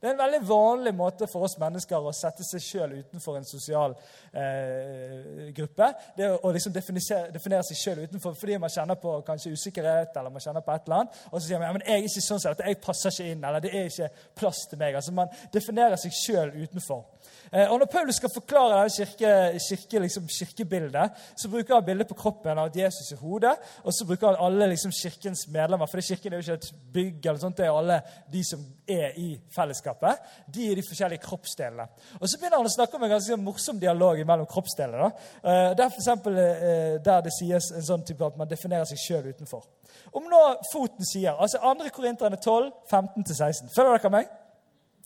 Det 0.00 0.08
er 0.08 0.14
en 0.14 0.20
veldig 0.20 0.40
vanlig 0.48 0.92
måte 0.94 1.26
for 1.30 1.46
oss 1.46 1.56
mennesker 1.58 2.04
å 2.06 2.12
sette 2.14 2.46
seg 2.46 2.62
sjøl 2.62 2.94
utenfor 3.00 3.38
en 3.38 3.46
sosial 3.48 3.94
eh, 4.32 5.48
gruppe. 5.56 5.90
Det 6.16 6.28
å 6.36 6.52
liksom 6.54 6.74
definere, 6.74 7.32
definere 7.34 7.66
seg 7.66 7.80
sjøl 7.80 8.04
utenfor 8.04 8.36
fordi 8.38 8.58
man 8.62 8.72
kjenner 8.72 9.00
på 9.02 9.16
kanskje 9.26 9.54
usikkerhet. 9.56 10.16
eller 10.16 10.30
man 10.30 10.44
kjenner 10.44 10.62
på 10.62 10.74
et 10.74 10.86
eller 10.86 11.00
annet, 11.00 11.20
Og 11.32 11.40
så 11.40 11.46
sier 11.46 11.58
man 11.58 11.68
ja, 11.68 11.72
men 11.72 11.86
jeg 11.86 11.98
er 11.98 12.08
ikke 12.08 12.26
sånn 12.28 12.50
at 12.52 12.64
jeg 12.66 12.80
passer 12.84 13.14
ikke 13.14 13.32
inn, 13.32 13.44
eller 13.44 13.60
det 13.64 13.74
er 13.74 13.90
ikke 13.90 14.10
plass 14.38 14.66
til 14.70 14.78
meg. 14.78 14.94
Altså 14.94 15.12
Man 15.12 15.28
definerer 15.52 15.96
seg 15.96 16.14
sjøl 16.14 16.54
utenfor. 16.62 17.04
Eh, 17.52 17.70
og 17.72 17.78
Når 17.78 17.86
Paulus 17.92 18.16
skal 18.16 18.30
forklare 18.32 18.82
denne 18.82 18.90
kirke, 18.96 19.60
kirke, 19.68 20.02
liksom, 20.04 20.28
kirkebildet, 20.28 21.10
så 21.36 21.48
bruker 21.48 21.74
han 21.74 21.84
bildet 21.84 22.08
på 22.08 22.14
kroppen 22.14 22.58
av 22.58 22.76
Jesus 22.76 23.12
i 23.12 23.18
hodet. 23.20 23.54
Og 23.84 23.92
så 23.92 24.06
bruker 24.06 24.26
han 24.26 24.40
alle 24.46 24.68
liksom, 24.72 24.92
kirkens 25.02 25.46
medlemmer, 25.48 25.86
for 25.86 26.00
kirken 26.00 26.32
er 26.32 26.36
jo 26.36 26.46
ikke 26.46 26.52
et 26.52 26.74
bygg. 26.92 27.26
eller 27.26 27.40
sånt, 27.40 27.56
Det 27.56 27.66
er 27.66 27.78
alle 27.78 28.02
de 28.32 28.44
som 28.44 28.64
er 28.88 29.12
i 29.16 29.40
fellesskapet. 29.50 30.18
De 30.54 30.70
er 30.70 30.74
de 30.74 30.82
forskjellige 30.82 31.24
kroppsdelene. 31.24 31.88
Og 32.20 32.28
Så 32.28 32.38
begynner 32.38 32.56
han 32.56 32.66
å 32.66 32.76
snakke 32.76 32.96
om 32.96 33.02
en 33.02 33.10
ganske 33.10 33.36
morsom 33.36 33.80
dialog 33.80 34.26
mellom 34.26 34.46
kroppsdelene. 34.46 35.12
Eh, 35.44 35.74
det 35.74 35.84
er 35.84 35.88
for 35.88 36.00
eksempel, 36.00 36.38
eh, 36.38 36.98
der 37.04 37.20
det 37.20 37.32
sies 37.32 37.72
en 37.72 37.82
sånn 37.82 38.04
type 38.04 38.26
at 38.26 38.36
man 38.36 38.48
definerer 38.48 38.84
seg 38.84 38.98
sjøl 38.98 39.32
utenfor. 39.32 39.64
Om 40.12 40.28
nå 40.30 40.42
foten 40.72 41.04
sier 41.04 41.36
altså 41.36 41.58
2. 41.58 41.90
Korinterne 41.90 42.36
12, 42.36 42.72
15-16. 42.90 43.70
Følger 43.74 43.98
dere 43.98 44.10
meg? 44.10 44.30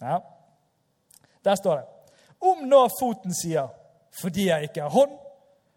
Ja. 0.01 0.21
Der 1.45 1.55
står 1.55 1.77
det. 1.77 1.92
Om 2.43 2.65
nå 2.69 2.89
foten 3.01 3.35
sier 3.35 3.69
'fordi 4.21 4.49
jeg 4.49 4.63
ikke 4.63 4.81
er 4.81 4.89
hånd, 4.89 5.11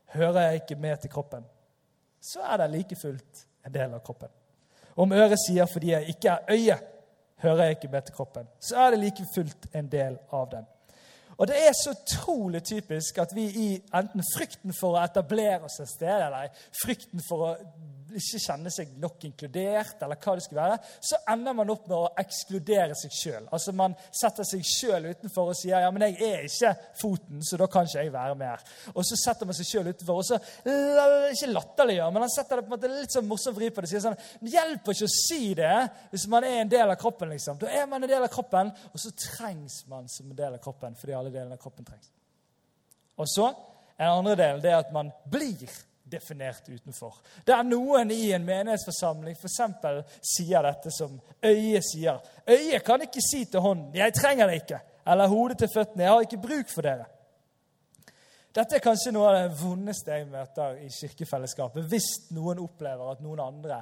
hører 0.06 0.42
jeg 0.42 0.56
ikke 0.56 0.76
med 0.76 0.98
til 0.98 1.10
kroppen', 1.10 1.46
så 2.22 2.40
er 2.42 2.58
det 2.58 2.70
like 2.70 2.96
fullt 2.96 3.48
en 3.66 3.74
del 3.74 3.94
av 3.94 4.00
kroppen. 4.00 4.30
Om 4.96 5.12
øret 5.12 5.40
sier 5.48 5.66
'fordi 5.66 5.92
jeg 5.92 6.10
ikke 6.10 6.30
er 6.30 6.40
øye, 6.50 6.80
hører 7.38 7.64
jeg 7.64 7.70
ikke 7.70 7.88
med 7.88 8.02
til 8.02 8.16
kroppen', 8.16 8.48
så 8.60 8.78
er 8.78 8.90
det 8.90 9.00
like 9.00 9.26
fullt 9.36 9.68
en 9.74 9.92
del 9.92 10.18
av 10.32 10.48
den. 10.52 10.66
Og 11.38 11.48
Det 11.48 11.56
er 11.56 11.74
så 11.74 11.92
utrolig 11.92 12.64
typisk 12.64 13.18
at 13.18 13.36
vi 13.36 13.44
i 13.44 13.82
enten 13.94 14.24
frykten 14.38 14.74
for 14.80 14.96
å 14.96 15.04
etablere 15.04 15.64
oss 15.64 15.80
et 15.80 15.90
sted, 15.90 16.22
eller 16.26 16.48
frykten 16.84 17.22
for 17.30 17.48
å 17.48 17.56
ikke 18.20 18.42
kjenne 18.42 18.72
seg 18.74 18.92
nok 19.02 19.24
inkludert, 19.28 20.02
eller 20.04 20.20
hva 20.22 20.36
det 20.38 20.46
skulle 20.46 20.64
være, 20.64 20.78
så 21.04 21.20
ender 21.32 21.56
man 21.58 21.72
opp 21.74 21.88
med 21.90 21.96
å 21.98 22.12
ekskludere 22.22 22.96
seg 22.98 23.14
sjøl. 23.16 23.50
Altså 23.56 23.74
man 23.76 23.96
setter 24.10 24.48
seg 24.48 24.64
sjøl 24.66 25.10
utenfor 25.12 25.52
og 25.52 25.60
sier 25.60 25.84
ja, 25.84 25.92
men 25.94 26.08
jeg 26.08 26.18
er 26.28 26.48
ikke 26.48 26.74
foten, 27.02 27.44
så 27.46 27.60
da 27.62 27.68
kan 27.72 27.90
ikke 27.90 28.06
jeg 28.06 28.14
være 28.14 28.40
mer. 28.40 28.64
Og 28.94 29.02
så 29.08 29.20
setter 29.20 29.50
man 29.50 29.58
seg 29.58 29.70
sjøl 29.70 29.92
utenfor, 29.92 30.22
og 30.22 30.28
så 30.28 30.40
ikke 31.32 31.52
latterliggjør, 31.52 32.16
men 32.16 32.26
han 32.26 32.34
setter 32.34 32.60
det 32.60 32.66
på 32.66 32.72
en 32.72 32.76
måte 32.78 32.94
litt 32.94 33.16
sånn 33.16 33.30
morsom 33.30 33.58
vri 33.58 33.72
på 33.74 33.84
det. 33.84 33.92
sier 33.92 34.04
sånn, 34.06 34.20
Det 34.42 34.54
hjelper 34.56 34.98
ikke 34.98 35.10
å 35.10 35.16
si 35.16 35.54
det 35.58 35.76
hvis 36.12 36.28
man 36.32 36.48
er 36.48 36.62
en 36.64 36.74
del 36.76 36.90
av 36.90 37.00
kroppen. 37.02 37.30
liksom. 37.30 37.60
Da 37.62 37.72
er 37.72 37.88
man 37.90 38.04
en 38.04 38.10
del 38.10 38.24
av 38.24 38.32
kroppen, 38.34 38.72
og 38.92 39.00
så 39.02 39.14
trengs 39.16 39.84
man 39.92 40.10
som 40.12 40.30
en 40.30 40.38
del 40.38 40.54
av 40.58 40.62
kroppen 40.64 40.96
fordi 40.96 41.16
alle 41.16 41.34
delene 41.34 41.58
av 41.58 41.62
kroppen 41.62 41.86
trengs. 41.88 42.12
Og 43.18 43.28
så 43.32 43.50
den 43.98 44.12
andre 44.12 44.36
delen 44.36 44.64
det 44.64 44.72
er 44.72 44.82
at 44.84 44.92
man 44.94 45.12
blir 45.32 45.70
definert 46.06 46.70
utenfor. 46.70 47.18
Der 47.48 47.64
noen 47.64 48.12
i 48.14 48.32
en 48.36 48.46
menighetsforsamling 48.46 49.36
f.eks. 49.36 49.60
sier 50.22 50.64
dette 50.64 50.94
som 50.94 51.18
øyet 51.44 51.86
sier. 51.90 52.22
Øyet 52.48 52.86
kan 52.86 53.02
ikke 53.02 53.24
si 53.24 53.46
til 53.46 53.60
hånden 53.60 53.96
'Jeg 53.96 54.14
trenger 54.14 54.48
det 54.48 54.62
ikke', 54.62 54.82
eller 55.08 55.28
hodet 55.28 55.58
til 55.58 55.70
føttene 55.74 56.04
'Jeg 56.04 56.12
har 56.12 56.22
ikke 56.22 56.48
bruk 56.48 56.70
for 56.70 56.82
dere'. 56.82 57.12
Dette 58.56 58.76
er 58.76 58.80
kanskje 58.80 59.12
noe 59.12 59.28
av 59.28 59.36
det 59.36 59.58
vondeste 59.60 60.12
jeg 60.12 60.28
møter 60.32 60.78
i 60.80 60.88
kirkefellesskapet, 60.88 61.84
hvis 61.92 62.32
noen 62.32 62.60
opplever 62.64 63.12
at 63.12 63.20
noen 63.20 63.40
andre 63.40 63.82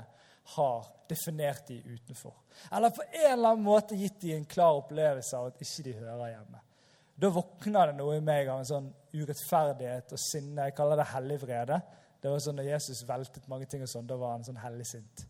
har 0.56 0.88
definert 1.10 1.68
de 1.68 1.78
utenfor. 1.86 2.34
Eller 2.72 2.90
på 2.90 3.04
en 3.04 3.32
eller 3.34 3.50
annen 3.50 3.64
måte 3.64 3.96
gitt 3.96 4.22
de 4.22 4.34
en 4.34 4.46
klar 4.50 4.80
opplevelse 4.80 5.38
av 5.38 5.52
at 5.52 5.62
ikke 5.62 5.84
de 5.84 5.94
hører 6.00 6.32
hjemme. 6.32 6.62
Da 7.16 7.30
våkner 7.30 7.92
det 7.92 8.00
noe 8.00 8.18
i 8.18 8.26
meg 8.26 8.50
av 8.50 8.64
en 8.64 8.68
sånn 8.68 8.90
urettferdighet 9.14 10.16
og 10.16 10.22
sinne. 10.22 10.66
Jeg 10.68 10.76
kaller 10.78 11.00
det 11.00 11.12
hellig 11.14 11.38
vrede. 11.44 11.80
Det 12.24 12.32
var 12.32 12.40
sånn 12.40 12.56
Når 12.56 12.70
Jesus 12.72 13.04
veltet 13.08 13.48
mange 13.52 13.68
ting, 13.68 13.82
og 13.84 13.92
sånn, 13.92 14.08
da 14.08 14.16
var 14.20 14.38
han 14.38 14.46
sånn 14.48 14.62
helligsint. 14.64 15.26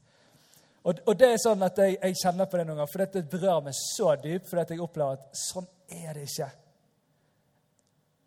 Og, 0.84 1.00
og 1.08 1.16
det 1.18 1.30
er 1.32 1.40
sånn 1.42 1.64
at 1.66 1.80
jeg, 1.80 1.96
jeg, 1.96 2.18
kjenner 2.20 2.50
på 2.50 2.60
det 2.60 2.66
noen 2.68 2.82
ganger, 2.82 2.92
for 2.92 3.02
dette 3.02 3.24
berører 3.32 3.64
meg 3.70 3.78
så 3.80 4.12
dypt. 4.20 4.50
For 4.50 4.62
jeg 4.62 4.84
opplever 4.84 5.18
at 5.18 5.40
sånn 5.40 5.70
er 5.90 6.20
det 6.20 6.28
ikke. 6.28 6.50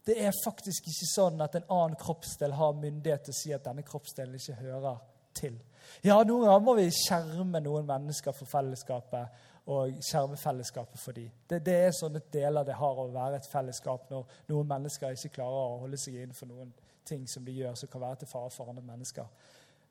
Det 0.06 0.16
er 0.22 0.38
faktisk 0.38 0.86
ikke 0.90 1.08
sånn 1.10 1.42
at 1.44 1.58
en 1.58 1.68
annen 1.76 1.98
kroppsdel 2.00 2.54
har 2.56 2.78
myndighet 2.78 3.26
til 3.26 3.34
å 3.34 3.38
si 3.38 3.52
at 3.54 3.64
denne 3.66 3.84
kroppsdelen 3.86 4.38
ikke 4.38 4.58
hører 4.60 4.98
til. 5.36 5.58
Ja, 6.02 6.16
noen 6.22 6.46
ganger 6.46 6.64
må 6.64 6.76
vi 6.78 6.86
skjerme 6.94 7.60
noen 7.62 7.86
mennesker 7.86 8.34
for 8.34 8.50
fellesskapet 8.50 9.44
og 9.74 9.98
skjerme 10.06 10.38
fellesskapet 10.38 11.02
for 11.02 11.14
dem. 11.14 11.30
Det, 11.50 11.58
det 11.66 11.74
er 11.88 11.94
sånne 11.94 12.22
deler 12.32 12.66
det 12.66 12.78
har 12.78 13.02
å 13.02 13.08
være 13.14 13.40
et 13.40 13.48
fellesskap 13.50 14.10
når 14.10 14.38
noen 14.50 14.70
mennesker 14.70 15.14
ikke 15.14 15.34
klarer 15.40 15.74
å 15.74 15.80
holde 15.82 15.98
seg 15.98 16.20
innenfor 16.20 16.50
noen 16.50 16.70
ting 17.06 17.28
som 17.28 17.44
de 17.44 17.54
gjør 17.54 17.74
som 17.78 17.90
kan 17.92 18.02
være 18.02 18.22
til 18.22 18.30
fare 18.30 18.50
for 18.50 18.70
andre 18.70 18.84
mennesker. 18.84 19.26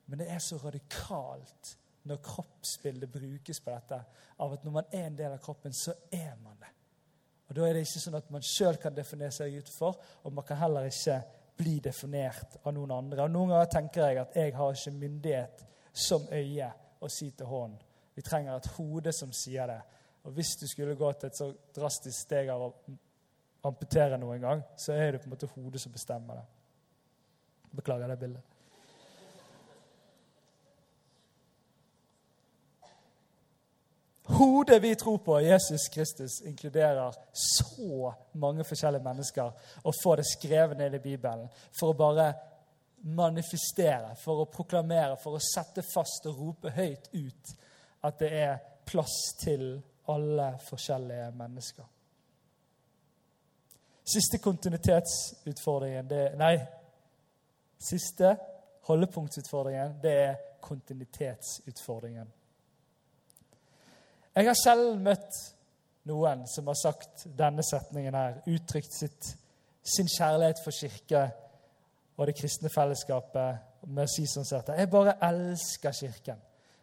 Men 0.06 0.20
det 0.22 0.30
er 0.30 0.38
så 0.38 0.58
radikalt 0.62 1.76
når 2.06 2.22
kroppsbildet 2.22 3.12
brukes 3.12 3.60
på 3.60 3.70
dette, 3.70 3.98
av 4.38 4.52
at 4.54 4.64
når 4.64 4.72
man 4.72 4.92
er 4.92 5.06
en 5.08 5.18
del 5.18 5.32
av 5.32 5.40
kroppen, 5.42 5.72
så 5.74 5.94
er 6.12 6.36
man 6.42 6.54
det. 6.60 6.70
Og 7.48 7.56
Da 7.56 7.66
er 7.66 7.74
det 7.74 7.82
ikke 7.86 8.02
sånn 8.02 8.18
at 8.18 8.30
man 8.30 8.42
sjøl 8.42 8.78
kan 8.82 8.94
definere 8.94 9.34
seg 9.34 9.54
utenfor, 9.54 9.98
og 10.22 10.32
man 10.34 10.46
kan 10.46 10.60
heller 10.60 10.86
ikke 10.86 11.20
bli 11.56 11.78
definert 11.80 12.58
av 12.62 12.74
noen 12.74 12.92
andre. 12.94 13.24
Og 13.24 13.30
Noen 13.32 13.54
ganger 13.54 13.70
tenker 13.72 14.06
jeg 14.06 14.20
at 14.22 14.36
jeg 14.36 14.54
har 14.54 14.74
ikke 14.74 14.94
myndighet 15.00 15.66
som 15.92 16.26
øye 16.30 16.70
å 17.00 17.10
si 17.10 17.30
til 17.30 17.46
hånden. 17.50 17.78
Vi 18.16 18.24
trenger 18.24 18.56
et 18.56 18.70
hode 18.78 19.12
som 19.12 19.32
sier 19.32 19.66
det. 19.66 19.80
Og 20.24 20.32
Hvis 20.32 20.56
du 20.56 20.66
skulle 20.66 20.96
gå 20.96 21.12
til 21.12 21.26
et 21.26 21.36
så 21.36 21.52
drastisk 21.76 22.18
steg 22.18 22.48
av 22.50 22.62
å 22.66 22.72
amputere 23.66 24.18
noen 24.18 24.40
gang, 24.40 24.62
så 24.76 24.92
er 24.92 25.12
det 25.12 25.20
på 25.20 25.28
en 25.28 25.34
måte 25.34 25.50
hodet 25.54 25.80
som 25.80 25.92
bestemmer 25.92 26.40
det. 26.40 26.55
Beklager 27.76 28.08
det 28.08 28.20
bildet. 28.20 28.44
Hodet 34.28 34.82
vi 34.82 34.94
tror 34.94 35.18
på, 35.18 35.40
Jesus 35.40 35.88
Kristus, 35.88 36.40
inkluderer 36.42 37.14
så 37.32 38.14
mange 38.32 38.64
forskjellige 38.64 39.04
mennesker 39.04 39.52
og 39.82 39.94
får 40.02 40.16
det 40.16 40.26
skrevet 40.26 40.78
ned 40.78 40.94
i 40.98 41.02
Bibelen 41.04 41.46
for 41.78 41.92
å 41.92 41.98
bare 41.98 42.32
manifestere, 43.06 44.16
for 44.18 44.42
å 44.42 44.48
proklamere, 44.50 45.14
for 45.22 45.38
å 45.38 45.42
sette 45.42 45.84
fast 45.86 46.26
og 46.26 46.40
rope 46.40 46.72
høyt 46.74 47.06
ut 47.14 47.52
at 48.02 48.18
det 48.18 48.32
er 48.34 48.58
plass 48.86 49.14
til 49.38 49.76
alle 50.10 50.48
forskjellige 50.66 51.30
mennesker. 51.38 51.86
Siste 54.06 54.38
kontinuitetsutfordringen 54.42 56.10
det, 56.10 56.24
Nei, 56.38 56.54
Siste 57.78 58.36
holdepunktsutfordringen 58.88 59.98
det 60.02 60.14
er 60.22 60.36
kontinuitetsutfordringen. 60.64 62.28
Jeg 64.36 64.48
har 64.48 64.58
sjelden 64.58 65.02
møtt 65.04 65.40
noen 66.06 66.44
som 66.50 66.68
har 66.68 66.78
sagt 66.78 67.26
denne 67.38 67.64
setningen 67.66 68.14
her, 68.14 68.40
uttrykt 68.46 68.94
sitt, 68.94 69.32
sin 69.82 70.08
kjærlighet 70.10 70.60
for 70.64 70.74
kirke 70.76 71.24
og 72.16 72.28
det 72.28 72.36
kristne 72.38 72.70
fellesskapet 72.72 73.86
med 73.86 74.06
å 74.06 74.10
si 74.10 74.24
sånn 74.28 74.46
sett 74.48 74.72
Jeg 74.74 74.90
bare 74.90 75.18
elsker 75.28 75.94
Kirken. 75.94 76.40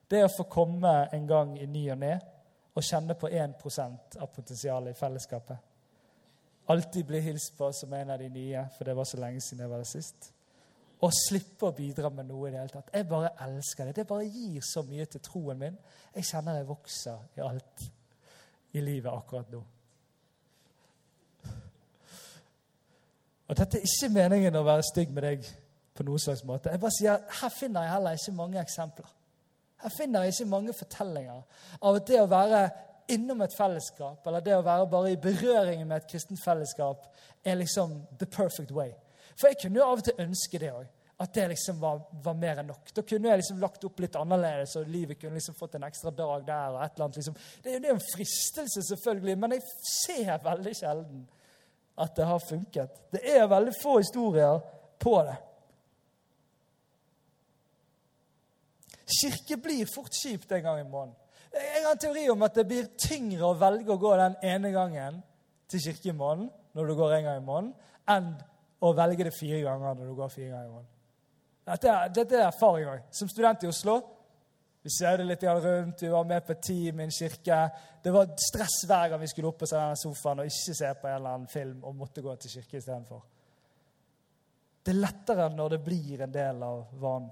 Det 0.07 0.21
å 0.23 0.31
få 0.31 0.45
komme 0.51 0.93
en 1.11 1.27
gang 1.27 1.55
i 1.57 1.67
ny 1.67 1.87
og 1.91 1.99
ne 2.03 2.13
og 2.73 2.85
kjenne 2.85 3.15
på 3.17 3.29
1% 3.29 4.17
av 4.21 4.29
potensialet 4.33 4.93
i 4.93 4.97
fellesskapet. 4.99 5.57
Alltid 6.73 7.05
bli 7.05 7.19
hilst 7.21 7.57
på 7.57 7.69
som 7.75 7.93
en 7.93 8.13
av 8.13 8.19
de 8.19 8.29
nye, 8.33 8.63
for 8.77 8.87
det 8.87 8.95
var 8.97 9.05
så 9.05 9.19
lenge 9.21 9.41
siden 9.41 9.65
jeg 9.65 9.69
var 9.69 9.83
der 9.83 9.89
sist. 9.89 10.32
Og 11.03 11.11
slippe 11.11 11.67
å 11.67 11.75
bidra 11.75 12.09
med 12.13 12.29
noe 12.29 12.47
i 12.47 12.53
det 12.53 12.61
hele 12.61 12.71
tatt. 12.71 12.93
Jeg 12.95 13.07
bare 13.09 13.33
elsker 13.43 13.89
det. 13.89 13.95
Det 13.97 14.07
bare 14.07 14.27
gir 14.29 14.63
så 14.63 14.85
mye 14.87 15.05
til 15.11 15.23
troen 15.25 15.59
min. 15.59 15.75
Jeg 16.15 16.29
kjenner 16.29 16.61
jeg 16.61 16.69
vokser 16.69 17.39
i 17.39 17.43
alt 17.43 17.83
i 18.73 18.81
livet 18.81 19.11
akkurat 19.11 19.51
nå. 19.51 19.63
Og 23.51 23.57
Dette 23.59 23.77
er 23.77 23.83
ikke 23.85 24.13
meningen 24.13 24.55
å 24.55 24.63
være 24.65 24.85
stygg 24.87 25.11
med 25.13 25.27
deg 25.27 25.49
på 25.93 26.05
noen 26.07 26.21
slags 26.23 26.45
måte. 26.47 26.71
Jeg 26.71 26.81
bare 26.81 26.95
sier, 26.95 27.19
Her 27.41 27.51
finner 27.53 27.85
jeg 27.85 27.93
heller 27.93 28.17
ikke 28.17 28.37
mange 28.39 28.61
eksempler. 28.61 29.11
Her 29.83 29.91
finner 29.97 30.23
jeg 30.23 30.33
ikke 30.33 30.49
mange 30.49 30.73
fortellinger 30.73 31.43
av 31.81 31.99
at 31.99 32.07
det 32.07 32.21
å 32.21 32.31
være 32.31 32.63
innom 33.11 33.41
et 33.43 33.55
fellesskap, 33.57 34.23
eller 34.27 34.39
det 34.39 34.55
å 34.55 34.63
være 34.63 34.87
bare 34.89 35.11
i 35.11 35.19
berøring 35.19 35.83
med 35.83 35.97
et 35.97 36.07
kristent 36.09 36.39
fellesskap, 36.39 37.03
er 37.43 37.59
liksom 37.59 37.97
the 38.19 38.25
perfect 38.25 38.71
way. 38.71 38.93
For 39.35 39.51
jeg 39.51 39.61
kunne 39.61 39.79
jo 39.79 39.85
av 39.87 40.01
og 40.01 40.05
til 40.07 40.21
ønske 40.25 40.61
det 40.61 40.73
òg. 40.73 40.89
At 41.23 41.33
det 41.37 41.45
liksom 41.53 41.77
var, 41.79 42.01
var, 42.25 42.35
mer 42.35 42.59
enn 42.59 42.67
nok. 42.71 42.89
Da 42.95 43.03
kunne 43.07 43.29
jeg 43.29 43.39
liksom 43.39 43.61
lagt 43.61 43.85
opp 43.85 44.01
litt 44.01 44.15
annerledes, 44.19 44.73
og 44.79 44.89
livet 44.91 45.19
kunne 45.21 45.37
liksom 45.37 45.55
fått 45.55 45.77
en 45.77 45.85
ekstra 45.87 46.11
dag 46.11 46.43
der. 46.47 46.73
og 46.73 46.81
et 46.83 46.95
eller 46.95 47.05
annet 47.05 47.19
liksom. 47.21 47.37
Det, 47.61 47.77
det 47.77 47.87
er 47.87 47.93
jo 47.93 47.99
en 47.99 48.07
fristelse, 48.09 48.83
selvfølgelig, 48.89 49.37
men 49.39 49.55
jeg 49.55 49.65
ser 49.93 50.43
veldig 50.43 50.75
sjelden 50.77 51.23
at 52.03 52.15
det 52.17 52.25
har 52.25 52.41
funket. 52.41 53.01
Det 53.13 53.21
er 53.35 53.47
veldig 53.47 53.73
få 53.77 53.97
historier 54.01 54.61
på 54.99 55.15
det. 55.27 55.35
Kirke 59.13 59.59
blir 59.61 59.89
fort 59.93 60.15
kjipt 60.17 60.51
en 60.51 60.63
gang 60.65 60.79
i 60.81 60.87
måneden. 60.89 61.19
Jeg 61.53 61.83
har 61.85 61.91
en 61.91 62.01
teori 62.01 62.23
om 62.33 62.41
at 62.41 62.55
det 62.57 62.65
blir 62.65 62.89
tyngre 62.97 63.45
å 63.45 63.57
velge 63.59 63.93
å 63.93 64.01
gå 64.01 64.15
den 64.17 64.39
ene 64.41 64.71
gangen 64.73 65.19
til 65.69 65.83
kirke 65.83 66.09
i 66.09 66.17
måneden, 66.17 66.49
når 66.73 66.89
du 66.89 66.95
går 66.97 67.13
en 67.13 67.27
gang 67.27 67.41
i 67.41 67.45
måneden, 67.45 67.75
enn 68.09 68.31
å 68.83 68.91
velge 68.97 69.29
det 69.29 69.35
fire 69.35 69.61
ganger 69.63 69.95
når 69.95 70.09
du 70.09 70.17
går 70.17 70.33
fire 70.33 70.49
ganger 70.49 70.67
i 70.67 70.73
måneden. 70.73 70.91
Dette 71.63 71.95
dette 72.17 72.35
er 72.35 72.49
erfaring 72.49 72.89
òg. 72.91 73.05
Som 73.15 73.31
student 73.31 73.63
i 73.63 73.71
Oslo 73.71 74.01
vi 74.83 74.91
ser 74.91 75.17
det 75.17 75.25
litt 75.29 75.43
rundt, 75.43 76.01
vi 76.01 76.09
var 76.11 76.25
med 76.27 76.43
på 76.43 76.57
team 76.59 76.99
i 76.99 77.03
en 77.05 77.11
kirke. 77.11 77.59
Det 78.03 78.11
var 78.11 78.33
stress 78.35 78.81
hver 78.87 79.13
gang 79.13 79.21
vi 79.21 79.29
skulle 79.31 79.47
opp 79.47 79.61
på 79.61 79.69
denne 79.71 79.95
sofaen 79.95 80.41
og 80.43 80.49
ikke 80.49 80.75
se 80.75 80.89
på 80.99 81.07
en 81.07 81.15
eller 81.15 81.37
annen 81.37 81.51
film 81.51 81.85
og 81.87 81.95
måtte 81.95 82.23
gå 82.25 82.33
til 82.35 82.57
kirke 82.57 82.81
istedenfor. 82.81 83.21
Det 84.83 84.91
er 84.91 84.99
lettere 84.99 85.47
når 85.55 85.77
det 85.77 85.79
blir 85.85 86.25
en 86.25 86.35
del 86.35 86.59
av 86.67 86.83
vanen. 86.99 87.31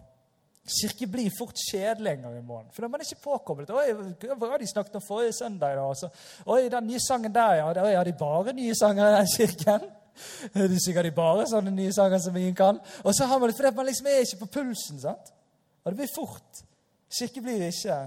Kirke 0.79 1.09
blir 1.11 1.33
fort 1.35 1.59
kjedelig 1.59 2.13
en 2.13 2.23
gang 2.23 2.37
i 2.37 2.45
måneden. 2.45 2.71
For 2.71 2.85
da 2.85 2.87
er 2.87 2.93
man 2.93 3.03
ikke 3.03 3.23
påkoblet. 3.25 3.73
Oi, 3.75 4.15
hva 4.29 4.51
har 4.53 4.61
de 4.61 4.71
snakket 4.71 4.99
om 5.01 5.03
forrige 5.03 5.35
søndag? 5.35 5.75
da? 5.75 6.11
Oi, 6.53 6.69
den 6.71 6.87
nye 6.87 7.01
sangen 7.03 7.35
der, 7.35 7.57
ja. 7.59 7.71
Oi, 7.83 7.95
har 7.97 8.07
de 8.07 8.15
bare 8.15 8.55
nye 8.55 8.77
sanger 8.79 9.09
i 9.09 9.17
den 9.17 9.31
kirken? 9.35 9.91
De 10.73 10.79
synger 10.83 11.07
de 11.07 11.13
bare 11.15 11.47
sånne 11.49 11.73
nye 11.75 11.93
sanger 11.95 12.21
som 12.23 12.37
ingen 12.37 12.55
kan? 12.57 12.79
Og 13.03 13.15
så 13.15 13.27
har 13.29 13.39
man 13.39 13.49
det 13.49 13.57
fordi 13.57 13.75
man 13.75 13.89
liksom 13.89 14.09
er 14.11 14.23
ikke 14.25 14.43
på 14.43 14.51
pulsen. 14.59 14.99
sant? 15.01 15.33
Og 15.83 15.91
det 15.91 15.99
blir 16.01 16.15
fort. 16.15 16.63
Kirke 17.11 17.43
blir 17.43 17.67
ikke 17.67 17.99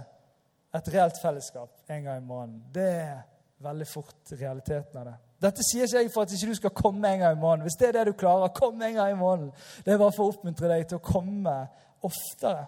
et 0.75 0.91
reelt 0.95 1.21
fellesskap 1.23 1.91
en 1.91 2.05
gang 2.05 2.23
i 2.23 2.27
måneden. 2.27 2.63
Det 2.75 2.91
er 2.91 3.23
veldig 3.65 3.87
fort 3.89 4.33
realiteten 4.33 5.01
av 5.01 5.11
det. 5.11 5.17
Dette 5.45 5.65
sier 5.67 5.85
ikke 5.85 6.01
jeg 6.01 6.13
for 6.13 6.25
at 6.25 6.33
ikke 6.33 6.53
du 6.53 6.59
skal 6.61 6.73
komme 6.79 7.11
en 7.11 7.21
gang 7.21 7.37
i 7.37 7.41
måneden. 7.41 7.67
Hvis 7.67 7.77
det 7.81 7.89
er 7.89 7.99
det 7.99 8.07
du 8.09 8.19
klarer, 8.19 8.55
kom 8.55 8.81
en 8.83 8.95
gang 8.95 9.13
i 9.13 9.19
måneden. 9.19 9.53
Det 9.85 9.93
er 9.93 10.01
bare 10.01 10.15
for 10.17 10.25
å 10.25 10.33
oppmuntre 10.33 10.71
deg 10.71 10.87
til 10.89 11.01
å 11.01 11.05
komme 11.05 11.59
oftere. 12.05 12.65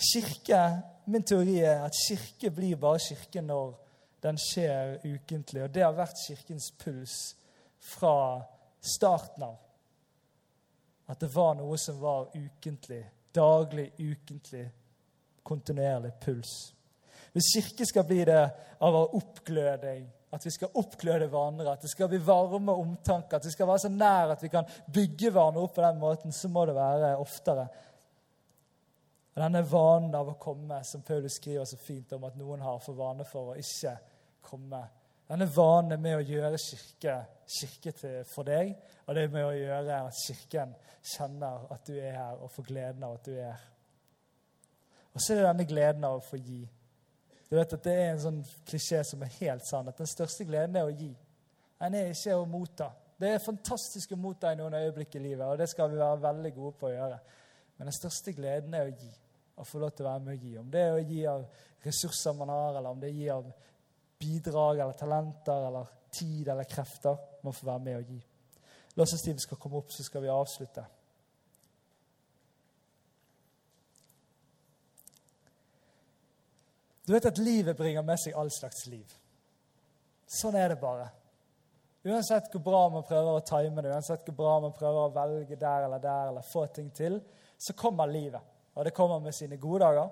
Kirke, 0.00 0.62
Min 1.10 1.22
teori 1.22 1.58
er 1.58 1.80
at 1.82 1.96
kirke 2.06 2.52
blir 2.54 2.76
bare 2.78 3.00
kirke 3.02 3.40
når 3.42 3.72
den 4.22 4.36
skjer 4.38 5.00
ukentlig. 5.04 5.62
Og 5.64 5.74
det 5.74 5.82
har 5.82 5.96
vært 5.96 6.20
Kirkens 6.26 6.70
puls 6.78 7.16
fra 7.80 8.42
starten 8.80 9.42
av. 9.42 9.56
At 11.10 11.20
det 11.20 11.30
var 11.34 11.56
noe 11.58 11.78
som 11.78 11.98
var 12.00 12.30
ukentlig. 12.34 13.02
Daglig, 13.34 13.92
ukentlig, 13.98 14.66
kontinuerlig 15.42 16.12
puls. 16.22 16.54
Hvis 17.32 17.52
kirke 17.54 17.86
skal 17.86 18.06
bli 18.06 18.24
det 18.26 18.42
av 18.82 18.96
å 18.96 19.04
oppgløding, 19.18 20.08
at 20.30 20.46
vi 20.46 20.52
skal 20.54 20.74
oppgløde 20.78 21.26
hverandre, 21.30 21.72
at 21.72 21.82
det 21.82 21.90
skal 21.90 22.10
bli 22.10 22.20
varme 22.22 22.74
omtanker, 22.78 23.38
at 23.38 23.46
vi 23.46 23.52
skal 23.54 23.66
være 23.66 23.84
så 23.84 23.90
nær 23.90 24.34
at 24.34 24.42
vi 24.42 24.50
kan 24.50 24.68
bygge 24.94 25.30
hverandre 25.30 25.62
opp 25.66 25.74
på 25.74 25.82
den 25.82 25.98
måten, 25.98 26.34
så 26.34 26.50
må 26.50 26.64
det 26.66 26.76
være 26.78 27.16
oftere. 27.18 27.66
Og 29.34 29.42
Denne 29.42 29.62
vanen 29.66 30.14
av 30.14 30.30
å 30.30 30.38
komme, 30.38 30.78
som 30.86 31.02
Paulus 31.06 31.38
skriver 31.38 31.66
så 31.66 31.78
fint 31.78 32.12
om 32.14 32.26
at 32.26 32.38
noen 32.38 32.62
har 32.62 32.78
for 32.82 32.98
vane 32.98 33.26
for 33.26 33.52
å 33.52 33.58
ikke 33.58 33.96
komme. 34.46 34.82
Denne 35.30 35.46
vanen 35.54 36.00
med 36.02 36.16
å 36.18 36.24
gjøre 36.26 36.58
kirke, 36.58 37.12
kirke 37.46 37.92
til, 37.94 38.16
for 38.26 38.48
deg, 38.48 38.72
og 39.06 39.14
det 39.14 39.28
med 39.30 39.46
å 39.46 39.54
gjøre 39.54 39.98
at 40.08 40.16
Kirken 40.24 40.72
kjenner 41.06 41.68
at 41.70 41.86
du 41.86 41.94
er 41.94 42.16
her, 42.16 42.40
og 42.42 42.50
får 42.50 42.66
gleden 42.66 43.06
av 43.06 43.14
at 43.14 43.28
du 43.28 43.36
er 43.36 43.52
her. 43.52 43.68
Og 45.14 45.22
så 45.22 45.34
er 45.34 45.40
det 45.40 45.46
denne 45.48 45.66
gleden 45.70 46.06
av 46.06 46.18
å 46.18 46.24
få 46.24 46.38
gi. 46.38 46.60
Du 47.50 47.56
vet 47.56 47.72
at 47.74 47.82
Det 47.82 47.94
er 47.94 48.10
en 48.12 48.22
sånn 48.22 48.42
klisjé 48.66 49.04
som 49.06 49.22
er 49.22 49.32
helt 49.40 49.66
sann, 49.66 49.88
at 49.90 49.98
den 49.98 50.10
største 50.10 50.46
gleden 50.46 50.76
er 50.78 50.90
å 50.90 50.94
gi. 50.94 51.10
Den 51.80 51.96
er 51.98 52.10
ikke 52.10 52.36
å 52.38 52.44
motta. 52.46 52.90
Det 53.20 53.30
er 53.34 53.42
fantastisk 53.42 54.12
å 54.14 54.20
motta 54.20 54.52
i 54.52 54.58
noen 54.58 54.78
øyeblikk 54.78 55.14
i 55.14 55.24
livet, 55.24 55.46
og 55.46 55.58
det 55.58 55.70
skal 55.70 55.90
vi 55.90 55.98
være 55.98 56.22
veldig 56.26 56.54
gode 56.58 56.76
på 56.78 56.90
å 56.90 56.94
gjøre. 56.94 57.18
Men 57.78 57.90
den 57.90 57.96
største 57.96 58.34
gleden 58.34 58.74
er 58.74 58.90
å 58.90 58.94
gi. 58.94 59.10
Å 59.60 59.66
få 59.66 59.78
lov 59.82 59.90
til 59.94 60.06
å 60.06 60.12
være 60.12 60.24
med 60.24 60.36
å 60.36 60.46
gi. 60.46 60.54
Om 60.58 60.70
det 60.70 60.86
er 60.86 60.94
å 60.94 61.02
gi 61.04 61.24
av 61.28 61.42
ressurser 61.84 62.38
man 62.38 62.54
har, 62.54 62.78
eller 62.78 62.94
om 62.94 63.02
det 63.02 63.10
er 63.10 63.18
å 63.18 63.20
gi 63.20 63.34
av 63.34 63.50
bidrag 64.20 64.78
eller 64.78 64.92
talenter 64.98 65.66
eller 65.66 65.86
tid 66.12 66.48
eller 66.48 66.68
krefter 66.68 67.16
man 67.42 67.56
får 67.56 67.66
være 67.72 67.84
med 67.84 67.98
å 67.98 68.04
gi. 68.04 68.18
Låsestimen 68.98 69.40
skal 69.40 69.58
komme 69.60 69.80
opp, 69.80 69.92
så 69.92 70.04
skal 70.04 70.24
vi 70.24 70.32
avslutte. 70.32 70.84
Du 77.06 77.14
vet 77.14 77.26
at 77.26 77.40
livet 77.42 77.78
bringer 77.78 78.04
med 78.06 78.20
seg 78.22 78.36
all 78.38 78.50
slags 78.54 78.84
liv. 78.86 79.16
Sånn 80.30 80.54
er 80.58 80.68
det 80.70 80.78
bare. 80.82 81.08
Uansett 82.06 82.52
hvor 82.52 82.62
bra 82.64 82.82
man 82.92 83.04
prøver 83.04 83.34
å 83.34 83.44
time 83.44 83.82
det, 83.82 83.90
uansett 83.92 84.28
hvor 84.28 84.36
bra 84.38 84.52
man 84.62 84.76
prøver 84.76 85.08
å 85.08 85.14
velge 85.16 85.58
der 85.58 85.88
eller 85.88 86.00
der, 86.00 86.30
eller 86.30 86.46
få 86.46 86.66
ting 86.72 86.92
til, 86.94 87.18
så 87.58 87.74
kommer 87.76 88.08
livet. 88.08 88.40
Og 88.76 88.86
det 88.86 88.94
kommer 88.96 89.18
med 89.20 89.34
sine 89.34 89.58
gode 89.60 89.82
dager, 89.84 90.06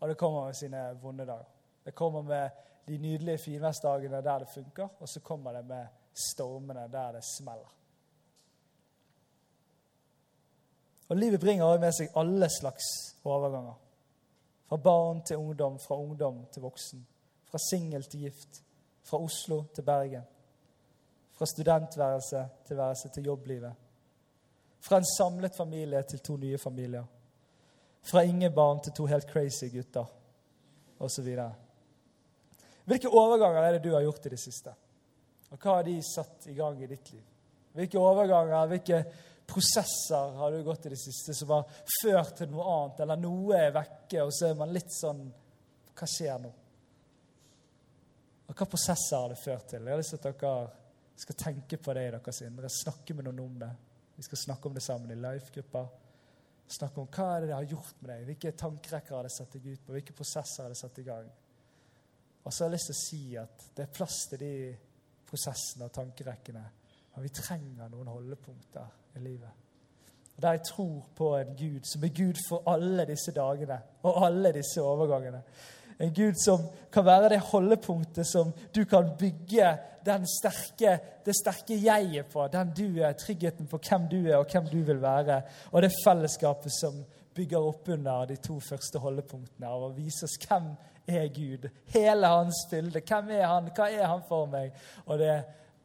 og 0.00 0.10
det 0.10 0.18
kommer 0.20 0.48
med 0.48 0.58
sine 0.58 0.82
vonde 1.00 1.24
dager. 1.28 1.46
Det 1.84 1.94
kommer 1.94 2.26
med 2.26 2.64
de 2.88 2.98
nydelige 2.98 3.38
finværsdagene 3.38 4.22
der 4.22 4.38
det 4.38 4.48
funker, 4.54 4.88
og 5.00 5.08
så 5.08 5.20
kommer 5.20 5.52
det 5.52 5.64
med 5.64 5.86
stormene 6.32 6.88
der 6.92 7.12
det 7.12 7.24
smeller. 7.38 7.74
Og 11.08 11.16
livet 11.16 11.40
bringer 11.40 11.64
også 11.64 11.80
med 11.80 11.92
seg 11.92 12.16
alle 12.16 12.48
slags 12.50 12.84
overganger. 13.24 13.74
Fra 14.68 14.76
barn 14.76 15.22
til 15.22 15.36
ungdom, 15.36 15.78
fra 15.78 15.98
ungdom 16.00 16.46
til 16.52 16.62
voksen. 16.62 17.06
Fra 17.44 17.58
singel 17.70 18.02
til 18.02 18.20
gift. 18.20 18.62
Fra 19.02 19.18
Oslo 19.18 19.62
til 19.74 19.82
Bergen. 19.82 20.22
Fra 21.32 21.46
studentværelse 21.46 22.48
til 22.66 22.76
værelse 22.76 23.08
til 23.08 23.24
jobblivet. 23.24 23.74
Fra 24.80 24.96
en 24.96 25.06
samlet 25.18 25.54
familie 25.56 26.02
til 26.02 26.18
to 26.18 26.36
nye 26.36 26.58
familier. 26.58 27.04
Fra 28.02 28.20
ingen 28.20 28.54
barn 28.54 28.82
til 28.82 28.92
to 28.92 29.06
helt 29.06 29.30
crazy 29.30 29.64
gutter, 29.76 30.04
osv. 30.98 31.38
Hvilke 32.84 33.08
overganger 33.08 33.62
er 33.62 33.76
det 33.76 33.84
du 33.86 33.94
har 33.94 34.04
gjort 34.04 34.26
i 34.26 34.34
det 34.34 34.40
siste? 34.40 34.74
Og 35.54 35.60
hva 35.60 35.78
har 35.78 35.86
de 35.86 35.94
satt 36.04 36.48
i 36.50 36.56
gang 36.56 36.80
i 36.82 36.88
ditt 36.90 37.12
liv? 37.14 37.22
Hvilke 37.74 38.00
overganger, 38.00 38.68
hvilke 38.70 39.00
prosesser 39.46 40.36
har 40.38 40.52
du 40.52 40.62
gått 40.64 40.86
i 40.86 40.92
det 40.92 41.00
siste 41.00 41.34
som 41.36 41.52
har 41.54 41.64
ført 42.02 42.36
til 42.38 42.52
noe 42.52 42.66
annet, 42.74 43.00
eller 43.04 43.20
noe 43.20 43.56
er 43.58 43.74
vekke, 43.74 44.22
og 44.24 44.32
så 44.34 44.50
er 44.50 44.60
man 44.60 44.72
litt 44.74 44.92
sånn 44.94 45.24
Hva 45.94 46.06
skjer 46.10 46.40
nå? 46.42 46.52
Og 48.50 48.54
hva 48.58 48.66
prosesser 48.68 49.20
har 49.20 49.30
det 49.30 49.40
ført 49.40 49.68
til? 49.70 49.84
Jeg 49.84 49.94
har 49.94 50.00
lyst 50.00 50.14
til 50.16 50.20
at 50.20 50.40
dere 50.40 50.54
skal 51.24 51.36
tenke 51.38 51.78
på 51.78 51.94
det 51.94 52.08
i 52.08 52.14
deres 52.16 52.40
indre, 52.42 52.70
snakke 52.72 53.14
med 53.14 53.28
noen 53.28 53.44
om 53.44 53.60
det. 53.60 53.70
Vi 54.16 54.26
skal 54.26 54.40
snakke 54.40 54.68
om 54.68 54.74
det 54.74 54.82
sammen 54.82 55.12
i 55.14 55.18
life-grupper. 55.18 55.86
Snakke 56.74 57.00
om 57.00 57.08
hva 57.12 57.28
er 57.30 57.44
det 57.44 57.50
det 57.50 57.56
har 57.56 57.70
gjort 57.70 58.02
med 58.02 58.10
deg. 58.10 58.26
Hvilke 58.28 58.52
tankerekker 58.58 59.16
har 59.16 59.26
det 59.26 59.32
satt 59.34 59.54
deg 59.54 59.66
ut 59.70 59.86
på? 59.86 59.94
Hvilke 59.94 60.16
prosesser 60.16 60.64
har 60.64 60.74
det 60.74 60.80
satt 60.80 60.98
i 60.98 61.06
gang? 61.06 61.30
Og 62.44 62.52
så 62.52 62.64
har 62.64 62.70
jeg 62.70 62.76
lyst 62.76 62.90
til 62.90 62.96
å 62.96 63.02
si 63.02 63.36
at 63.40 63.68
det 63.76 63.86
er 63.86 63.92
plass 63.92 64.16
til 64.30 64.40
de 64.40 64.54
prosessene 65.28 65.88
og 65.88 65.94
tankerekkene. 65.94 66.64
Men 67.14 67.24
vi 67.24 67.32
trenger 67.34 67.88
noen 67.90 68.10
holdepunkter 68.12 69.16
i 69.16 69.22
livet. 69.24 69.62
Og 70.34 70.42
Der 70.42 70.56
jeg 70.56 70.66
tror 70.66 71.06
på 71.16 71.30
en 71.38 71.56
Gud 71.56 71.86
som 71.86 72.04
er 72.04 72.12
Gud 72.16 72.40
for 72.48 72.66
alle 72.66 73.06
disse 73.06 73.32
dagene 73.32 73.78
og 74.02 74.26
alle 74.26 74.52
disse 74.52 74.82
overgangene. 74.82 75.42
En 75.98 76.14
Gud 76.14 76.34
som 76.44 76.64
kan 76.92 77.04
være 77.06 77.28
det 77.28 77.40
holdepunktet 77.52 78.26
som 78.26 78.50
du 78.74 78.84
kan 78.84 79.12
bygge 79.18 79.68
sterke, 80.26 80.98
det 81.26 81.34
sterke 81.38 81.76
jeget 81.78 82.26
på. 82.32 82.48
Den 82.52 82.72
du 82.76 83.00
er, 83.00 83.12
tryggheten 83.12 83.66
på 83.66 83.78
hvem 83.78 84.08
du 84.10 84.26
er 84.26 84.36
og 84.36 84.46
hvem 84.52 84.66
du 84.66 84.82
vil 84.82 85.00
være. 85.02 85.42
Og 85.72 85.82
det 85.82 85.92
fellesskapet 86.04 86.72
som 86.80 87.04
bygger 87.34 87.58
opp 87.58 87.88
under 87.88 88.26
de 88.30 88.36
to 88.42 88.58
første 88.62 89.00
holdepunktene 89.02 89.68
av 89.68 89.88
å 89.88 89.94
vise 89.96 90.26
oss 90.28 90.36
hvem 90.46 90.70
er 91.06 91.28
Gud. 91.34 91.68
Hele 91.94 92.30
hans 92.30 92.64
bilde. 92.70 93.02
Hvem 93.04 93.30
er 93.36 93.46
han? 93.48 93.70
Hva 93.74 93.90
er 93.90 94.06
han 94.08 94.22
for 94.28 94.46
meg? 94.50 94.72
Og 95.06 95.18
det 95.20 95.34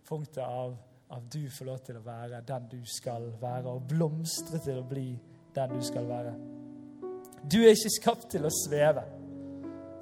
punktet 0.08 0.43
av, 0.43 0.78
at 1.10 1.26
du 1.34 1.50
får 1.50 1.66
lov 1.66 1.80
til 1.86 1.97
å 1.97 2.06
være 2.06 2.43
den 2.45 2.68
du 2.70 2.80
skal 2.86 3.32
være, 3.41 3.72
og 3.72 3.88
blomstre 3.89 4.62
til 4.62 4.78
å 4.82 4.86
bli 4.86 5.10
den 5.56 5.74
du 5.74 5.82
skal 5.86 6.06
være. 6.10 6.34
Du 7.50 7.58
er 7.64 7.74
ikke 7.74 7.95
skapt 7.95 8.30
til 8.36 8.45
å 8.45 8.54
sveve. 8.54 9.06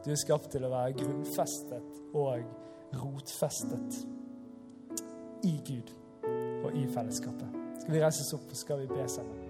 Du 0.03 0.11
er 0.11 0.19
skapt 0.19 0.51
til 0.51 0.65
å 0.67 0.71
være 0.71 0.97
grunnfestet 0.99 2.15
og 2.17 2.43
rotfestet 2.97 4.01
i 5.47 5.55
Gud 5.67 5.93
og 6.65 6.75
i 6.75 6.87
fellesskapet. 6.91 7.63
Skal 7.83 7.93
vi 7.93 8.03
reise 8.03 8.25
oss 8.25 8.33
opp, 8.35 8.49
og 8.51 8.59
skal 8.59 8.83
vi 8.83 8.89
be 8.91 9.07
sammen? 9.11 9.46